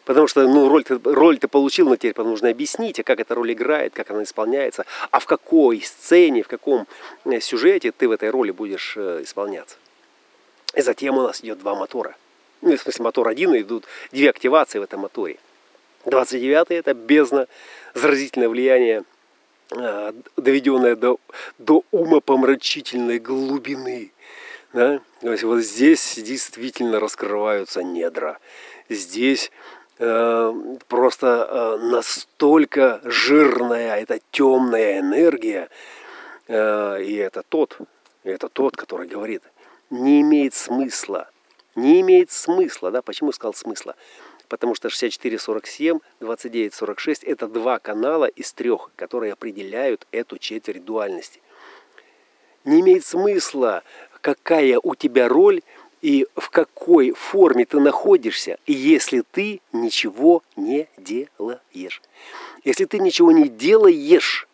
Потому 0.05 0.27
что 0.27 0.47
ну, 0.49 0.69
роль, 0.69 0.85
ты, 0.85 0.99
роль 1.03 1.39
ты 1.39 1.47
получил, 1.47 1.89
но 1.89 1.97
теперь 1.97 2.17
нужно 2.25 2.49
объяснить, 2.49 2.99
а 2.99 3.03
как 3.03 3.21
эта 3.21 3.35
роль 3.35 3.53
играет, 3.53 3.93
как 3.93 4.11
она 4.11 4.23
исполняется, 4.23 4.85
а 5.11 5.21
в 5.21 5.27
какой 5.27 5.81
сцене, 5.83 6.43
в 6.43 6.49
каком 6.49 6.87
э, 7.25 7.41
сюжете 7.41 7.93
ты 7.93 8.09
в 8.09 8.13
этой 8.13 8.31
роли 8.31 8.51
будешь 8.51 8.97
исполняться. 8.97 9.77
И 10.75 10.83
затем 10.83 11.19
у 11.19 11.23
нас 11.23 11.41
идет 11.43 11.59
два 11.59 11.75
мотора. 11.75 12.17
Ну, 12.63 12.77
в 12.77 12.81
смысле, 12.81 13.05
мотор 13.05 13.29
один, 13.29 13.57
идут 13.57 13.85
две 14.13 14.31
активации 14.31 14.79
в 14.79 14.83
этом 14.83 15.01
моторе. 15.01 15.39
29 16.07 16.71
это 16.71 16.95
бездна, 16.95 17.47
заразительное 17.95 18.49
влияние, 18.49 19.05
а, 19.73 20.15
доведенное 20.37 20.97
до, 20.97 21.19
до 21.59 21.85
умопомрачительной 21.91 23.19
глубины. 23.19 24.13
Да? 24.73 25.01
То 25.21 25.33
есть 25.33 25.45
вот 25.45 25.61
здесь 25.61 26.19
действительно 26.19 27.01
раскрываются 27.01 27.83
недра. 27.83 28.39
Здесь 28.89 29.51
э, 30.01 30.55
просто 30.89 31.27
э, 31.49 31.85
настолько 31.85 33.01
жирная 33.05 34.01
эта 34.01 34.19
темная 34.33 34.99
энергия, 34.99 35.69
э, 36.49 37.03
и 37.05 37.15
это 37.15 37.45
тот, 37.49 37.79
это 38.25 38.49
тот, 38.49 38.77
который 38.77 39.07
говорит– 39.07 39.43
не 39.91 40.21
имеет 40.21 40.55
смысла. 40.55 41.29
Не 41.75 42.01
имеет 42.01 42.31
смысла. 42.31 42.91
Да? 42.91 43.03
Почему 43.03 43.33
сказал 43.33 43.55
смысла? 43.55 43.97
Потому 44.49 44.75
что 44.75 44.89
64-47, 44.89 46.01
29-46 46.21 47.19
это 47.25 47.47
два 47.47 47.79
канала 47.79 48.25
из 48.25 48.53
трех, 48.53 48.91
которые 48.97 49.33
определяют 49.33 50.07
эту 50.11 50.39
четверть 50.39 50.85
дуальности. 50.85 51.41
Не 52.65 52.81
имеет 52.81 53.05
смысла, 53.05 53.83
какая 54.21 54.79
у 54.83 54.95
тебя 54.95 55.29
роль 55.29 55.63
и 56.03 56.27
в 56.35 56.51
какой 56.51 57.13
форме 57.13 57.65
ты 57.67 57.79
находишься, 57.79 58.59
если 58.67 59.23
ты 59.31 59.61
ничего 59.73 60.43
не 60.57 60.89
делаешь. 60.97 62.03
Если 62.65 62.85
ты 62.85 62.99
ничего 62.99 63.33
не 63.33 63.49
делаешь 63.49 64.49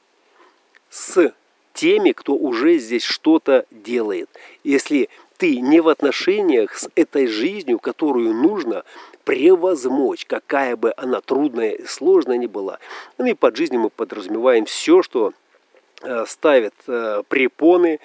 с 0.90 1.32
теми, 1.72 2.12
кто 2.12 2.34
уже 2.34 2.78
здесь 2.78 3.04
что-то 3.04 3.66
делает. 3.70 4.28
Если 4.64 5.08
ты 5.36 5.60
не 5.60 5.80
в 5.80 5.88
отношениях 5.88 6.74
с 6.74 6.88
этой 6.94 7.26
жизнью, 7.26 7.78
которую 7.78 8.32
нужно 8.32 8.84
превозмочь, 9.24 10.24
какая 10.24 10.76
бы 10.76 10.94
она 10.96 11.20
трудная 11.20 11.72
и 11.72 11.84
сложная 11.84 12.38
ни 12.38 12.46
была. 12.46 12.78
Ну 13.18 13.26
и 13.26 13.34
под 13.34 13.56
жизнью 13.56 13.80
мы 13.80 13.90
подразумеваем 13.90 14.64
все, 14.64 15.02
что 15.02 15.32
э, 16.02 16.24
ставит 16.26 16.74
э, 16.86 17.22
препоны, 17.28 18.00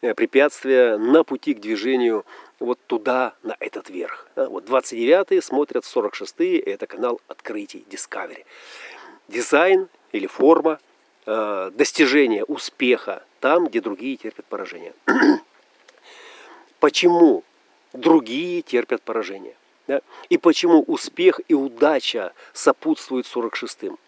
э, 0.00 0.14
препятствия 0.14 0.96
на 0.96 1.24
пути 1.24 1.54
к 1.54 1.60
движению 1.60 2.24
вот 2.62 2.78
туда, 2.86 3.34
на 3.42 3.56
этот 3.60 3.90
верх. 3.90 4.28
Вот 4.36 4.64
29-е 4.68 5.42
смотрят 5.42 5.84
46-е, 5.84 6.60
это 6.60 6.86
канал 6.86 7.20
открытий 7.28 7.84
Discovery. 7.90 8.44
Дизайн 9.28 9.88
или 10.12 10.26
форма, 10.26 10.78
достижение 11.26 12.44
успеха 12.44 13.22
там, 13.40 13.66
где 13.66 13.80
другие 13.80 14.16
терпят 14.16 14.46
поражение. 14.46 14.94
Почему 16.80 17.44
другие 17.92 18.62
терпят 18.62 19.02
поражение? 19.02 19.56
Да? 19.88 20.00
И 20.28 20.38
почему 20.38 20.82
успех 20.82 21.40
и 21.48 21.54
удача 21.54 22.32
сопутствуют 22.52 23.26
46-м? 23.26 23.98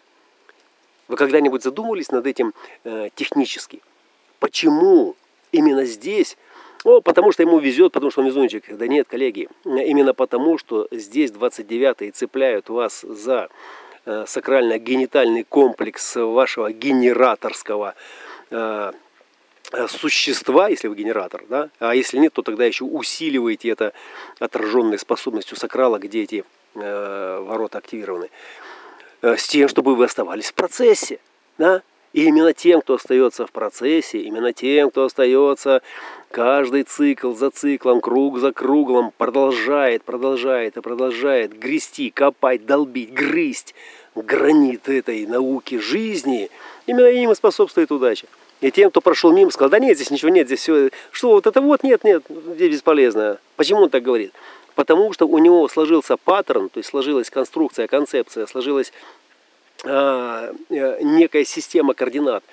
Вы 1.08 1.16
когда-нибудь 1.16 1.62
задумывались 1.62 2.10
над 2.10 2.26
этим 2.26 2.54
э, 2.84 3.10
технически? 3.14 3.82
Почему 4.38 5.16
именно 5.52 5.84
здесь? 5.84 6.36
О, 6.84 7.00
потому 7.00 7.32
что 7.32 7.42
ему 7.42 7.58
везет, 7.58 7.92
потому 7.92 8.10
что 8.10 8.20
он 8.20 8.28
везунчик. 8.28 8.64
Да 8.76 8.86
нет, 8.86 9.08
коллеги, 9.08 9.48
именно 9.64 10.14
потому, 10.14 10.58
что 10.58 10.86
здесь 10.90 11.30
29-е 11.30 12.10
цепляют 12.12 12.68
вас 12.68 13.00
за 13.02 13.48
э, 14.04 14.24
сакрально-генитальный 14.26 15.44
комплекс 15.44 16.14
вашего 16.16 16.70
генераторского 16.72 17.94
э, 18.50 18.92
Э, 19.72 19.88
существа, 19.88 20.68
если 20.68 20.88
вы 20.88 20.94
генератор, 20.94 21.44
да, 21.48 21.68
а 21.80 21.94
если 21.94 22.18
нет, 22.18 22.32
то 22.32 22.42
тогда 22.42 22.64
еще 22.64 22.84
усиливаете 22.84 23.70
это 23.70 23.92
отраженной 24.38 24.98
способностью 24.98 25.56
сакрала, 25.56 25.98
где 25.98 26.22
эти 26.22 26.44
э, 26.74 27.38
ворота 27.42 27.78
активированы, 27.78 28.30
э, 29.22 29.36
с 29.36 29.48
тем, 29.48 29.68
чтобы 29.68 29.96
вы 29.96 30.04
оставались 30.04 30.50
в 30.50 30.54
процессе, 30.54 31.18
да, 31.58 31.82
и 32.14 32.26
именно 32.26 32.54
тем, 32.54 32.80
кто 32.80 32.94
остается 32.94 33.44
в 33.44 33.50
процессе, 33.50 34.20
именно 34.20 34.52
тем, 34.52 34.90
кто 34.90 35.04
остается 35.04 35.82
каждый 36.30 36.84
цикл 36.84 37.34
за 37.34 37.50
циклом, 37.50 38.00
круг 38.00 38.38
за 38.38 38.52
кругом, 38.52 39.12
продолжает, 39.18 40.04
продолжает 40.04 40.76
и 40.76 40.80
продолжает 40.80 41.58
грести, 41.58 42.10
копать, 42.10 42.64
долбить, 42.64 43.12
грызть 43.12 43.74
гранит 44.14 44.88
этой 44.88 45.26
науки 45.26 45.78
жизни, 45.78 46.50
именно 46.86 47.06
им 47.06 47.32
и 47.32 47.34
способствует 47.34 47.90
удача. 47.90 48.28
И 48.60 48.70
тем, 48.70 48.90
кто 48.90 49.00
прошел 49.00 49.32
мимо, 49.32 49.50
сказал, 49.50 49.70
да 49.70 49.80
нет, 49.80 49.96
здесь 49.96 50.12
ничего 50.12 50.30
нет, 50.30 50.46
здесь 50.46 50.60
все, 50.60 50.90
что 51.10 51.30
вот 51.30 51.48
это 51.48 51.60
вот, 51.60 51.82
нет, 51.82 52.04
нет, 52.04 52.22
здесь 52.54 52.76
бесполезно. 52.76 53.38
Почему 53.56 53.82
он 53.82 53.90
так 53.90 54.04
говорит? 54.04 54.32
Потому 54.76 55.12
что 55.12 55.26
у 55.26 55.38
него 55.38 55.66
сложился 55.68 56.16
паттерн, 56.16 56.68
то 56.68 56.78
есть 56.78 56.90
сложилась 56.90 57.28
конструкция, 57.28 57.88
концепция, 57.88 58.46
сложилась 58.46 58.92
э, 59.82 59.88
некая 60.68 61.44
система 61.44 61.94
координат, 61.94 62.44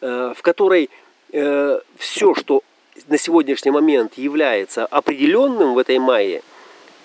э, 0.00 0.34
в 0.36 0.42
которой 0.42 0.90
э, 1.32 1.80
все, 1.96 2.34
что 2.34 2.62
на 3.08 3.18
сегодняшний 3.18 3.70
момент 3.70 4.14
является 4.18 4.86
определенным 4.86 5.74
в 5.74 5.78
этой 5.78 5.98
майе, 5.98 6.42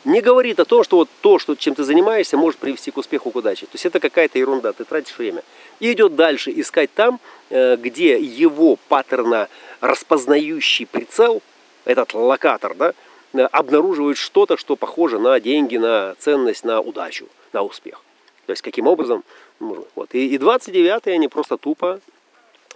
не 0.05 0.21
говорит 0.21 0.59
о 0.59 0.65
том, 0.65 0.83
что 0.83 0.97
вот 0.97 1.09
то, 1.21 1.39
что, 1.39 1.55
чем 1.55 1.73
ты 1.73 1.83
занимаешься, 1.83 2.37
может 2.37 2.59
привести 2.59 2.91
к 2.91 2.97
успеху, 2.97 3.31
к 3.31 3.35
удаче. 3.35 3.65
То 3.65 3.71
есть 3.73 3.87
это 3.87 3.99
какая-то 3.99 4.37
ерунда, 4.37 4.71
ты 4.71 4.83
тратишь 4.83 5.17
время. 5.17 5.43
И 5.79 5.91
идет 5.91 6.15
дальше 6.15 6.53
искать 6.55 6.93
там, 6.93 7.19
э, 7.49 7.75
где 7.75 8.19
его 8.19 8.77
паттерна 8.87 9.49
распознающий 9.81 10.85
прицел, 10.85 11.41
этот 11.85 12.13
локатор, 12.13 12.75
да, 12.75 12.93
э, 13.33 13.41
обнаруживает 13.41 14.17
что-то, 14.17 14.57
что 14.57 14.75
похоже 14.75 15.17
на 15.17 15.39
деньги, 15.39 15.77
на 15.77 16.15
ценность, 16.19 16.63
на 16.63 16.81
удачу, 16.81 17.27
на 17.51 17.63
успех. 17.63 18.01
То 18.45 18.51
есть 18.51 18.61
каким 18.61 18.85
образом? 18.87 19.23
Вот. 19.59 20.13
И, 20.13 20.27
и 20.27 20.37
29-е 20.37 21.13
они 21.13 21.27
просто 21.27 21.57
тупо 21.57 21.99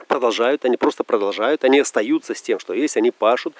продолжают, 0.07 0.65
они 0.65 0.77
просто 0.77 1.03
продолжают, 1.03 1.63
они 1.63 1.79
остаются 1.79 2.33
с 2.33 2.41
тем, 2.41 2.59
что 2.59 2.73
есть, 2.73 2.97
они 2.97 3.11
пашут 3.11 3.53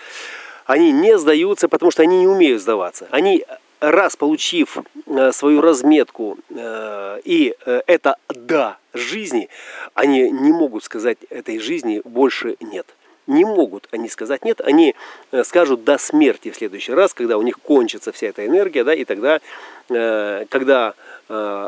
они 0.70 0.92
не 0.92 1.18
сдаются, 1.18 1.68
потому 1.68 1.90
что 1.90 2.04
они 2.04 2.20
не 2.20 2.28
умеют 2.28 2.62
сдаваться. 2.62 3.08
Они, 3.10 3.44
раз 3.80 4.16
получив 4.16 4.78
э, 5.08 5.32
свою 5.32 5.62
разметку 5.62 6.38
э, 6.50 7.22
и 7.24 7.56
э, 7.66 7.82
это 7.88 8.18
«да» 8.28 8.78
жизни, 8.94 9.50
они 9.96 10.30
не 10.30 10.52
могут 10.52 10.84
сказать 10.84 11.18
этой 11.32 11.58
жизни 11.58 12.02
больше 12.04 12.56
«нет». 12.60 12.86
Не 13.30 13.46
могут 13.46 13.88
они 13.92 14.10
сказать 14.10 14.44
«нет», 14.44 14.60
они 14.60 14.96
скажут 15.44 15.84
«до 15.84 15.98
смерти» 15.98 16.50
в 16.50 16.56
следующий 16.56 16.94
раз, 16.94 17.14
когда 17.14 17.38
у 17.38 17.44
них 17.44 17.60
кончится 17.60 18.12
вся 18.12 18.28
эта 18.28 18.46
энергия, 18.46 18.84
да, 18.84 18.94
и 18.94 19.06
тогда, 19.06 19.40
когда 19.88 20.96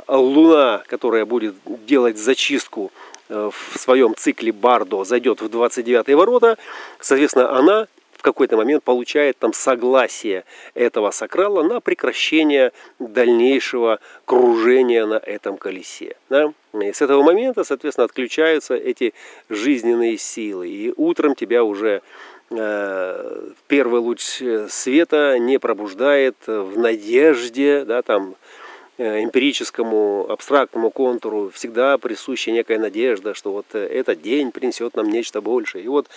Луна, 0.08 0.82
которая 0.88 1.26
будет 1.26 1.54
делать 1.86 2.18
зачистку 2.18 2.92
в 3.30 3.54
своем 3.78 4.16
цикле 4.16 4.52
Бардо, 4.52 5.04
зайдет 5.04 5.40
в 5.42 5.50
29 5.50 6.16
ворота, 6.16 6.58
соответственно, 7.00 7.56
она 7.56 7.88
в 8.22 8.24
какой-то 8.24 8.56
момент 8.56 8.84
получает 8.84 9.40
там 9.40 9.52
согласие 9.52 10.44
этого 10.76 11.10
сакрала 11.10 11.64
на 11.64 11.80
прекращение 11.80 12.72
дальнейшего 13.00 13.98
кружения 14.26 15.08
на 15.08 15.16
этом 15.16 15.58
колесе. 15.58 16.16
Да? 16.30 16.54
И 16.80 16.94
с 16.94 17.02
этого 17.02 17.24
момента, 17.24 17.64
соответственно, 17.64 18.06
отключаются 18.06 18.76
эти 18.76 19.16
жизненные 19.50 20.20
силы. 20.20 20.70
И 20.70 20.94
утром 20.96 21.34
тебя 21.34 21.64
уже 21.64 22.04
э, 22.52 23.50
первый 23.68 24.02
луч 24.02 24.22
света 24.70 25.40
не 25.40 25.58
пробуждает 25.58 26.36
в 26.46 26.78
надежде, 26.78 27.86
да, 27.86 28.04
там, 28.04 28.36
Э, 28.36 28.61
эмпирическому, 29.02 30.28
абстрактному 30.30 30.92
контуру 30.92 31.50
всегда 31.50 31.98
присуща 31.98 32.52
некая 32.52 32.80
надежда, 32.80 33.34
что 33.34 33.52
вот 33.52 33.66
э, 33.74 33.80
этот 33.80 34.22
день 34.22 34.52
принесет 34.52 34.96
нам 34.96 35.10
нечто 35.10 35.42
большее. 35.42 35.84
И 35.84 35.88
вот 35.88 36.08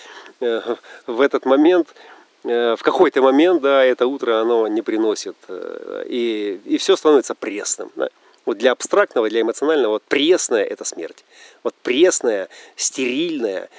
э, 0.40 0.60
в 1.06 1.20
этот 1.20 1.46
момент, 1.46 1.88
в 2.42 2.78
какой-то 2.82 3.22
момент, 3.22 3.62
да, 3.62 3.82
это 3.82 4.06
утро 4.06 4.38
оно 4.38 4.68
не 4.68 4.82
приносит. 4.82 5.34
И, 6.06 6.60
и 6.66 6.76
все 6.76 6.94
становится 6.94 7.34
пресным. 7.34 7.90
Да. 7.96 8.10
Вот 8.44 8.58
для 8.58 8.72
абстрактного, 8.72 9.30
для 9.30 9.40
эмоционального, 9.40 9.92
вот 9.92 10.02
пресная– 10.02 10.64
это 10.64 10.84
смерть. 10.84 11.24
Вот 11.62 11.74
пресная, 11.82 12.48
стерильная, 12.76 13.70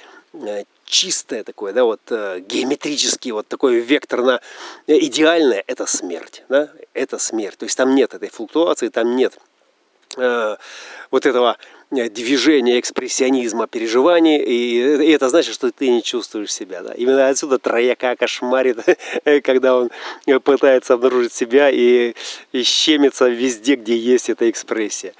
чистое 0.84 1.42
такое, 1.44 1.72
да, 1.72 1.84
вот 1.84 2.00
э, 2.10 2.40
геометрический, 2.40 3.32
вот 3.32 3.48
такой 3.48 3.80
векторно 3.80 4.40
идеальное, 4.86 5.62
это 5.66 5.86
смерть, 5.86 6.44
да, 6.48 6.70
это 6.94 7.18
смерть. 7.18 7.58
То 7.58 7.64
есть 7.64 7.76
там 7.76 7.94
нет 7.94 8.14
этой 8.14 8.28
флуктуации, 8.28 8.88
там 8.88 9.16
нет 9.16 9.38
э, 10.16 10.56
вот 11.10 11.26
этого 11.26 11.56
Э, 11.92 12.08
движение 12.08 12.80
экспрессионизма, 12.80 13.68
переживаний, 13.68 14.38
и 14.38 15.12
это 15.12 15.28
значит, 15.28 15.54
что 15.54 15.70
ты 15.70 15.88
не 15.88 16.02
чувствуешь 16.02 16.52
себя. 16.52 16.82
Да? 16.82 16.92
Именно 16.94 17.28
отсюда 17.28 17.58
трояка 17.58 18.16
кошмарит, 18.16 18.78
когда 19.44 19.76
он 19.76 19.90
пытается 20.42 20.94
обнаружить 20.94 21.32
себя 21.32 21.70
и, 21.70 22.14
и 22.50 22.62
щемится 22.64 23.28
везде, 23.28 23.76
где 23.76 23.96
есть 23.96 24.28
эта 24.30 24.50
экспрессия. 24.50 25.14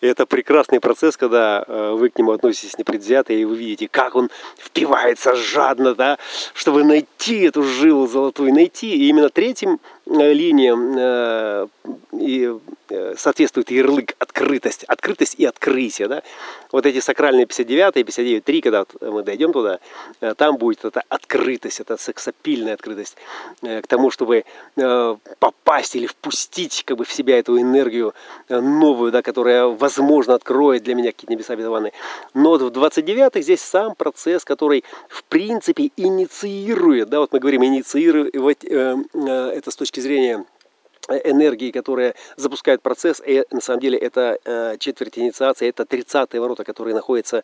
И 0.00 0.06
это 0.06 0.24
прекрасный 0.24 0.78
процесс, 0.78 1.16
когда 1.16 1.64
э, 1.66 1.90
вы 1.98 2.08
к 2.08 2.18
нему 2.18 2.30
относитесь 2.30 2.78
непредвзято, 2.78 3.32
и 3.32 3.44
вы 3.44 3.56
видите, 3.56 3.88
как 3.90 4.14
он 4.14 4.30
впивается 4.56 5.34
жадно, 5.34 5.96
да, 5.96 6.18
чтобы 6.54 6.84
найти 6.84 7.40
эту 7.40 7.64
жилу 7.64 8.06
золотую, 8.06 8.54
найти. 8.54 8.94
И 8.94 9.08
именно 9.08 9.28
третьим 9.28 9.80
э, 10.12 10.32
линиям 10.32 11.68
и 12.12 12.54
соответствует 13.16 13.70
ярлык 13.70 14.14
открытость, 14.18 14.84
открытость 14.84 15.36
и 15.38 15.46
открытие 15.46 16.08
да, 16.08 16.22
вот 16.72 16.86
эти 16.86 17.00
сакральные 17.00 17.46
59 17.46 17.96
и 17.96 18.02
59.3, 18.02 18.60
когда 18.62 18.86
мы 19.00 19.22
дойдем 19.22 19.52
туда, 19.52 19.78
э, 20.20 20.34
там 20.36 20.56
будет 20.56 20.84
эта 20.84 21.02
открытость, 21.08 21.80
эта 21.80 21.96
сексапильная 21.96 22.74
открытость 22.74 23.16
э, 23.62 23.82
к 23.82 23.86
тому, 23.86 24.10
чтобы 24.10 24.44
э, 24.76 25.16
попасть 25.38 25.94
или 25.94 26.06
впустить 26.06 26.82
как 26.84 26.96
бы 26.96 27.04
в 27.04 27.12
себя 27.12 27.38
эту 27.38 27.60
энергию 27.60 28.14
новую, 28.48 29.12
да, 29.12 29.22
которая, 29.22 29.66
возможно, 29.66 30.34
откроет 30.34 30.82
для 30.82 30.94
меня 30.94 31.12
какие-то 31.12 31.32
небеса 31.32 31.52
обетованные. 31.52 31.92
Но 32.34 32.50
вот 32.50 32.62
в 32.62 32.78
29-х 32.78 33.40
здесь 33.42 33.60
сам 33.60 33.94
процесс, 33.94 34.44
который, 34.44 34.84
в 35.08 35.24
принципе, 35.24 35.90
инициирует, 35.96 37.10
да, 37.10 37.20
вот 37.20 37.32
мы 37.32 37.38
говорим, 37.38 37.64
инициировать 37.64 38.64
это 38.64 39.70
с 39.70 39.76
точки 39.76 40.00
зрения 40.02 40.44
энергии, 41.08 41.70
которая 41.70 42.14
запускает 42.36 42.80
процесс, 42.82 43.20
и 43.24 43.44
на 43.50 43.60
самом 43.60 43.80
деле 43.80 43.98
это 43.98 44.38
э, 44.44 44.76
четверть 44.78 45.18
инициации, 45.18 45.68
это 45.68 45.82
30-е 45.82 46.40
ворота, 46.40 46.64
которые 46.64 46.94
находятся 46.94 47.38
э, 47.38 47.42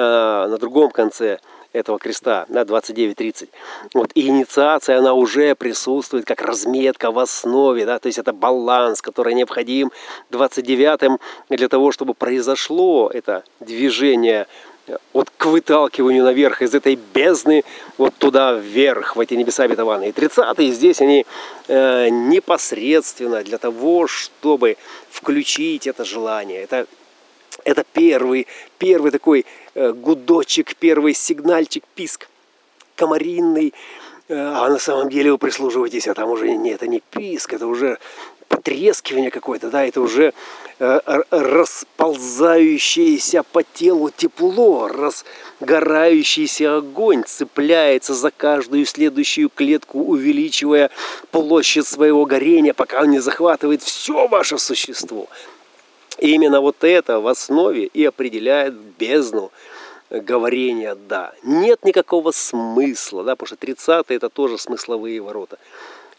на 0.00 0.58
другом 0.58 0.90
конце 0.90 1.38
этого 1.72 1.98
креста, 1.98 2.46
на 2.48 2.62
29-30. 2.62 3.48
Вот, 3.94 4.10
и 4.14 4.28
инициация, 4.28 4.98
она 4.98 5.12
уже 5.12 5.54
присутствует 5.54 6.24
как 6.24 6.42
разметка 6.42 7.10
в 7.12 7.18
основе, 7.18 7.86
да, 7.86 7.98
то 7.98 8.06
есть 8.06 8.18
это 8.18 8.32
баланс, 8.32 9.00
который 9.02 9.34
необходим 9.34 9.92
29-м 10.30 11.18
для 11.50 11.68
того, 11.68 11.92
чтобы 11.92 12.14
произошло 12.14 13.10
это 13.12 13.44
движение 13.60 14.46
вот 15.12 15.30
к 15.36 15.46
выталкиванию 15.46 16.24
наверх 16.24 16.62
из 16.62 16.74
этой 16.74 16.96
бездны 16.96 17.64
вот 17.96 18.14
туда 18.16 18.52
вверх, 18.52 19.16
в 19.16 19.20
эти 19.20 19.34
небеса 19.34 19.64
обетованные. 19.64 20.12
30 20.12 20.74
здесь 20.74 21.00
они 21.00 21.26
э, 21.68 22.08
непосредственно 22.08 23.42
для 23.42 23.58
того, 23.58 24.06
чтобы 24.06 24.76
включить 25.10 25.86
это 25.86 26.04
желание. 26.04 26.62
Это, 26.62 26.86
это 27.64 27.84
первый, 27.92 28.46
первый 28.78 29.10
такой 29.10 29.46
э, 29.74 29.92
гудочек, 29.92 30.76
первый 30.76 31.14
сигнальчик, 31.14 31.84
писк 31.94 32.28
комаринный. 32.96 33.74
Э, 34.28 34.34
а 34.36 34.68
на 34.68 34.78
самом 34.78 35.08
деле 35.08 35.32
вы 35.32 35.38
прислуживаетесь, 35.38 36.08
а 36.08 36.14
там 36.14 36.30
уже 36.30 36.50
нет, 36.50 36.76
это 36.76 36.88
не 36.88 37.00
писк, 37.00 37.54
это 37.54 37.66
уже 37.66 37.98
потрескивание 38.48 39.30
какое-то, 39.30 39.70
да, 39.70 39.84
это 39.84 40.00
уже 40.00 40.32
э, 40.78 41.00
расползающееся 41.30 43.42
по 43.42 43.62
телу 43.62 44.10
тепло, 44.10 44.88
разгорающийся 44.88 46.78
огонь 46.78 47.24
цепляется 47.24 48.14
за 48.14 48.30
каждую 48.30 48.86
следующую 48.86 49.50
клетку, 49.50 50.00
увеличивая 50.00 50.90
площадь 51.30 51.86
своего 51.86 52.24
горения, 52.24 52.72
пока 52.74 53.02
он 53.02 53.10
не 53.10 53.20
захватывает 53.20 53.82
все 53.82 54.26
ваше 54.26 54.58
существо. 54.58 55.28
И 56.18 56.32
именно 56.32 56.60
вот 56.60 56.82
это 56.82 57.20
в 57.20 57.28
основе 57.28 57.84
и 57.84 58.04
определяет 58.04 58.74
бездну 58.74 59.52
говорения 60.10 60.94
«да». 60.94 61.32
Нет 61.42 61.84
никакого 61.84 62.32
смысла, 62.32 63.24
да, 63.24 63.36
потому 63.36 63.48
что 63.48 63.56
30 63.56 64.06
это 64.08 64.28
тоже 64.28 64.58
смысловые 64.58 65.20
ворота. 65.20 65.58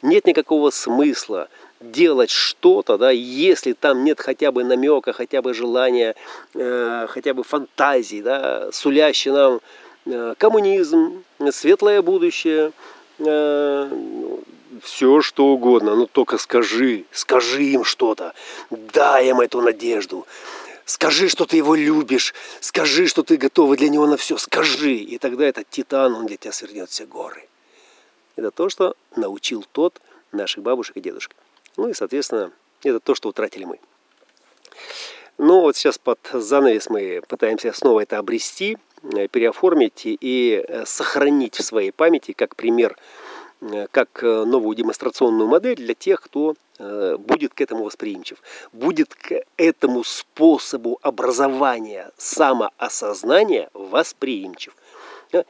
Нет 0.01 0.25
никакого 0.25 0.69
смысла 0.69 1.49
делать 1.79 2.29
что-то, 2.29 2.97
да, 2.97 3.11
если 3.11 3.73
там 3.73 4.03
нет 4.03 4.19
хотя 4.19 4.51
бы 4.51 4.63
намека, 4.63 5.13
хотя 5.13 5.41
бы 5.41 5.53
желания, 5.53 6.15
э, 6.53 7.07
хотя 7.09 7.33
бы 7.33 7.43
фантазии, 7.43 8.21
да, 8.21 8.71
сулящий 8.71 9.31
нам 9.31 9.61
э, 10.05 10.33
коммунизм, 10.37 11.23
светлое 11.51 12.01
будущее, 12.01 12.71
э, 13.19 13.89
все 14.83 15.21
что 15.21 15.47
угодно, 15.47 15.95
но 15.95 16.05
только 16.05 16.37
скажи, 16.37 17.05
скажи 17.11 17.63
им 17.63 17.83
что-то, 17.83 18.33
дай 18.69 19.29
им 19.29 19.39
эту 19.39 19.61
надежду, 19.61 20.27
скажи, 20.85 21.29
что 21.29 21.45
ты 21.45 21.57
его 21.57 21.75
любишь, 21.75 22.33
скажи, 22.59 23.07
что 23.07 23.23
ты 23.23 23.37
готова 23.37 23.77
для 23.77 23.89
него 23.89 24.05
на 24.05 24.17
все, 24.17 24.37
скажи, 24.37 24.95
и 24.95 25.17
тогда 25.17 25.45
этот 25.45 25.69
титан, 25.69 26.13
он 26.13 26.25
для 26.25 26.37
тебя 26.37 26.51
свернет 26.51 26.89
все 26.89 27.05
горы. 27.05 27.47
Это 28.35 28.51
то, 28.51 28.69
что 28.69 28.95
научил 29.15 29.65
тот 29.71 30.01
наших 30.31 30.63
бабушек 30.63 30.97
и 30.97 31.01
дедушек. 31.01 31.35
Ну 31.79 31.87
и, 31.87 31.93
соответственно, 31.93 32.51
это 32.83 32.99
то, 32.99 33.15
что 33.15 33.29
утратили 33.29 33.63
мы. 33.63 33.79
Но 35.37 35.61
вот 35.61 35.77
сейчас 35.77 35.97
под 35.97 36.19
занавес 36.33 36.89
мы 36.89 37.21
пытаемся 37.25 37.71
снова 37.71 38.01
это 38.01 38.17
обрести, 38.17 38.77
э, 39.15 39.29
переоформить 39.29 40.01
и 40.03 40.65
э, 40.67 40.85
сохранить 40.85 41.55
в 41.55 41.63
своей 41.63 41.91
памяти 41.91 42.33
как 42.33 42.57
пример, 42.57 42.97
э, 43.61 43.87
как 43.91 44.21
новую 44.21 44.75
демонстрационную 44.75 45.47
модель 45.47 45.77
для 45.77 45.93
тех, 45.93 46.21
кто 46.21 46.55
будет 46.79 47.53
к 47.53 47.59
этому 47.59 47.83
восприимчив, 47.83 48.37
будет 48.71 49.13
к 49.13 49.43
этому 49.57 50.05
способу 50.05 50.97
образования 51.01 52.09
самоосознания 52.15 53.69
восприимчив. 53.73 54.73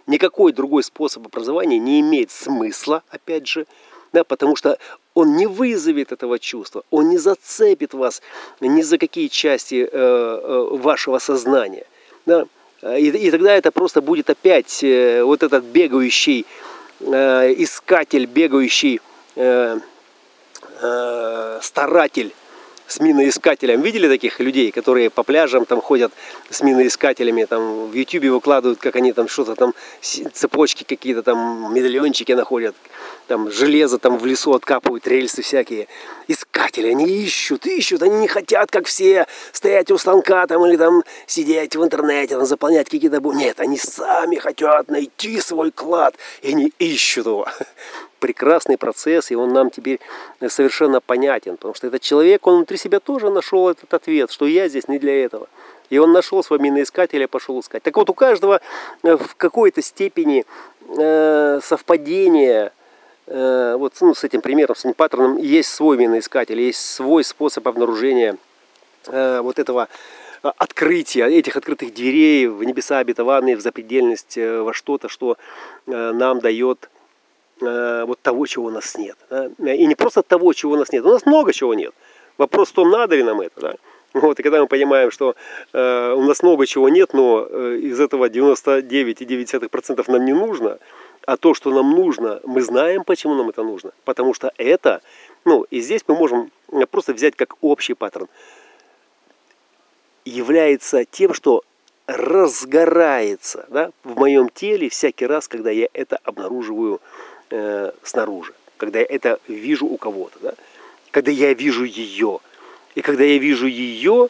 Никакой 0.08 0.54
другой 0.54 0.84
способ 0.84 1.28
образования 1.28 1.78
не 1.78 2.00
имеет 2.00 2.32
смысла, 2.32 3.04
опять 3.12 3.46
же, 3.46 3.68
да, 4.14 4.24
потому 4.24 4.56
что 4.56 4.78
он 5.14 5.36
не 5.36 5.48
вызовет 5.48 6.12
этого 6.12 6.40
чувства, 6.40 6.84
он 6.90 7.10
не 7.10 7.18
зацепит 7.18 7.94
вас 7.94 8.22
ни 8.60 8.82
за 8.82 8.98
какие 8.98 9.28
части 9.28 9.84
э, 9.84 9.88
э, 9.92 10.68
вашего 10.78 11.20
сознания. 11.20 11.86
Да? 12.26 12.46
И, 12.98 13.10
и 13.10 13.32
тогда 13.32 13.54
это 13.54 13.72
просто 13.72 14.02
будет 14.02 14.30
опять 14.30 14.84
э, 14.84 15.24
вот 15.24 15.44
этот 15.44 15.64
бегающий 15.66 16.46
э, 17.00 17.54
искатель, 17.58 18.26
бегающий 18.26 19.02
э, 19.36 19.80
э, 20.82 21.60
старатель 21.62 22.34
с 22.90 23.00
миноискателем. 23.00 23.82
Видели 23.82 24.08
таких 24.08 24.40
людей, 24.40 24.72
которые 24.72 25.10
по 25.10 25.24
пляжам 25.24 25.66
там 25.66 25.80
ходят 25.80 26.12
с 26.50 26.62
миноискателями, 26.62 27.46
там 27.46 27.88
в 27.88 27.94
Ютубе 27.94 28.32
выкладывают, 28.32 28.80
как 28.80 28.96
они 28.96 29.14
там 29.14 29.28
что-то 29.28 29.56
там, 29.56 29.74
цепочки 30.02 30.84
какие-то 30.84 31.22
там, 31.22 31.74
медальончики 31.74 32.32
находят, 32.32 32.76
там 33.28 33.52
железо 33.52 34.00
там 34.00 34.18
в 34.18 34.26
лесу 34.26 34.54
откапывают, 34.54 35.08
рельсы 35.08 35.44
всякие. 35.44 35.88
Искатели, 36.28 36.88
они 36.88 37.06
ищут, 37.06 37.68
ищут, 37.68 38.02
они 38.02 38.18
не 38.18 38.28
хотят, 38.28 38.72
как 38.72 38.88
все, 38.88 39.28
стоять 39.52 39.92
у 39.92 39.98
станка 39.98 40.48
там 40.48 40.66
или 40.66 40.76
там 40.76 41.04
сидеть 41.28 41.76
в 41.76 41.84
интернете, 41.84 42.36
там, 42.36 42.46
заполнять 42.46 42.90
какие-то... 42.90 43.20
Нет, 43.20 43.60
они 43.60 43.78
сами 43.78 44.38
хотят 44.38 44.90
найти 44.90 45.40
свой 45.40 45.72
клад, 45.72 46.16
и 46.42 46.50
они 46.50 46.74
ищут 46.80 47.28
его 47.28 47.48
прекрасный 48.20 48.78
процесс, 48.78 49.32
и 49.32 49.36
он 49.36 49.54
нам 49.54 49.70
теперь 49.70 50.00
совершенно 50.48 51.02
понятен, 51.02 51.58
потому 51.58 51.74
что 51.74 51.88
этот 51.88 52.02
человек, 52.02 52.46
он 52.46 52.58
внутри 52.58 52.78
себя 52.78 53.00
тоже 53.00 53.30
нашел 53.30 53.70
этот 53.70 53.94
ответ, 53.94 54.32
что 54.32 54.46
я 54.46 54.68
здесь 54.68 54.88
не 54.88 55.00
для 55.00 55.24
этого. 55.26 55.48
И 55.90 55.98
он 55.98 56.12
нашел 56.12 56.44
свой 56.44 56.60
миноискатель 56.60 57.22
и 57.22 57.28
пошел 57.28 57.60
искать. 57.60 57.82
Так 57.82 57.98
вот, 57.98 58.10
у 58.10 58.14
каждого 58.14 58.62
э, 59.02 59.16
в 59.16 59.36
какой-то 59.36 59.82
степени 59.82 60.46
э, 60.98 61.60
совпадения 61.64 62.72
э, 63.26 63.76
вот 63.78 63.94
ну, 64.02 64.14
с 64.14 64.24
этим 64.24 64.42
примером, 64.42 64.76
с 64.76 64.86
этим 64.86 64.94
паттерном, 64.94 65.38
есть 65.38 65.70
свой 65.70 65.98
миноискатель, 65.98 66.60
есть 66.60 66.80
свой 66.80 67.24
способ 67.24 67.68
обнаружения 67.68 68.38
э, 69.08 69.42
вот 69.42 69.58
этого 69.58 69.88
открытия, 70.42 71.26
этих 71.26 71.58
открытых 71.58 71.94
дверей 71.94 72.48
в 72.48 72.64
небеса 72.64 73.00
обетованные, 73.00 73.58
в 73.58 73.62
запредельность, 73.62 74.38
э, 74.38 74.62
во 74.62 74.74
что-то, 74.74 75.10
что 75.10 75.38
э, 75.88 76.12
нам 76.14 76.40
дает 76.40 76.90
Э, 76.90 76.99
вот 77.62 78.20
того, 78.22 78.46
чего 78.48 78.66
у 78.66 78.72
нас 78.72 78.98
нет. 78.98 79.18
Да? 79.30 79.50
И 79.74 79.86
не 79.86 79.96
просто 79.96 80.22
того, 80.24 80.54
чего 80.54 80.74
у 80.74 80.78
нас 80.78 80.92
нет. 80.92 81.06
У 81.06 81.10
нас 81.10 81.26
много 81.26 81.54
чего 81.54 81.74
нет. 81.74 81.94
Вопрос 82.38 82.70
в 82.70 82.74
том, 82.74 82.90
надо 82.90 83.16
ли 83.16 83.24
нам 83.24 83.42
это. 83.42 83.60
Да? 83.60 83.76
Вот, 84.14 84.40
и 84.40 84.44
когда 84.44 84.62
мы 84.62 84.68
понимаем, 84.68 85.12
что 85.12 85.36
э, 85.72 86.14
у 86.14 86.24
нас 86.24 86.42
много 86.42 86.66
чего 86.66 86.90
нет, 86.90 87.14
но 87.14 87.48
э, 87.48 87.78
из 87.82 88.00
этого 88.00 88.28
99,9% 88.28 90.12
нам 90.12 90.26
не 90.26 90.34
нужно, 90.34 90.80
а 91.26 91.38
то, 91.38 91.54
что 91.54 91.72
нам 91.72 91.92
нужно, 91.92 92.40
мы 92.44 92.62
знаем, 92.62 93.04
почему 93.04 93.36
нам 93.36 93.50
это 93.50 93.62
нужно. 93.62 93.92
Потому 94.06 94.34
что 94.34 94.52
это, 94.58 95.02
ну, 95.46 95.64
и 95.70 95.80
здесь 95.80 96.02
мы 96.08 96.16
можем 96.16 96.52
просто 96.90 97.14
взять 97.14 97.36
как 97.36 97.56
общий 97.62 97.94
паттерн, 97.94 98.28
является 100.26 101.06
тем, 101.06 101.34
что 101.34 101.64
разгорается 102.08 103.68
да, 103.70 103.92
в 104.04 104.18
моем 104.18 104.50
теле 104.50 104.90
всякий 104.90 105.28
раз, 105.28 105.48
когда 105.48 105.70
я 105.70 105.88
это 105.94 106.18
обнаруживаю 106.24 107.00
э, 107.50 107.92
снаружи, 108.04 108.54
когда 108.78 109.00
я 109.00 109.06
это 109.06 109.40
вижу 109.48 109.86
у 109.86 109.98
кого-то, 109.98 110.40
да? 110.40 110.54
когда 111.12 111.32
я 111.32 111.54
вижу 111.54 111.84
ее. 111.84 112.40
И 112.96 113.02
когда 113.02 113.24
я 113.24 113.38
вижу 113.38 113.68
ее, 113.68 114.30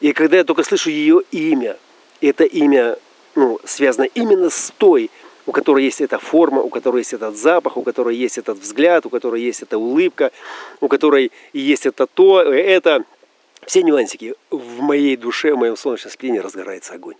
и 0.00 0.12
когда 0.12 0.38
я 0.38 0.44
только 0.44 0.62
слышу 0.62 0.90
ее 0.90 1.22
имя, 1.30 1.76
это 2.20 2.44
имя 2.44 2.96
ну, 3.34 3.60
связано 3.64 4.04
именно 4.14 4.50
с 4.50 4.72
той, 4.76 5.10
у 5.46 5.52
которой 5.52 5.84
есть 5.84 6.00
эта 6.00 6.18
форма, 6.18 6.62
у 6.62 6.68
которой 6.68 6.98
есть 6.98 7.12
этот 7.12 7.36
запах, 7.36 7.76
у 7.76 7.82
которой 7.82 8.16
есть 8.16 8.38
этот 8.38 8.58
взгляд, 8.58 9.06
у 9.06 9.10
которой 9.10 9.42
есть 9.42 9.62
эта 9.62 9.78
улыбка, 9.78 10.30
у 10.80 10.88
которой 10.88 11.32
есть 11.52 11.86
это 11.86 12.06
то, 12.06 12.42
это, 12.42 13.04
все 13.66 13.82
нюансики. 13.82 14.34
В 14.50 14.80
моей 14.80 15.16
душе, 15.16 15.54
в 15.54 15.58
моем 15.58 15.76
солнечном 15.76 16.12
спине 16.12 16.40
разгорается 16.40 16.94
огонь. 16.94 17.16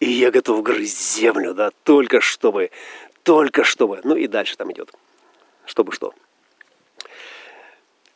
И 0.00 0.10
я 0.10 0.30
готов 0.30 0.62
грызть 0.62 1.16
землю, 1.16 1.54
да, 1.54 1.70
только 1.84 2.20
чтобы 2.20 2.70
только 3.28 3.62
чтобы. 3.62 4.00
Ну 4.04 4.16
и 4.16 4.26
дальше 4.26 4.56
там 4.56 4.72
идет. 4.72 4.90
Чтобы 5.66 5.92
что. 5.92 6.14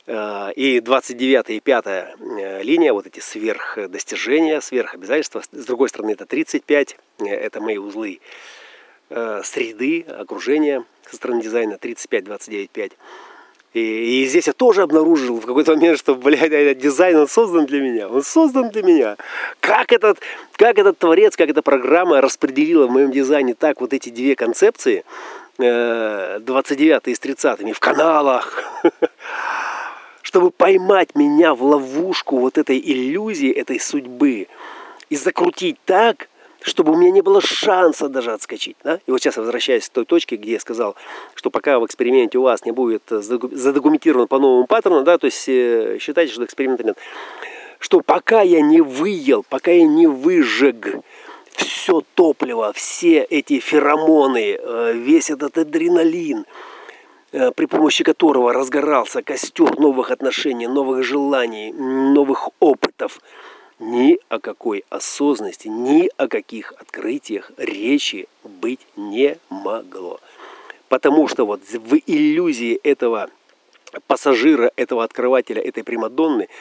Э, 0.07 0.51
и 0.57 0.81
29 0.81 1.51
и 1.51 1.61
5 1.61 1.85
э, 1.87 2.63
линия, 2.63 2.95
вот 2.95 3.07
эти 3.07 3.21
сверхдостижения, 3.21 4.61
сверхобязательства. 4.61 5.43
С 5.53 5.67
другой 5.67 5.91
стороны, 5.91 6.13
это 6.13 6.25
35, 6.25 6.97
э, 7.19 7.27
это 7.27 7.61
мои 7.61 7.77
узлы 7.77 8.21
среды, 9.45 10.07
окружения 10.09 10.87
со 11.07 11.17
стороны 11.17 11.43
дизайна 11.43 11.77
35, 11.77 12.25
29, 12.25 12.71
5. 12.71 12.93
И, 13.75 14.23
и 14.23 14.27
здесь 14.27 14.47
я 14.47 14.53
тоже 14.53 14.83
обнаружил 14.83 15.41
в 15.41 15.47
какой-то 15.47 15.75
момент, 15.75 15.99
что, 15.99 16.15
блядь, 16.15 16.53
этот 16.53 16.79
дизайн, 16.79 17.17
он 17.17 17.29
создан 17.29 17.67
для 17.67 17.81
меня. 17.81 18.09
Он 18.09 18.23
создан 18.23 18.69
для 18.69 18.83
меня. 18.83 19.17
Как 19.61 19.93
этот, 19.93 20.19
как 20.57 20.79
этот 20.79 20.99
творец, 20.99 21.37
как 21.37 21.49
эта 21.49 21.63
программа 21.63 22.21
распределила 22.21 22.87
в 22.87 22.91
моем 22.91 23.11
дизайне 23.11 23.55
так 23.55 23.81
вот 23.81 23.93
эти 23.95 24.11
две 24.11 24.37
концепции, 24.37 25.05
29 25.59 27.09
и 27.09 27.15
с 27.15 27.19
30 27.19 27.75
в 27.75 27.81
каналах, 27.81 28.63
чтобы 30.23 30.51
поймать 30.51 31.15
меня 31.15 31.55
в 31.55 31.63
ловушку 31.63 32.39
вот 32.39 32.59
этой 32.59 32.79
иллюзии, 32.79 33.51
этой 33.51 33.79
судьбы 33.79 34.49
и 35.09 35.17
закрутить 35.17 35.79
так, 35.85 36.29
чтобы 36.63 36.93
у 36.93 36.97
меня 36.97 37.11
не 37.11 37.21
было 37.21 37.41
шанса 37.41 38.09
даже 38.09 38.33
отскочить. 38.33 38.77
Да? 38.85 38.99
И 39.07 39.11
вот 39.11 39.21
сейчас 39.21 39.37
я 39.37 39.43
возвращаюсь 39.43 39.89
к 39.89 39.93
той 39.93 40.05
точке, 40.05 40.37
где 40.37 40.53
я 40.53 40.61
сказал, 40.61 40.97
что 41.35 41.51
пока 41.51 41.79
в 41.79 41.87
эксперименте 41.87 42.39
у 42.39 42.43
вас 42.43 42.65
не 42.65 42.73
будет 42.73 43.03
задокументировано 43.09 44.27
по 44.27 44.39
новому 44.39 44.67
паттерну, 44.67 45.03
да, 45.03 45.19
то 45.19 45.27
есть 45.27 45.49
э, 45.49 45.99
считайте, 46.01 46.33
что 46.33 46.45
эксперимента 46.45 46.85
нет, 46.85 46.97
что 47.79 48.01
пока 48.01 48.43
я 48.43 48.61
не 48.61 48.81
выел, 48.81 49.45
пока 49.49 49.71
я 49.71 49.85
не 49.85 50.07
выжег 50.07 51.03
все 51.55 52.03
топливо, 52.15 52.73
все 52.73 53.23
эти 53.23 53.59
феромоны, 53.59 54.57
э, 54.59 54.93
весь 54.95 55.31
этот 55.31 55.59
адреналин, 55.59 56.47
э, 57.33 57.51
при 57.53 57.67
помощи 57.67 58.05
которого 58.05 58.53
разгорался 58.53 59.23
костер 59.23 59.79
новых 59.79 60.11
отношений, 60.11 60.67
новых 60.67 61.03
желаний, 61.03 61.73
новых 61.73 62.51
опытов, 62.61 63.21
ни 63.83 64.19
о 64.29 64.39
какой 64.39 64.85
осознанности, 64.91 65.69
ни 65.69 66.09
о 66.17 66.29
каких 66.29 66.73
открытиях 66.73 67.51
речи 67.57 68.29
быть 68.45 68.81
не 68.97 69.39
могло. 69.51 70.21
Потому 70.89 71.29
что 71.29 71.45
вот 71.45 71.63
в 71.63 71.97
иллюзии 72.07 72.75
этого 72.83 73.29
пассажира, 74.07 74.73
этого 74.77 75.05
открывателя, 75.05 75.61
этой 75.63 75.85
Примадонны– 75.85 76.49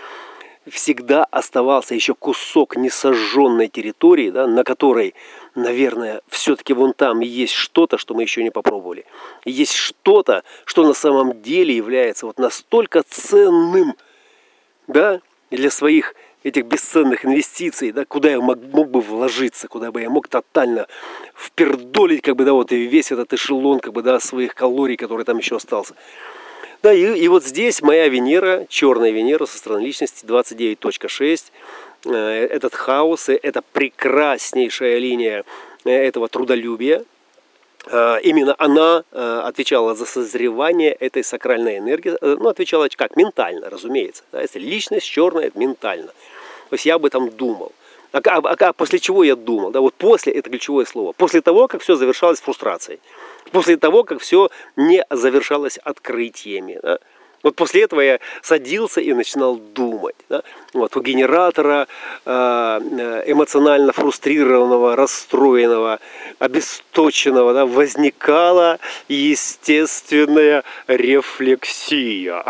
всегда 0.70 1.24
оставался 1.26 1.96
еще 1.96 2.14
кусок 2.14 2.76
несожженной 2.76 3.68
территории, 3.68 4.30
да, 4.30 4.46
на 4.46 4.64
которой, 4.64 5.16
наверное, 5.56 6.22
все-таки 6.28 6.74
вон 6.74 6.94
там 6.94 7.22
есть 7.22 7.54
что-то, 7.54 7.98
что 7.98 8.14
мы 8.14 8.24
еще 8.24 8.44
не 8.44 8.52
попробовали. 8.52 9.06
Есть 9.44 9.74
что-то, 9.74 10.44
что 10.66 10.86
на 10.86 10.94
самом 10.94 11.42
деле 11.42 11.76
является 11.76 12.26
вот 12.26 12.38
настолько 12.38 13.02
ценным 13.04 13.96
да, 14.88 15.22
для 15.50 15.72
своих 15.72 16.14
этих 16.44 16.66
бесценных 16.66 17.26
инвестиций, 17.26 17.92
да, 17.92 18.06
куда 18.06 18.32
я 18.32 18.42
мог, 18.42 18.58
мог 18.72 18.90
бы 18.90 19.02
вложиться, 19.02 19.68
куда 19.68 19.92
бы 19.92 20.02
я 20.02 20.10
мог 20.10 20.28
тотально 20.28 20.88
впердолить, 21.36 22.22
как 22.22 22.36
бы, 22.36 22.46
да, 22.46 22.54
вот 22.54 22.72
и 22.72 22.86
весь 22.88 23.12
этот 23.12 23.34
эшелон, 23.34 23.80
как 23.80 23.94
бы, 23.94 24.02
да, 24.02 24.20
своих 24.20 24.56
калорий, 24.56 24.98
который 24.98 25.26
там 25.26 25.38
еще 25.38 25.58
остался. 25.58 25.96
Да, 26.84 26.92
и, 26.92 27.20
и 27.20 27.28
вот 27.28 27.44
здесь 27.44 27.84
моя 27.84 28.08
Венера, 28.08 28.66
черная 28.68 29.12
Венера 29.12 29.46
со 29.46 29.58
стороны 29.58 29.84
личности 29.86 30.26
29.6. 30.26 31.52
Э, 32.06 32.48
этот 32.48 32.74
хаос, 32.74 33.30
это 33.30 33.62
прекраснейшая 33.74 34.98
линия 34.98 35.44
э, 35.86 35.92
этого 35.92 36.28
трудолюбия. 36.28 37.04
Э, 37.86 38.18
именно 38.24 38.56
она 38.58 39.04
отвечала 39.12 39.94
за 39.94 40.06
созревание 40.06 40.92
этой 40.94 41.24
сакральной 41.24 41.78
энергии. 41.78 42.18
Ну, 42.22 42.50
отвечала 42.50 42.88
как? 42.96 43.16
Ментально, 43.16 43.70
разумеется. 43.70 44.24
Да, 44.32 44.42
если 44.42 44.60
личность 44.60 45.06
черная, 45.06 45.48
это 45.48 45.60
ментально. 45.60 46.12
То 46.72 46.76
есть 46.76 46.88
я 46.88 46.96
об 46.96 47.06
этом 47.06 47.30
думал. 47.30 47.72
А, 48.12 48.18
а, 48.18 48.40
а 48.40 48.74
после 48.74 48.98
чего 48.98 49.24
я 49.24 49.36
думал? 49.36 49.72
Да, 49.72 49.82
вот 49.82 49.94
после 49.94 50.34
это 50.34 50.50
ключевое 50.50 50.86
слово. 50.86 51.12
После 51.12 51.42
того, 51.42 51.68
как 51.68 51.82
все 51.84 51.96
завершалось 51.96 52.42
фрустрацией 52.42 53.00
после 53.52 53.78
того, 53.78 54.04
как 54.04 54.22
все 54.22 54.50
не 54.76 55.06
завершалось 55.10 55.78
открытиями. 55.78 56.80
Да? 56.82 57.00
Вот 57.44 57.56
после 57.56 57.84
этого 57.84 58.02
я 58.02 58.20
садился 58.42 59.02
и 59.02 59.14
начинал 59.14 59.56
думать. 59.56 60.16
Да? 60.30 60.44
Вот 60.74 60.96
у 60.96 61.02
генератора 61.02 61.88
э, 62.26 62.32
эмоционально 63.26 63.94
фрустрированного, 63.94 64.96
расстроенного, 64.96 66.00
обесточенного 66.40 67.54
да, 67.54 67.66
возникала 67.66 68.80
естественная 69.08 70.64
рефлексия. 70.88 72.46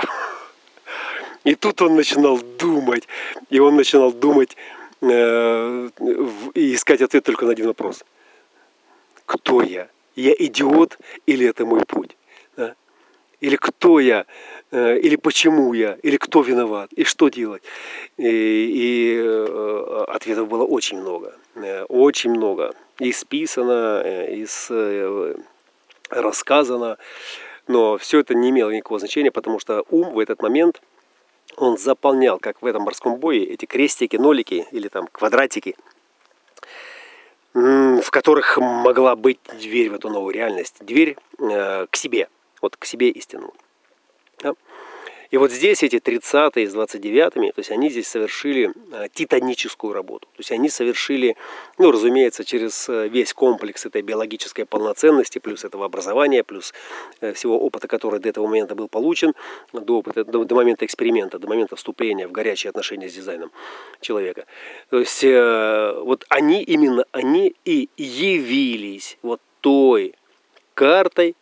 И 1.44 1.56
тут 1.56 1.82
он 1.82 1.96
начинал 1.96 2.40
думать, 2.60 3.08
и 3.50 3.60
он 3.60 3.76
начинал 3.76 4.12
думать 4.12 4.56
э, 5.02 5.90
и 6.54 6.74
искать 6.76 7.02
ответ 7.02 7.24
только 7.24 7.46
на 7.46 7.52
один 7.52 7.68
вопрос. 7.68 8.04
Кто 9.26 9.62
я? 9.62 9.90
я 10.16 10.34
идиот 10.38 10.98
или 11.26 11.48
это 11.48 11.66
мой 11.66 11.86
путь? 11.86 12.16
Да? 12.58 12.76
Или 13.40 13.56
кто 13.56 14.00
я, 14.00 14.26
э, 14.72 15.00
или 15.00 15.16
почему 15.16 15.74
я, 15.74 15.98
или 16.04 16.18
кто 16.18 16.42
виноват, 16.42 16.94
и 16.94 17.04
что 17.04 17.30
делать? 17.30 17.64
И, 18.18 18.28
и 18.28 19.18
э, 19.18 20.04
ответов 20.08 20.48
было 20.48 20.64
очень 20.64 21.00
много, 21.00 21.36
э, 21.56 21.84
очень 21.86 22.32
много. 22.32 22.74
И 23.00 23.12
списано, 23.12 24.04
и 24.30 24.46
с, 24.46 24.70
рассказано, 26.10 26.98
но 27.68 27.98
все 27.98 28.20
это 28.20 28.36
не 28.36 28.50
имело 28.50 28.70
никакого 28.70 29.00
значения, 29.00 29.32
потому 29.32 29.60
что 29.60 29.84
ум 29.90 30.14
в 30.14 30.20
этот 30.20 30.44
момент, 30.44 30.82
он 31.58 31.78
заполнял, 31.78 32.40
как 32.40 32.62
в 32.62 32.66
этом 32.66 32.84
морском 32.84 33.18
бое, 33.18 33.44
эти 33.44 33.66
крестики, 33.66 34.16
нолики 34.16 34.68
или 34.72 34.88
там 34.88 35.08
квадратики– 35.08 35.76
в 37.54 38.12
которых 38.12 38.58
могла 38.58 39.16
быть 39.16 39.40
дверь 39.60 39.90
в 39.90 39.96
эту 39.96 40.10
новую 40.10 40.34
реальность, 40.34 40.78
дверь 40.80 41.18
э, 41.40 41.86
к 41.90 41.96
себе, 41.96 42.30
вот 42.62 42.78
к 42.78 42.86
себе 42.86 43.10
истину. 43.10 43.54
И 45.32 45.38
вот 45.38 45.50
здесь 45.52 45.82
эти 45.82 45.96
30-е 45.96 46.70
с 46.70 46.76
29-ми, 46.76 47.52
то 47.52 47.60
есть 47.60 47.72
они 47.72 47.90
здесь 47.90 48.10
совершили 48.10 48.74
э, 48.92 49.08
титаническую 49.14 49.94
работу. 49.94 50.28
То 50.28 50.40
есть 50.40 50.52
они 50.52 50.70
совершили, 50.70 51.38
ну, 51.78 51.90
разумеется, 51.90 52.44
через 52.44 52.90
э, 52.90 53.08
весь 53.08 53.34
комплекс 53.34 53.86
этой 53.86 54.02
биологической 54.02 54.66
полноценности, 54.66 55.40
плюс 55.40 55.64
этого 55.64 55.86
образования, 55.86 56.44
плюс 56.44 56.74
э, 57.22 57.32
всего 57.32 57.58
опыта, 57.58 57.88
который 57.88 58.20
до 58.20 58.28
этого 58.28 58.46
момента 58.46 58.76
был 58.76 58.90
получен, 58.90 59.34
до, 59.72 60.00
опыта, 60.00 60.26
до, 60.26 60.44
до 60.44 60.56
момента 60.56 60.86
эксперимента, 60.86 61.40
до 61.40 61.48
момента 61.48 61.78
вступления 61.78 62.28
в 62.28 62.34
горячие 62.34 62.70
отношения 62.70 63.10
с 63.10 63.14
дизайном 63.14 63.52
человека. 64.02 64.46
То 64.90 65.00
есть 65.00 65.24
вот 65.24 66.26
они, 66.30 66.62
именно 66.64 67.06
они 67.12 67.56
и 67.64 67.90
явились 67.96 69.18
вот 69.22 69.40
той 69.62 70.16
картой, 70.74 71.36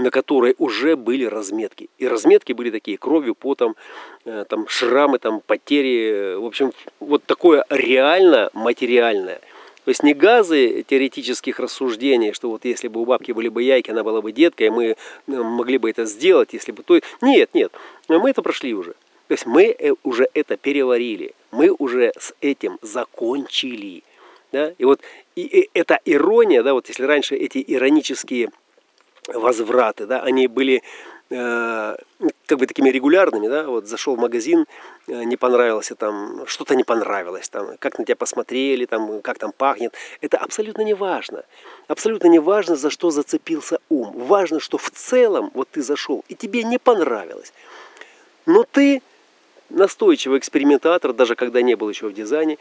на 0.00 0.10
которой 0.10 0.54
уже 0.58 0.96
были 0.96 1.24
разметки. 1.24 1.88
И 1.98 2.08
разметки 2.08 2.52
были 2.52 2.70
такие, 2.70 2.98
кровью, 2.98 3.34
потом, 3.34 3.76
э, 4.24 4.44
там, 4.48 4.68
шрамы, 4.68 5.18
там, 5.18 5.40
потери. 5.46 6.34
В 6.34 6.46
общем, 6.46 6.72
вот 7.00 7.24
такое 7.24 7.64
реально 7.70 8.50
материальное. 8.54 9.40
То 9.84 9.88
есть 9.88 10.02
не 10.02 10.14
газы 10.14 10.84
теоретических 10.86 11.58
рассуждений, 11.58 12.32
что 12.32 12.50
вот 12.50 12.64
если 12.64 12.88
бы 12.88 13.00
у 13.00 13.06
бабки 13.06 13.32
были 13.32 13.48
бы 13.48 13.62
яйки, 13.62 13.90
она 13.90 14.04
была 14.04 14.20
бы 14.20 14.32
деткой, 14.32 14.70
мы 14.70 14.84
э, 14.86 14.94
могли 15.26 15.78
бы 15.78 15.90
это 15.90 16.04
сделать, 16.04 16.50
если 16.52 16.72
бы 16.72 16.82
то... 16.82 17.00
Нет, 17.22 17.50
нет, 17.54 17.72
мы 18.08 18.30
это 18.30 18.42
прошли 18.42 18.74
уже. 18.74 18.92
То 19.28 19.34
есть 19.34 19.46
мы 19.46 19.74
э, 19.78 19.92
уже 20.02 20.28
это 20.34 20.56
переварили, 20.56 21.34
мы 21.50 21.70
уже 21.70 22.12
с 22.18 22.34
этим 22.40 22.78
закончили. 22.82 24.02
Да? 24.52 24.74
И 24.76 24.84
вот 24.84 25.00
и, 25.36 25.42
и 25.42 25.70
эта 25.72 26.00
ирония, 26.04 26.62
да, 26.62 26.74
вот 26.74 26.88
если 26.88 27.04
раньше 27.04 27.36
эти 27.36 27.64
иронические 27.66 28.50
возвраты, 29.28 30.06
да, 30.06 30.20
они 30.20 30.46
были 30.46 30.82
э, 31.30 31.96
как 32.46 32.58
бы 32.58 32.66
такими 32.66 32.90
регулярными, 32.90 33.48
да, 33.48 33.66
вот 33.66 33.86
зашел 33.86 34.16
в 34.16 34.18
магазин, 34.18 34.66
э, 35.06 35.24
не 35.24 35.36
понравился 35.36 35.94
там, 35.94 36.46
что-то 36.46 36.74
не 36.74 36.84
понравилось 36.84 37.48
там, 37.48 37.76
как 37.78 37.98
на 37.98 38.04
тебя 38.04 38.16
посмотрели, 38.16 38.86
там, 38.86 39.22
как 39.22 39.38
там 39.38 39.52
пахнет, 39.52 39.94
это 40.20 40.38
абсолютно 40.38 40.82
не 40.82 40.94
важно, 40.94 41.44
абсолютно 41.88 42.28
не 42.28 42.38
важно, 42.38 42.76
за 42.76 42.90
что 42.90 43.10
зацепился 43.10 43.78
ум, 43.88 44.12
важно, 44.16 44.60
что 44.60 44.78
в 44.78 44.90
целом 44.90 45.50
вот 45.54 45.68
ты 45.70 45.82
зашел 45.82 46.24
и 46.28 46.34
тебе 46.34 46.64
не 46.64 46.78
понравилось, 46.78 47.52
но 48.46 48.64
ты 48.64 49.02
настойчивый 49.70 50.38
экспериментатор, 50.38 51.12
даже 51.12 51.36
когда 51.36 51.62
не 51.62 51.76
был 51.76 51.88
еще 51.88 52.08
в 52.08 52.12
дизайне, 52.12 52.58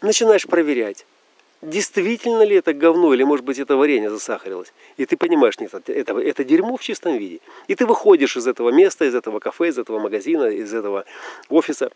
начинаешь 0.00 0.46
проверять, 0.46 1.06
действительно 1.62 2.42
ли 2.42 2.56
это 2.56 2.74
говно, 2.74 3.14
или 3.14 3.22
может 3.22 3.44
быть 3.44 3.58
это 3.58 3.76
варенье 3.76 4.10
засахарилось. 4.10 4.72
И 4.96 5.06
ты 5.06 5.16
понимаешь, 5.16 5.58
нет, 5.58 5.72
это, 5.74 6.18
это, 6.18 6.44
дерьмо 6.44 6.76
в 6.76 6.82
чистом 6.82 7.16
виде. 7.16 7.40
И 7.68 7.74
ты 7.74 7.86
выходишь 7.86 8.36
из 8.36 8.46
этого 8.46 8.70
места, 8.70 9.04
из 9.04 9.14
этого 9.14 9.38
кафе, 9.38 9.68
из 9.68 9.78
этого 9.78 10.00
магазина, 10.00 10.44
из 10.46 10.74
этого 10.74 11.04
офиса, 11.48 11.90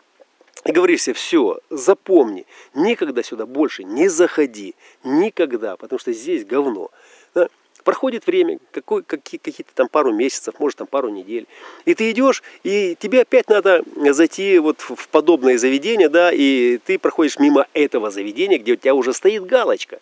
и 0.64 0.72
говоришь 0.72 1.02
себе, 1.02 1.14
все, 1.14 1.58
запомни, 1.68 2.46
никогда 2.74 3.22
сюда 3.22 3.46
больше 3.46 3.84
не 3.84 4.08
заходи, 4.08 4.74
никогда, 5.04 5.76
потому 5.76 5.98
что 5.98 6.12
здесь 6.12 6.44
говно. 6.44 6.90
Да? 7.34 7.48
Проходит 7.87 8.26
время, 8.26 8.59
какой, 8.72 9.05
какие, 9.05 9.39
какие-то 9.39 9.72
там 9.72 9.87
пару 9.87 10.12
месяцев, 10.12 10.57
может 10.59 10.76
там 10.76 10.89
пару 10.89 11.09
недель. 11.09 11.47
И 11.84 11.95
ты 11.95 12.11
идешь, 12.11 12.43
и 12.64 12.97
тебе 12.99 13.20
опять 13.20 13.49
надо 13.49 13.84
зайти 14.11 14.59
вот 14.59 14.80
в 14.80 15.07
подобное 15.07 15.57
заведение, 15.57 16.09
да, 16.09 16.32
и 16.32 16.78
ты 16.78 16.99
проходишь 16.99 17.39
мимо 17.39 17.68
этого 17.74 18.11
заведения, 18.11 18.59
где 18.59 18.72
у 18.72 18.76
тебя 18.76 18.93
уже 18.93 19.12
стоит 19.12 19.47
галочка. 19.47 20.01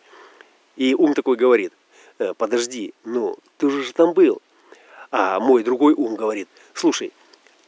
И 0.77 0.95
ум 0.95 1.13
такой 1.13 1.37
говорит, 1.37 1.75
«Э, 2.19 2.33
подожди, 2.39 2.95
ну, 3.05 3.37
ты 3.59 3.67
уже 3.67 3.93
там 3.93 4.15
был. 4.15 4.41
А 5.11 5.39
мой 5.39 5.63
другой 5.63 5.93
ум 5.93 6.17
говорит, 6.17 6.49
слушай, 6.73 7.13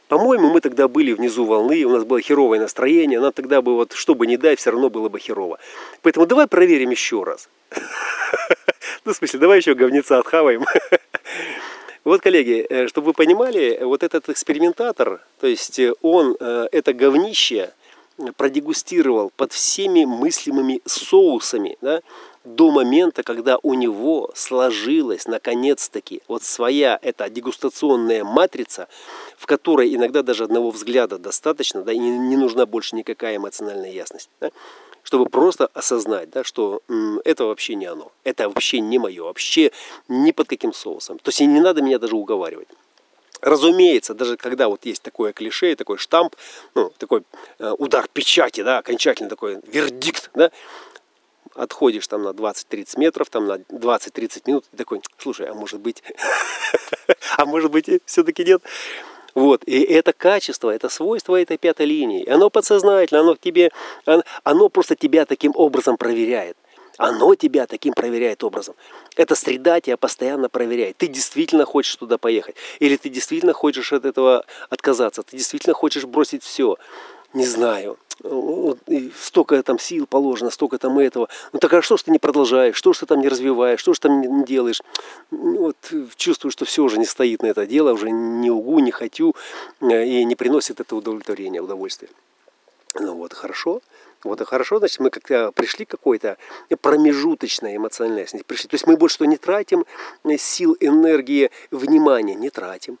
по-моему, 0.07 0.49
мы 0.49 0.61
тогда 0.61 0.87
были 0.87 1.13
внизу 1.13 1.45
волны, 1.45 1.83
у 1.83 1.91
нас 1.91 2.05
было 2.05 2.19
херовое 2.21 2.59
настроение, 2.59 3.19
нам 3.19 3.33
тогда 3.33 3.61
бы 3.61 3.75
вот, 3.75 3.93
что 3.93 4.15
бы 4.15 4.25
ни 4.25 4.35
дай, 4.35 4.55
все 4.55 4.71
равно 4.71 4.89
было 4.89 5.09
бы 5.09 5.19
херово. 5.19 5.59
Поэтому 6.01 6.25
давай 6.25 6.47
проверим 6.47 6.89
еще 6.89 7.21
раз. 7.21 7.49
Ну, 9.07 9.13
в 9.13 9.15
смысле, 9.15 9.39
давай 9.39 9.59
еще 9.59 9.73
говнеца 9.73 10.19
отхаваем. 10.19 10.65
Вот, 12.03 12.21
коллеги, 12.21 12.65
э, 12.69 12.87
чтобы 12.87 13.07
вы 13.07 13.13
понимали, 13.13 13.79
вот 13.81 14.01
этот 14.01 14.29
экспериментатор, 14.29 15.21
то 15.41 15.47
есть 15.47 15.77
э, 15.77 15.93
он 16.01 16.37
э, 16.39 16.67
это 16.71 16.93
говнище 16.93 17.73
продегустировал 18.37 19.29
под 19.35 19.51
всеми 19.51 20.05
мыслимыми 20.05 20.81
соусами, 20.85 21.77
да, 21.81 22.01
до 22.45 22.71
момента, 22.71 23.23
когда 23.23 23.57
у 23.61 23.73
него 23.73 24.31
сложилась 24.35 25.27
наконец-таки 25.27 26.21
вот 26.29 26.43
своя 26.43 26.97
эта 27.01 27.29
дегустационная 27.29 28.23
матрица, 28.23 28.87
в 29.37 29.45
которой 29.45 29.93
иногда 29.93 30.23
даже 30.23 30.45
одного 30.45 30.71
взгляда 30.71 31.17
достаточно, 31.17 31.81
да, 31.81 31.91
и 31.91 31.97
не 31.97 32.37
нужна 32.37 32.65
больше 32.65 32.95
никакая 32.95 33.35
эмоциональная 33.35 33.91
ясность. 33.91 34.29
Да? 34.39 34.51
Чтобы 35.07 35.29
просто 35.29 35.69
осознать, 35.73 36.29
да, 36.31 36.43
что 36.43 36.81
м, 36.89 37.21
это 37.23 37.45
вообще 37.45 37.75
не 37.75 37.85
оно, 37.85 38.11
это 38.25 38.49
вообще 38.49 38.81
не 38.81 38.99
мое, 38.99 39.23
вообще 39.23 39.71
ни 40.09 40.31
под 40.31 40.49
каким 40.49 40.73
соусом. 40.73 41.17
То 41.19 41.29
есть 41.29 41.39
не 41.39 41.61
надо 41.61 41.81
меня 41.81 41.97
даже 41.97 42.17
уговаривать. 42.17 42.67
Разумеется, 43.39 44.13
даже 44.13 44.35
когда 44.35 44.67
вот 44.67 44.85
есть 44.85 45.01
такое 45.01 45.31
клише, 45.31 45.77
такой 45.77 45.97
штамп, 45.97 46.35
ну, 46.75 46.91
такой 46.97 47.23
э, 47.59 47.73
удар 47.77 48.09
печати, 48.11 48.63
да, 48.63 48.79
окончательный 48.79 49.29
такой 49.29 49.61
вердикт, 49.67 50.29
да, 50.33 50.51
отходишь 51.55 52.05
там 52.09 52.23
на 52.23 52.33
20-30 52.33 52.99
метров, 52.99 53.29
там 53.29 53.45
на 53.45 53.59
20-30 53.59 54.41
минут, 54.45 54.65
и 54.73 54.75
такой, 54.75 55.01
слушай, 55.17 55.47
а 55.47 55.53
может 55.53 55.79
быть, 55.79 56.03
а 57.37 57.45
может 57.45 57.71
быть 57.71 57.89
все-таки 58.05 58.43
нет? 58.43 58.61
Вот. 59.37 59.63
И 59.67 59.79
это 59.81 60.13
качество, 60.13 60.71
это 60.71 60.89
свойство 60.89 61.39
этой 61.39 61.59
пятой 61.59 61.85
линии. 61.85 62.27
Оно 62.27 62.49
подсознательно, 62.49 63.19
оно, 63.19 63.35
тебе, 63.35 63.69
оно 64.43 64.69
просто 64.69 64.95
тебя 64.95 65.27
таким 65.27 65.51
образом 65.53 65.95
проверяет. 65.95 66.57
Оно 66.97 67.35
тебя 67.35 67.67
таким 67.67 67.93
проверяет 67.93 68.43
образом. 68.43 68.73
Эта 69.15 69.35
среда 69.35 69.79
тебя 69.79 69.95
постоянно 69.95 70.49
проверяет. 70.49 70.97
Ты 70.97 71.05
действительно 71.05 71.65
хочешь 71.65 71.95
туда 71.97 72.17
поехать. 72.17 72.55
Или 72.79 72.97
ты 72.97 73.09
действительно 73.09 73.53
хочешь 73.53 73.93
от 73.93 74.05
этого 74.05 74.43
отказаться. 74.71 75.21
Ты 75.21 75.37
действительно 75.37 75.75
хочешь 75.75 76.05
бросить 76.05 76.41
все. 76.41 76.77
Не 77.35 77.45
знаю. 77.45 77.99
Вот, 78.23 78.79
столько 79.19 79.61
там 79.61 79.77
сил 79.77 80.07
положено, 80.07 80.49
столько 80.49 80.77
там 80.77 80.97
этого. 80.97 81.29
Ну 81.53 81.59
так 81.59 81.73
а 81.73 81.81
что 81.81 81.97
ж 81.97 82.03
ты 82.03 82.11
не 82.11 82.19
продолжаешь? 82.19 82.75
Что 82.75 82.93
ж 82.93 82.99
ты 82.99 83.05
там 83.05 83.21
не 83.21 83.27
развиваешь? 83.27 83.79
Что 83.79 83.93
ж 83.93 83.99
там 83.99 84.21
не 84.21 84.45
делаешь? 84.45 84.81
Вот 85.29 85.77
чувствую, 86.15 86.51
что 86.51 86.65
все 86.65 86.83
уже 86.83 86.97
не 86.97 87.05
стоит 87.05 87.43
на 87.43 87.47
это 87.47 87.67
дело, 87.67 87.93
уже 87.93 88.09
не 88.09 88.49
угу, 88.49 88.79
не 88.79 88.91
хочу 88.91 89.35
э, 89.81 90.05
и 90.05 90.25
не 90.25 90.35
приносит 90.35 90.79
это 90.79 90.95
удовлетворение, 90.95 91.61
удовольствие. 91.61 92.09
Ну 92.99 93.15
вот, 93.15 93.33
хорошо. 93.33 93.81
Вот 94.23 94.41
и 94.41 94.45
хорошо, 94.45 94.79
значит, 94.79 94.99
мы 94.99 95.11
как-то 95.11 95.51
пришли 95.51 95.85
к 95.85 95.89
какой-то 95.89 96.37
промежуточной 96.81 97.77
эмоциональности. 97.77 98.43
Пришли. 98.45 98.67
То 98.67 98.75
есть 98.75 98.87
мы 98.87 98.97
больше 98.97 99.15
что 99.15 99.25
не 99.25 99.37
тратим 99.37 99.85
сил, 100.37 100.75
энергии, 100.79 101.51
внимания, 101.71 102.35
не 102.35 102.49
тратим. 102.49 102.97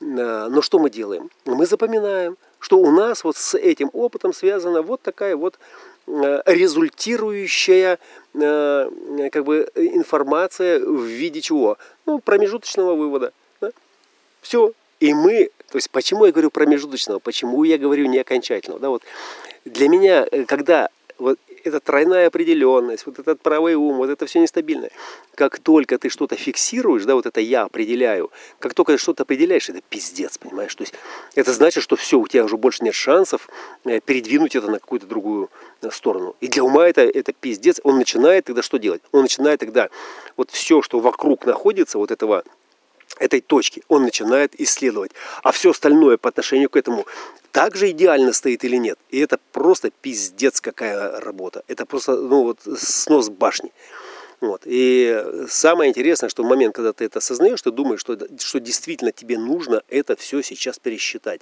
Э, 0.00 0.48
но 0.48 0.62
что 0.62 0.78
мы 0.78 0.90
делаем? 0.90 1.30
Мы 1.44 1.66
запоминаем, 1.66 2.36
что 2.58 2.78
у 2.78 2.90
нас 2.90 3.24
вот 3.24 3.36
с 3.36 3.56
этим 3.56 3.90
опытом 3.92 4.32
связана 4.32 4.82
вот 4.82 5.02
такая 5.02 5.36
вот 5.36 5.58
э, 6.06 6.42
результирующая 6.46 7.98
э, 8.34 9.28
как 9.32 9.44
бы 9.44 9.70
информация 9.74 10.80
в 10.80 11.04
виде 11.04 11.40
чего? 11.40 11.78
Ну, 12.04 12.18
промежуточного 12.18 12.94
вывода. 12.94 13.32
Да? 13.60 13.70
Все. 14.40 14.72
И 14.98 15.12
мы, 15.12 15.50
то 15.70 15.76
есть 15.76 15.90
почему 15.90 16.24
я 16.24 16.32
говорю 16.32 16.50
промежуточного, 16.50 17.18
почему 17.18 17.64
я 17.64 17.76
говорю 17.76 18.06
не 18.06 18.18
окончательного? 18.18 18.80
Да, 18.80 18.88
вот 18.88 19.02
для 19.66 19.88
меня, 19.88 20.26
когда 20.46 20.88
вот 21.18 21.38
эта 21.66 21.80
тройная 21.80 22.28
определенность, 22.28 23.06
вот 23.06 23.18
этот 23.18 23.40
правый 23.40 23.74
ум, 23.74 23.96
вот 23.96 24.10
это 24.10 24.26
все 24.26 24.40
нестабильное. 24.40 24.90
Как 25.34 25.58
только 25.58 25.98
ты 25.98 26.08
что-то 26.08 26.36
фиксируешь, 26.36 27.04
да, 27.04 27.14
вот 27.14 27.26
это 27.26 27.40
я 27.40 27.62
определяю, 27.62 28.30
как 28.58 28.74
только 28.74 28.92
ты 28.92 28.98
что-то 28.98 29.24
определяешь, 29.24 29.68
это 29.68 29.80
пиздец, 29.88 30.38
понимаешь? 30.38 30.74
То 30.74 30.82
есть 30.82 30.94
это 31.34 31.52
значит, 31.52 31.82
что 31.82 31.96
все, 31.96 32.18
у 32.18 32.26
тебя 32.26 32.44
уже 32.44 32.56
больше 32.56 32.84
нет 32.84 32.94
шансов 32.94 33.48
э, 33.84 34.00
передвинуть 34.00 34.56
это 34.56 34.70
на 34.70 34.78
какую-то 34.78 35.06
другую 35.06 35.50
э, 35.82 35.90
сторону. 35.90 36.36
И 36.40 36.48
для 36.48 36.62
ума 36.62 36.88
это, 36.88 37.02
это 37.02 37.32
пиздец. 37.32 37.80
Он 37.82 37.98
начинает 37.98 38.44
тогда 38.44 38.62
что 38.62 38.78
делать? 38.78 39.02
Он 39.12 39.22
начинает 39.22 39.60
тогда 39.60 39.88
вот 40.36 40.50
все, 40.50 40.82
что 40.82 41.00
вокруг 41.00 41.46
находится, 41.46 41.98
вот 41.98 42.10
этого 42.10 42.44
этой 43.18 43.40
точки, 43.40 43.82
он 43.88 44.02
начинает 44.02 44.58
исследовать. 44.60 45.12
А 45.42 45.52
все 45.52 45.70
остальное 45.70 46.16
по 46.16 46.28
отношению 46.28 46.70
к 46.70 46.76
этому 46.76 47.06
также 47.52 47.90
идеально 47.90 48.32
стоит 48.32 48.64
или 48.64 48.76
нет. 48.76 48.98
И 49.10 49.18
это 49.18 49.38
просто 49.52 49.90
пиздец 49.90 50.60
какая 50.60 51.20
работа. 51.20 51.62
Это 51.68 51.86
просто 51.86 52.16
ну, 52.16 52.42
вот, 52.42 52.58
снос 52.78 53.30
башни. 53.30 53.72
Вот. 54.40 54.62
И 54.66 55.24
самое 55.48 55.90
интересное, 55.90 56.28
что 56.28 56.42
в 56.42 56.46
момент, 56.46 56.74
когда 56.74 56.92
ты 56.92 57.06
это 57.06 57.18
осознаешь, 57.20 57.62
ты 57.62 57.70
думаешь, 57.70 58.00
что, 58.00 58.18
что 58.38 58.60
действительно 58.60 59.12
тебе 59.12 59.38
нужно 59.38 59.82
это 59.88 60.16
все 60.16 60.42
сейчас 60.42 60.78
пересчитать. 60.78 61.40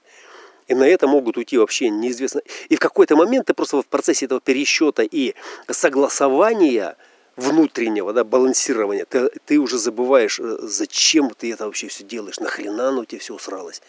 И 0.69 0.75
на 0.75 0.85
это 0.85 1.07
могут 1.07 1.37
уйти 1.37 1.59
вообще 1.59 1.91
неизвестно. 1.91 2.41
И 2.69 2.77
в 2.77 2.79
какой-то 2.79 3.17
момент 3.17 3.47
ты 3.47 3.55
просто 3.55 3.83
в 3.83 3.87
процессе 3.87 4.27
этого 4.27 4.41
пересчета 4.41 5.03
и 5.03 5.35
согласования 5.69 6.97
внутреннего, 7.37 8.13
да, 8.13 8.25
балансирования, 8.25 9.05
ты, 9.05 9.29
ты 9.45 9.59
уже 9.59 9.79
забываешь, 9.79 10.39
э, 10.41 10.59
зачем 10.63 11.31
ты 11.31 11.53
это 11.53 11.67
вообще 11.67 11.89
все 11.89 12.05
делаешь, 12.05 12.39
нахрена 12.39 12.89
оно 12.89 13.05
тебе 13.05 13.21
все 13.21 13.35
усралось. 13.35 13.83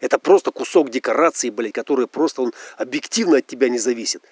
Это 0.00 0.18
просто 0.18 0.50
кусок 0.50 0.90
декорации, 0.90 1.50
блядь, 1.50 1.72
который 1.72 2.06
просто 2.06 2.42
он 2.42 2.52
объективно 2.76 3.38
от 3.38 3.46
тебя 3.46 3.68
не 3.68 3.78
зависит. 3.78 4.22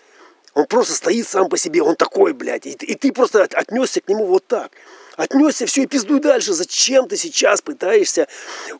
Он 0.52 0.66
просто 0.66 0.94
стоит 0.94 1.26
сам 1.26 1.48
по 1.48 1.56
себе, 1.56 1.82
он 1.82 1.96
такой, 1.96 2.32
блядь, 2.32 2.66
и, 2.66 2.70
и 2.70 2.94
ты 2.94 3.12
просто 3.12 3.42
отнесся 3.42 4.00
к 4.00 4.08
нему 4.08 4.26
вот 4.26 4.46
так. 4.46 4.70
Отнесся, 5.16 5.66
все, 5.66 5.82
и 5.82 5.86
пиздуй 5.86 6.20
дальше. 6.20 6.52
Зачем 6.52 7.08
ты 7.08 7.16
сейчас 7.16 7.62
пытаешься 7.62 8.28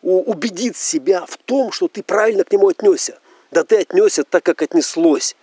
убедить 0.02 0.76
себя 0.76 1.26
в 1.26 1.36
том, 1.36 1.72
что 1.72 1.88
ты 1.88 2.02
правильно 2.02 2.44
к 2.44 2.52
нему 2.52 2.68
отнесся? 2.68 3.18
Да 3.50 3.64
ты 3.64 3.78
отнесся 3.78 4.24
так, 4.24 4.44
как 4.44 4.62
отнеслось. 4.62 5.36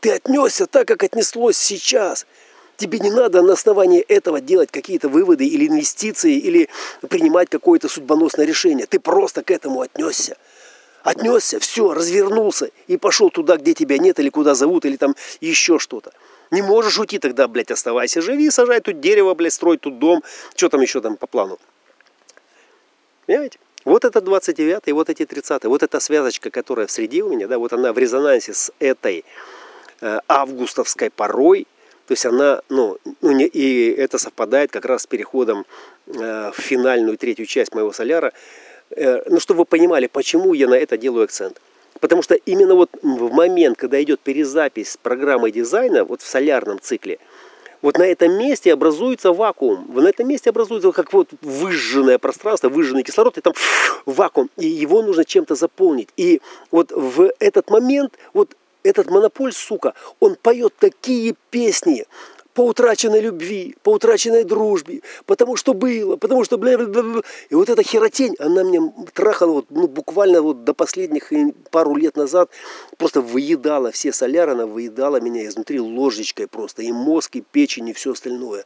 Ты 0.00 0.12
отнесся 0.12 0.66
так, 0.66 0.86
как 0.86 1.02
отнеслось 1.02 1.56
сейчас. 1.56 2.26
Тебе 2.78 3.00
не 3.00 3.10
надо 3.10 3.42
на 3.42 3.54
основании 3.54 4.00
этого 4.00 4.40
делать 4.40 4.70
какие-то 4.70 5.08
выводы 5.08 5.44
или 5.44 5.66
инвестиции, 5.66 6.38
или 6.38 6.68
принимать 7.08 7.50
какое-то 7.50 7.88
судьбоносное 7.88 8.46
решение. 8.46 8.86
Ты 8.86 9.00
просто 9.00 9.42
к 9.42 9.50
этому 9.50 9.80
отнесся. 9.80 10.36
Отнесся, 11.02 11.58
все, 11.58 11.92
развернулся 11.92 12.70
и 12.86 12.96
пошел 12.96 13.30
туда, 13.30 13.56
где 13.56 13.74
тебя 13.74 13.98
нет, 13.98 14.20
или 14.20 14.28
куда 14.28 14.54
зовут, 14.54 14.84
или 14.84 14.96
там 14.96 15.16
еще 15.40 15.80
что-то. 15.80 16.12
Не 16.52 16.62
можешь 16.62 17.00
уйти 17.00 17.18
тогда, 17.18 17.48
блядь, 17.48 17.72
оставайся, 17.72 18.22
живи, 18.22 18.48
сажай 18.48 18.80
тут 18.80 19.00
дерево, 19.00 19.34
блядь, 19.34 19.54
строй 19.54 19.76
тут 19.78 19.98
дом. 19.98 20.22
Что 20.54 20.68
там 20.68 20.80
еще 20.80 21.00
там 21.00 21.16
по 21.16 21.26
плану? 21.26 21.58
Понимаете? 23.26 23.58
Вот 23.84 24.04
это 24.04 24.20
29 24.20 24.82
и 24.86 24.92
вот 24.92 25.10
эти 25.10 25.26
30 25.26 25.64
Вот 25.64 25.82
эта 25.82 25.98
связочка, 25.98 26.50
которая 26.50 26.86
в 26.86 26.92
среде 26.92 27.24
у 27.24 27.30
меня, 27.30 27.48
да, 27.48 27.58
вот 27.58 27.72
она 27.72 27.92
в 27.92 27.98
резонансе 27.98 28.54
с 28.54 28.70
этой 28.78 29.24
э, 30.00 30.20
августовской 30.28 31.10
порой, 31.10 31.66
то 32.08 32.12
есть 32.12 32.24
она, 32.24 32.62
ну, 32.70 32.96
ну 33.20 33.38
и 33.38 33.90
это 33.90 34.16
совпадает 34.16 34.70
как 34.70 34.86
раз 34.86 35.02
с 35.02 35.06
переходом 35.06 35.66
э, 36.06 36.50
в 36.50 36.58
финальную 36.58 37.18
третью 37.18 37.44
часть 37.44 37.74
моего 37.74 37.92
соляра. 37.92 38.32
Э, 38.96 39.22
ну, 39.26 39.38
чтобы 39.38 39.58
вы 39.58 39.64
понимали, 39.66 40.06
почему 40.06 40.54
я 40.54 40.68
на 40.68 40.74
это 40.74 40.96
делаю 40.96 41.24
акцент. 41.24 41.60
Потому 42.00 42.22
что 42.22 42.34
именно 42.34 42.74
вот 42.74 42.88
в 43.02 43.30
момент, 43.30 43.76
когда 43.76 44.02
идет 44.02 44.20
перезапись 44.20 44.96
программы 45.02 45.50
дизайна, 45.50 46.04
вот 46.04 46.22
в 46.22 46.26
солярном 46.26 46.80
цикле, 46.80 47.18
вот 47.82 47.98
на 47.98 48.04
этом 48.04 48.38
месте 48.38 48.72
образуется 48.72 49.34
вакуум. 49.34 49.86
На 49.94 50.08
этом 50.08 50.26
месте 50.26 50.48
образуется 50.48 50.92
как 50.92 51.12
вот 51.12 51.28
выжженное 51.42 52.16
пространство, 52.16 52.70
выжженный 52.70 53.02
кислород, 53.02 53.36
и 53.36 53.42
там 53.42 53.52
вакуум. 54.06 54.48
И 54.56 54.66
его 54.66 55.02
нужно 55.02 55.26
чем-то 55.26 55.56
заполнить. 55.56 56.08
И 56.16 56.40
вот 56.70 56.90
в 56.90 57.34
этот 57.38 57.68
момент 57.68 58.14
вот 58.32 58.56
этот 58.88 59.10
монополь, 59.10 59.52
сука, 59.52 59.94
он 60.20 60.36
поет 60.36 60.74
такие 60.78 61.34
песни 61.50 62.06
по 62.58 62.62
утраченной 62.62 63.20
любви, 63.20 63.76
по 63.84 63.90
утраченной 63.90 64.42
дружбе, 64.42 65.02
потому 65.26 65.54
что 65.54 65.74
было, 65.74 66.16
потому 66.16 66.42
что 66.42 66.58
бля, 66.58 66.76
бля, 66.76 66.88
бля. 66.88 67.20
И 67.50 67.54
вот 67.54 67.68
эта 67.68 67.84
херотень, 67.84 68.34
она 68.40 68.64
меня 68.64 68.92
трахала 69.14 69.52
вот, 69.52 69.66
ну, 69.70 69.86
буквально 69.86 70.42
вот 70.42 70.64
до 70.64 70.74
последних 70.74 71.30
пару 71.70 71.94
лет 71.94 72.16
назад, 72.16 72.50
просто 72.96 73.20
выедала 73.20 73.92
все 73.92 74.12
соляры, 74.12 74.52
она 74.52 74.66
выедала 74.66 75.20
меня 75.20 75.46
изнутри 75.46 75.78
ложечкой 75.78 76.48
просто, 76.48 76.82
и 76.82 76.90
мозг, 76.90 77.36
и 77.36 77.42
печень, 77.42 77.90
и 77.90 77.92
все 77.92 78.10
остальное. 78.10 78.64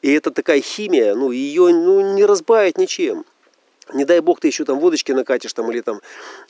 И 0.00 0.10
это 0.10 0.30
такая 0.30 0.62
химия, 0.62 1.14
ну, 1.14 1.30
ее 1.30 1.74
ну, 1.74 2.14
не 2.14 2.24
разбавить 2.24 2.78
ничем. 2.78 3.26
Не 3.94 4.04
дай 4.04 4.20
бог 4.20 4.40
ты 4.40 4.48
еще 4.48 4.64
там 4.64 4.78
водочки 4.78 5.12
накатишь 5.12 5.52
там 5.52 5.70
или 5.70 5.80
там 5.80 6.00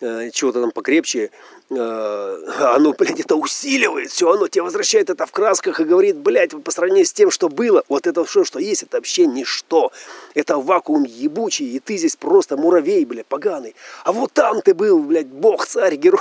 э, 0.01 0.31
чего-то 0.31 0.61
там 0.61 0.71
покрепче, 0.71 1.31
э, 1.71 1.75
оно, 2.75 2.93
блядь, 2.93 3.21
это 3.21 3.37
усиливает 3.37 4.11
все, 4.11 4.31
оно 4.31 4.49
тебе 4.49 4.63
возвращает 4.63 5.11
это 5.11 5.27
в 5.27 5.33
красках 5.33 5.81
и 5.81 5.85
говорит, 5.85 6.17
блядь, 6.17 6.51
по 6.63 6.71
сравнению 6.71 7.07
с 7.07 7.13
тем, 7.13 7.31
что 7.31 7.49
было, 7.49 7.83
вот 7.89 8.07
это 8.07 8.25
все, 8.25 8.45
что 8.45 8.59
есть, 8.59 8.83
это 8.83 8.99
вообще 8.99 9.27
ничто. 9.27 9.93
Это 10.35 10.59
вакуум 10.59 11.05
ебучий, 11.05 11.67
и 11.67 11.79
ты 11.79 11.97
здесь 11.97 12.17
просто 12.17 12.57
муравей, 12.57 13.05
блядь, 13.05 13.27
поганый. 13.27 13.75
А 14.05 14.13
вот 14.13 14.33
там 14.33 14.63
ты 14.63 14.75
был, 14.75 15.01
блядь, 15.01 15.27
бог, 15.27 15.67
царь, 15.67 15.97
герой. 15.97 16.21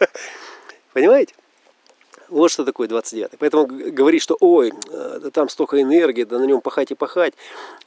Понимаете? 0.92 1.34
Вот 2.28 2.50
что 2.50 2.64
такое 2.64 2.88
29 2.88 3.32
Поэтому 3.38 3.66
говорить, 3.66 4.22
что 4.22 4.36
ой, 4.40 4.72
э, 4.90 5.30
там 5.32 5.48
столько 5.48 5.80
энергии, 5.80 6.24
да 6.24 6.38
на 6.38 6.44
нем 6.44 6.60
пахать 6.60 6.90
и 6.90 6.94
пахать. 6.94 7.34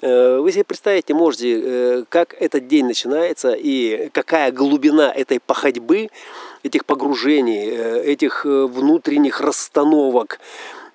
Э, 0.01 0.37
вы 0.37 0.51
себе 0.51 0.63
представить 0.63 1.09
можете, 1.09 1.61
э, 1.61 2.03
как 2.07 2.33
этот 2.39 2.67
день 2.67 2.85
начинается 2.85 3.51
и 3.51 4.09
какая 4.13 4.51
глубина 4.51 5.11
этой 5.11 5.39
походьбы, 5.39 6.09
этих 6.63 6.85
погружений, 6.85 7.69
этих 7.69 8.45
внутренних 8.45 9.41
расстановок. 9.41 10.39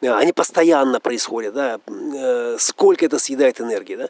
Они 0.02 0.32
постоянно 0.32 1.00
происходят, 1.00 1.54
да. 1.54 1.80
Сколько 2.58 3.06
это 3.06 3.18
съедает 3.18 3.60
энергии, 3.60 3.96
да. 3.96 4.08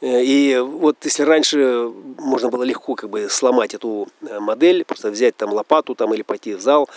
Э, 0.00 0.22
и 0.22 0.58
вот 0.58 0.96
если 1.04 1.22
раньше 1.22 1.90
можно 2.18 2.48
было 2.48 2.62
легко 2.62 2.94
как 2.94 3.10
бы 3.10 3.28
сломать 3.28 3.74
эту 3.74 4.08
э, 4.22 4.40
модель, 4.40 4.84
просто 4.84 5.10
взять 5.10 5.36
там 5.36 5.52
лопату 5.52 5.94
там, 5.94 6.14
или 6.14 6.22
пойти 6.22 6.54
в 6.54 6.60
зал, 6.60 6.88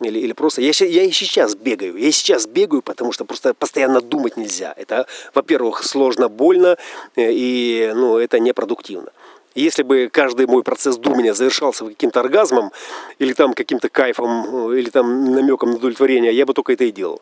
или, 0.00 0.18
или 0.18 0.32
просто... 0.32 0.62
Я, 0.62 0.72
я 0.86 1.02
и 1.02 1.10
сейчас 1.10 1.54
бегаю, 1.54 1.96
я 1.96 2.08
и 2.08 2.12
сейчас 2.12 2.46
бегаю, 2.46 2.82
потому 2.82 3.12
что 3.12 3.24
просто 3.24 3.54
постоянно 3.54 4.00
думать 4.00 4.36
нельзя. 4.36 4.74
Это, 4.76 5.06
во-первых, 5.34 5.82
сложно, 5.84 6.28
больно, 6.28 6.76
э, 7.16 7.32
и 7.32 7.92
ну, 7.94 8.18
это 8.18 8.38
непродуктивно. 8.38 9.10
Если 9.54 9.82
бы 9.82 10.08
каждый 10.10 10.46
мой 10.46 10.62
процесс 10.62 10.96
думания 10.96 11.34
завершался 11.34 11.84
каким-то 11.84 12.20
оргазмом, 12.20 12.72
или 13.18 13.34
там 13.34 13.52
каким-то 13.52 13.90
кайфом, 13.90 14.72
или 14.72 14.88
там 14.88 15.34
намеком 15.34 15.70
на 15.70 15.76
удовлетворение, 15.76 16.32
я 16.32 16.46
бы 16.46 16.54
только 16.54 16.72
это 16.72 16.84
и 16.84 16.90
делал. 16.90 17.20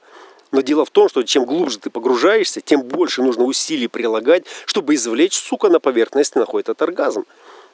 Но 0.52 0.60
дело 0.62 0.84
в 0.84 0.90
том, 0.90 1.08
что 1.08 1.22
чем 1.22 1.44
глубже 1.44 1.78
ты 1.78 1.90
погружаешься, 1.90 2.60
тем 2.60 2.82
больше 2.82 3.22
нужно 3.22 3.44
усилий 3.44 3.88
прилагать, 3.88 4.44
чтобы 4.66 4.94
извлечь, 4.94 5.38
сука, 5.38 5.68
на 5.68 5.80
поверхности 5.80 6.38
находит 6.38 6.68
этот 6.68 6.82
оргазм. 6.82 7.24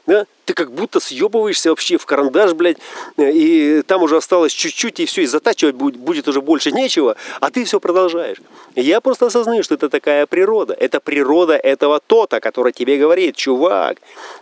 Да? 0.07 0.24
Ты 0.45 0.55
как 0.55 0.70
будто 0.70 1.01
съебываешься 1.01 1.70
вообще 1.70 1.97
в 1.99 2.07
карандаш, 2.07 2.53
блядь, 2.53 2.77
и 3.18 3.83
там 3.85 4.05
уже 4.05 4.16
осталось 4.16 4.53
чуть-чуть, 4.53 5.01
и 5.01 5.07
все, 5.07 5.22
и 5.22 5.27
затачивать 5.27 5.74
будет, 5.74 5.97
будет 5.97 6.29
уже 6.29 6.41
больше 6.41 6.70
нечего, 6.70 7.16
а 7.41 7.51
ты 7.51 7.64
все 7.64 7.81
продолжаешь. 7.81 8.37
Я 8.77 9.01
просто 9.01 9.27
осознаю, 9.27 9.64
что 9.64 9.74
это 9.74 9.89
такая 9.89 10.27
природа. 10.27 10.74
Это 10.74 11.01
природа 11.01 11.57
этого 11.57 11.99
тота, 11.99 12.39
который 12.39 12.72
тебе 12.72 12.99
говорит, 12.99 13.35
чувак, 13.35 13.99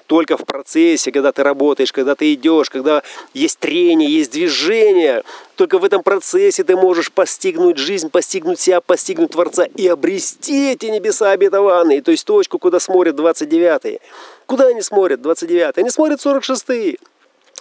только 0.06 0.36
в 0.36 0.44
процессе, 0.44 1.10
когда 1.10 1.32
ты 1.32 1.42
работаешь, 1.42 1.92
когда 1.92 2.14
ты 2.14 2.34
идешь, 2.34 2.68
когда 2.68 3.02
есть 3.32 3.58
трение, 3.58 4.10
есть 4.10 4.32
движение, 4.32 5.22
только 5.56 5.78
в 5.78 5.84
этом 5.84 6.02
процессе 6.02 6.64
ты 6.64 6.76
можешь 6.76 7.12
постигнуть 7.12 7.78
жизнь, 7.78 8.10
постигнуть 8.10 8.60
себя, 8.60 8.80
постигнуть 8.80 9.32
Творца 9.32 9.64
и 9.64 9.86
обрести 9.88 10.72
эти 10.72 10.86
небеса 10.86 11.30
обетованные, 11.30 12.02
то 12.02 12.10
есть 12.10 12.24
точку, 12.24 12.58
куда 12.58 12.80
смотрят 12.80 13.16
29-е. 13.16 14.00
Куда 14.46 14.66
они 14.66 14.82
смотрят, 14.82 15.20
29-е? 15.20 15.72
Они 15.76 15.90
смотрят 15.90 16.24
46-е. 16.24 16.98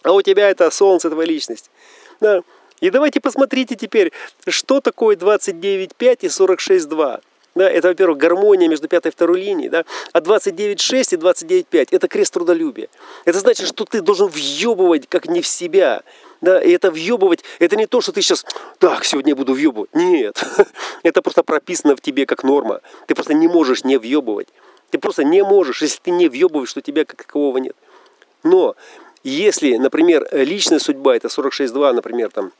А 0.03 0.11
у 0.11 0.21
тебя 0.21 0.49
это 0.49 0.69
солнце, 0.69 1.09
твоя 1.09 1.27
личность. 1.27 1.69
Да. 2.19 2.41
И 2.81 2.89
давайте 2.89 3.21
посмотрите 3.21 3.75
теперь, 3.75 4.11
что 4.47 4.81
такое 4.81 5.15
29.5 5.15 6.17
и 6.21 6.27
46.2. 6.27 7.21
Да, 7.55 7.69
это, 7.69 7.89
во-первых, 7.89 8.17
гармония 8.17 8.67
между 8.67 8.87
пятой 8.87 9.09
и 9.09 9.11
второй 9.11 9.39
линией. 9.39 9.69
Да? 9.69 9.85
А 10.11 10.19
29.6 10.19 11.13
и 11.13 11.17
29.5 11.17 11.87
это 11.91 12.07
крест 12.07 12.33
трудолюбия. 12.33 12.89
Это 13.25 13.39
значит, 13.39 13.67
что 13.67 13.85
ты 13.85 14.01
должен 14.01 14.27
въебывать 14.27 15.07
как 15.07 15.27
не 15.27 15.41
в 15.41 15.47
себя. 15.47 16.01
Да, 16.43 16.61
и 16.61 16.71
это 16.71 16.91
въебывать, 16.91 17.41
это 17.59 17.77
не 17.77 17.87
то, 17.87 18.01
что 18.01 18.11
ты 18.11 18.21
сейчас, 18.21 18.45
так, 18.77 19.05
сегодня 19.05 19.31
я 19.31 19.35
буду 19.37 19.53
въебывать. 19.53 19.89
Нет, 19.93 20.43
это 21.03 21.21
просто 21.21 21.41
прописано 21.41 21.95
в 21.95 22.01
тебе 22.01 22.25
как 22.25 22.43
норма. 22.43 22.81
Ты 23.07 23.15
просто 23.15 23.33
не 23.33 23.47
можешь 23.47 23.85
не 23.85 23.97
въебывать. 23.97 24.49
Ты 24.89 24.97
просто 24.97 25.23
не 25.23 25.41
можешь, 25.41 25.81
если 25.81 26.01
ты 26.01 26.11
не 26.11 26.27
въебываешь, 26.27 26.67
что 26.67 26.81
тебя 26.81 27.05
как 27.05 27.23
такового 27.23 27.59
нет. 27.59 27.77
Но 28.43 28.75
если, 29.23 29.77
например, 29.77 30.27
личная 30.33 30.79
судьба, 30.79 31.15
это 31.15 31.29
46.2, 31.29 31.93
например, 31.93 32.29
там, 32.29 32.51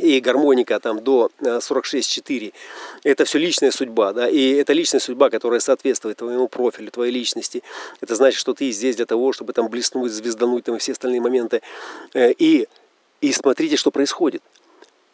и 0.00 0.20
гармоника 0.20 0.78
там 0.78 1.02
до 1.02 1.30
46.4, 1.40 2.48
э, 3.02 3.10
это 3.10 3.24
все 3.24 3.40
личная 3.40 3.72
судьба, 3.72 4.12
да, 4.12 4.28
и 4.28 4.52
это 4.52 4.72
личная 4.72 5.00
судьба, 5.00 5.30
которая 5.30 5.58
соответствует 5.58 6.18
твоему 6.18 6.46
профилю, 6.46 6.92
твоей 6.92 7.10
личности. 7.12 7.64
Это 8.00 8.14
значит, 8.14 8.38
что 8.38 8.54
ты 8.54 8.70
здесь 8.70 8.94
для 8.94 9.06
того, 9.06 9.32
чтобы 9.32 9.52
там 9.52 9.68
блеснуть, 9.68 10.12
звездануть 10.12 10.64
там 10.64 10.76
и 10.76 10.78
все 10.78 10.92
остальные 10.92 11.20
моменты. 11.20 11.60
Э, 12.14 12.30
и, 12.30 12.68
и 13.20 13.32
смотрите, 13.32 13.76
что 13.76 13.90
происходит. 13.90 14.42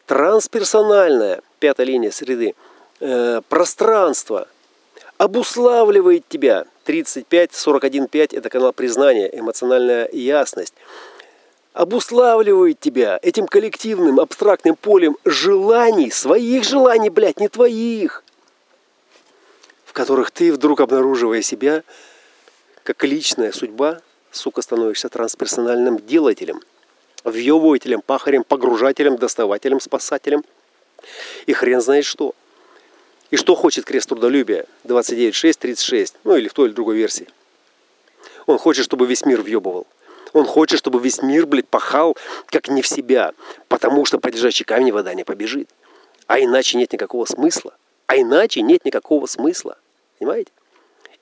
Трансперсональная, 0.07 1.43
пятая 1.59 1.87
линия 1.87 2.11
среды, 2.11 2.55
э, 3.01 3.41
пространство– 3.49 4.49
обуславливает 5.23 6.29
тебя. 6.29 6.67
35, 6.85 7.55
41, 7.55 8.09
5– 8.09 8.35
это 8.35 8.49
канал 8.49 8.73
признания, 8.73 9.31
эмоциональная 9.33 10.09
ясность. 10.13 10.75
Обуславливает 11.73 12.81
тебя 12.81 13.21
этим 13.23 13.47
коллективным, 13.47 14.19
абстрактным 14.19 14.75
полем 14.75 15.17
желаний, 15.25 16.11
своих 16.11 16.65
желаний, 16.65 17.09
блядь, 17.09 17.39
не 17.39 17.49
твоих, 17.49 18.25
в 19.85 19.93
которых 19.93 20.33
ты 20.33 20.53
вдруг 20.53 20.81
обнаруживая 20.81 21.41
себя, 21.41 21.85
как 22.83 23.05
личная 23.05 23.53
судьба, 23.53 24.01
сука, 24.33 24.61
становишься 24.61 25.09
трансперсональным 25.09 25.99
делателем, 25.99 26.61
въебывателем, 27.25 28.03
пахарем, 28.03 28.45
погружателем, 28.45 29.17
доставателем, 29.17 29.81
спасателем. 29.81 30.45
И 31.47 31.53
хрен 31.53 31.81
знает 31.81 32.05
что– 32.05 32.35
и 33.33 33.37
что 33.37 33.55
хочет 33.55 33.87
крест 33.87 34.11
трудолюбия 34.11 34.67
29.6.36, 34.85 36.17
ну 36.25 36.37
или 36.37 36.49
в 36.49 36.53
той 36.53 36.69
или 36.69 36.75
другой 36.75 36.97
версии? 36.97 37.27
Он 38.45 38.59
хочет, 38.59 38.85
чтобы 38.85 39.07
весь 39.07 39.25
мир 39.25 39.41
въебывал. 39.41 39.87
Он 40.35 40.45
хочет, 40.45 40.79
чтобы 40.79 41.01
весь 41.01 41.23
мир, 41.23 41.47
блядь, 41.47 41.67
пахал, 41.67 42.15
как 42.47 42.69
не 42.69 42.83
в 42.83 42.87
себя. 42.87 43.33
Потому 43.69 44.05
что 44.05 44.19
по 44.19 44.29
лежачей 44.29 44.67
камни 44.67 44.91
вода 44.91 45.15
не 45.15 45.25
побежит. 45.25 45.71
А 46.27 46.41
иначе 46.41 46.77
нет 46.77 46.93
никакого 46.93 47.25
смысла. 47.25 47.75
А 48.07 48.19
иначе 48.19 48.61
нет 48.61 48.85
никакого 48.85 49.25
смысла. 49.25 49.79
Понимаете? 50.19 50.53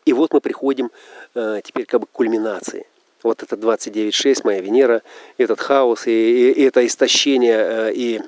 И 0.05 0.12
вот 0.12 0.32
мы 0.32 0.40
приходим 0.40 0.90
э, 1.36 1.61
теперь 1.62 1.86
как 1.86 2.01
бы 2.01 2.07
к 2.09 2.11
кульминации. 2.11 2.88
Вот 3.22 3.42
это 3.42 3.56
29.6, 3.56 4.40
моя 4.44 4.60
Венера, 4.60 5.02
этот 5.36 5.60
хаос 5.60 6.06
и, 6.06 6.10
и, 6.10 6.52
и 6.52 6.62
это 6.62 6.86
истощение, 6.86 7.58
э, 7.58 7.92
и 7.94 8.20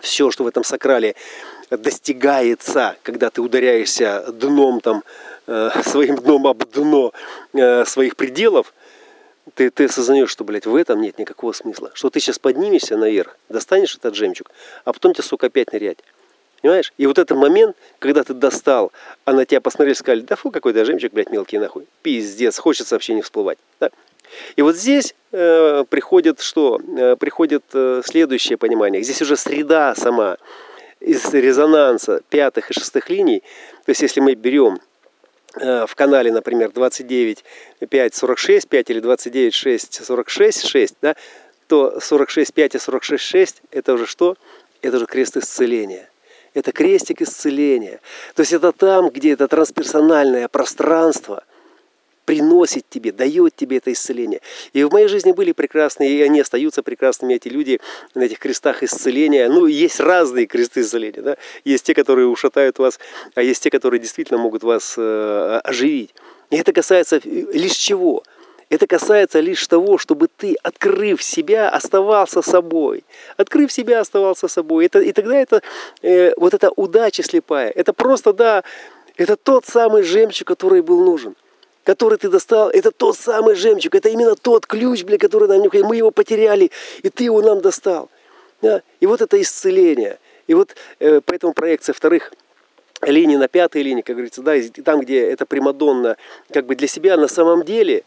все, 0.00 0.30
что 0.30 0.44
в 0.44 0.46
этом 0.46 0.64
сакрале 0.64 1.14
достигается, 1.70 2.96
когда 3.02 3.30
ты 3.30 3.42
ударяешься 3.42 4.24
дном 4.32 4.80
там, 4.80 5.02
э, 5.46 5.70
своим 5.84 6.16
дном 6.16 6.46
об 6.46 6.64
дно 6.70 7.12
э, 7.52 7.84
своих 7.84 8.16
пределов, 8.16 8.72
ты, 9.54 9.70
ты 9.70 9.84
осознаешь, 9.84 10.30
что, 10.30 10.44
блядь, 10.44 10.66
в 10.66 10.74
этом 10.74 11.02
нет 11.02 11.18
никакого 11.18 11.52
смысла. 11.52 11.90
Что 11.94 12.08
ты 12.08 12.18
сейчас 12.18 12.38
поднимешься 12.38 12.96
наверх, 12.96 13.36
достанешь 13.48 13.94
этот 13.94 14.14
жемчуг, 14.14 14.50
а 14.84 14.92
потом 14.92 15.12
тебе, 15.12 15.22
сука, 15.22 15.46
опять 15.46 15.72
нырять. 15.72 15.98
Понимаешь? 16.62 16.94
И 16.96 17.06
вот 17.06 17.18
этот 17.18 17.36
момент, 17.36 17.76
когда 17.98 18.24
ты 18.24 18.32
достал, 18.32 18.90
а 19.26 19.34
на 19.34 19.44
тебя 19.44 19.60
посмотрели, 19.60 19.94
сказали, 19.94 20.20
да 20.22 20.34
фу, 20.34 20.50
какой-то 20.50 20.82
жемчуг, 20.86 21.12
блядь, 21.12 21.30
мелкий 21.30 21.58
нахуй. 21.58 21.86
Пиздец, 22.00 22.56
хочется 22.58 22.94
вообще 22.94 23.12
не 23.12 23.20
всплывать. 23.20 23.58
Да? 23.80 23.90
И 24.56 24.62
вот 24.62 24.76
здесь 24.76 25.14
э, 25.32 25.84
приходит 25.88 26.40
что? 26.40 26.80
Э, 26.96 27.16
приходит 27.16 27.64
э, 27.72 28.02
следующее 28.04 28.56
понимание. 28.56 29.02
Здесь 29.02 29.22
уже 29.22 29.36
среда 29.36 29.94
сама 29.94 30.36
из 31.00 31.32
резонанса 31.32 32.22
пятых 32.30 32.70
и 32.70 32.74
шестых 32.74 33.10
линий. 33.10 33.40
То 33.84 33.90
есть 33.90 34.02
если 34.02 34.20
мы 34.20 34.34
берем 34.34 34.80
э, 35.60 35.86
в 35.86 35.94
канале, 35.94 36.32
например, 36.32 36.70
29, 36.72 37.44
5, 37.88 38.14
46, 38.14 38.68
5 38.68 38.90
или 38.90 39.00
29, 39.00 39.54
6, 39.54 40.04
46, 40.04 40.66
6, 40.66 40.94
да, 41.02 41.16
то 41.66 41.98
46, 42.00 42.52
5 42.52 42.74
и 42.74 42.78
46, 42.78 43.24
6 43.24 43.62
это 43.70 43.94
уже 43.94 44.06
что? 44.06 44.36
Это 44.82 44.96
уже 44.96 45.06
крест 45.06 45.36
исцеления. 45.36 46.08
Это 46.52 46.70
крестик 46.70 47.22
исцеления. 47.22 48.00
То 48.34 48.42
есть 48.42 48.52
это 48.52 48.70
там, 48.72 49.08
где 49.08 49.32
это 49.32 49.48
трансперсональное 49.48 50.48
пространство– 50.48 51.42
приносит 52.24 52.88
тебе, 52.88 53.12
дает 53.12 53.54
тебе 53.56 53.78
это 53.78 53.92
исцеление. 53.92 54.40
И 54.72 54.82
в 54.84 54.92
моей 54.92 55.08
жизни 55.08 55.32
были 55.32 55.52
прекрасные, 55.52 56.10
и 56.10 56.22
они 56.22 56.40
остаются 56.40 56.82
прекрасными, 56.82 57.34
эти 57.34 57.48
люди 57.48 57.80
на 58.14 58.22
этих 58.22 58.38
крестах 58.38 58.82
исцеления. 58.82 59.48
Ну, 59.48 59.66
есть 59.66 60.00
разные 60.00 60.46
кресты 60.46 60.80
исцеления. 60.80 61.22
Да? 61.22 61.36
Есть 61.64 61.84
те, 61.84 61.94
которые 61.94 62.26
ушатают 62.26 62.78
вас, 62.78 62.98
а 63.34 63.42
есть 63.42 63.62
те, 63.62 63.70
которые 63.70 64.00
действительно 64.00 64.38
могут 64.38 64.62
вас 64.62 64.94
э, 64.96 65.60
оживить. 65.64 66.14
И 66.50 66.56
это 66.56 66.72
касается 66.72 67.20
лишь 67.24 67.76
чего? 67.76 68.22
Это 68.70 68.86
касается 68.86 69.40
лишь 69.40 69.66
того, 69.66 69.98
чтобы 69.98 70.28
ты, 70.28 70.56
открыв 70.62 71.22
себя, 71.22 71.68
оставался 71.68 72.42
собой. 72.42 73.04
Открыв 73.36 73.70
себя, 73.70 74.00
оставался 74.00 74.48
собой. 74.48 74.86
Это, 74.86 75.00
и 75.00 75.12
тогда 75.12 75.36
это, 75.36 75.62
э, 76.02 76.32
вот 76.36 76.54
эта 76.54 76.70
удача 76.70 77.22
слепая, 77.22 77.70
это 77.70 77.92
просто, 77.92 78.32
да, 78.32 78.64
это 79.16 79.36
тот 79.36 79.66
самый 79.66 80.02
жемчуг, 80.02 80.48
который 80.48 80.82
был 80.82 81.04
нужен 81.04 81.34
который 81.84 82.18
ты 82.18 82.28
достал, 82.28 82.70
это 82.70 82.90
тот 82.90 83.16
самый 83.16 83.54
жемчуг, 83.54 83.94
это 83.94 84.08
именно 84.08 84.34
тот 84.34 84.66
ключ, 84.66 85.04
бля, 85.04 85.18
который 85.18 85.48
нам 85.48 85.60
необходим. 85.60 85.86
Мы 85.86 85.96
его 85.96 86.10
потеряли, 86.10 86.70
и 87.02 87.10
ты 87.10 87.24
его 87.24 87.42
нам 87.42 87.60
достал. 87.60 88.10
Да? 88.62 88.82
И 89.00 89.06
вот 89.06 89.20
это 89.20 89.40
исцеление. 89.40 90.18
И 90.46 90.54
вот 90.54 90.74
э, 90.98 91.20
поэтому 91.24 91.52
проекция 91.52 91.92
вторых 91.92 92.32
линий 93.02 93.36
на 93.36 93.48
пятой 93.48 93.82
линии, 93.82 94.02
как 94.02 94.16
говорится, 94.16 94.42
да, 94.42 94.54
там, 94.84 95.00
где 95.00 95.20
это 95.20 95.46
Примадонна 95.46 96.16
как 96.52 96.66
бы 96.66 96.74
для 96.74 96.88
себя, 96.88 97.16
на 97.16 97.28
самом 97.28 97.62
деле 97.64 98.02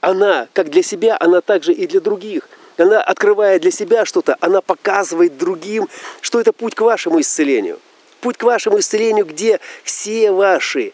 она, 0.00 0.48
как 0.52 0.68
для 0.68 0.82
себя, 0.82 1.16
она 1.18 1.40
также 1.40 1.72
и 1.72 1.86
для 1.86 2.00
других. 2.00 2.48
Она, 2.76 3.00
открывая 3.00 3.58
для 3.58 3.70
себя 3.70 4.04
что-то, 4.04 4.36
она 4.40 4.60
показывает 4.60 5.38
другим, 5.38 5.88
что 6.20 6.40
это 6.40 6.52
путь 6.52 6.74
к 6.74 6.80
вашему 6.80 7.20
исцелению. 7.20 7.78
Путь 8.20 8.36
к 8.36 8.42
вашему 8.42 8.80
исцелению, 8.80 9.24
где 9.24 9.60
все 9.84 10.32
ваши 10.32 10.92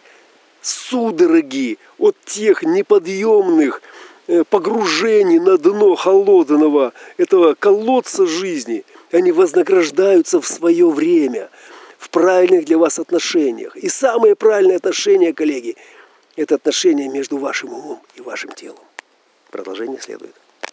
судороги 0.61 1.77
от 1.97 2.15
тех 2.25 2.63
неподъемных 2.63 3.81
э, 4.27 4.43
погружений 4.49 5.39
на 5.39 5.57
дно 5.57 5.95
холодного 5.95 6.93
этого 7.17 7.55
колодца 7.55 8.25
жизни, 8.25 8.83
они 9.11 9.31
вознаграждаются 9.31 10.39
в 10.39 10.47
свое 10.47 10.89
время, 10.89 11.49
в 11.97 12.09
правильных 12.09 12.65
для 12.65 12.77
вас 12.77 12.99
отношениях. 12.99 13.75
И 13.75 13.89
самые 13.89 14.35
правильные 14.35 14.77
отношения, 14.77 15.33
коллеги, 15.33 15.75
это 16.35 16.55
отношение 16.55 17.09
между 17.09 17.37
вашим 17.37 17.73
умом 17.73 18.01
и 18.15 18.21
вашим 18.21 18.51
телом. 18.51 18.83
Продолжение 19.51 19.99
следует. 19.99 20.40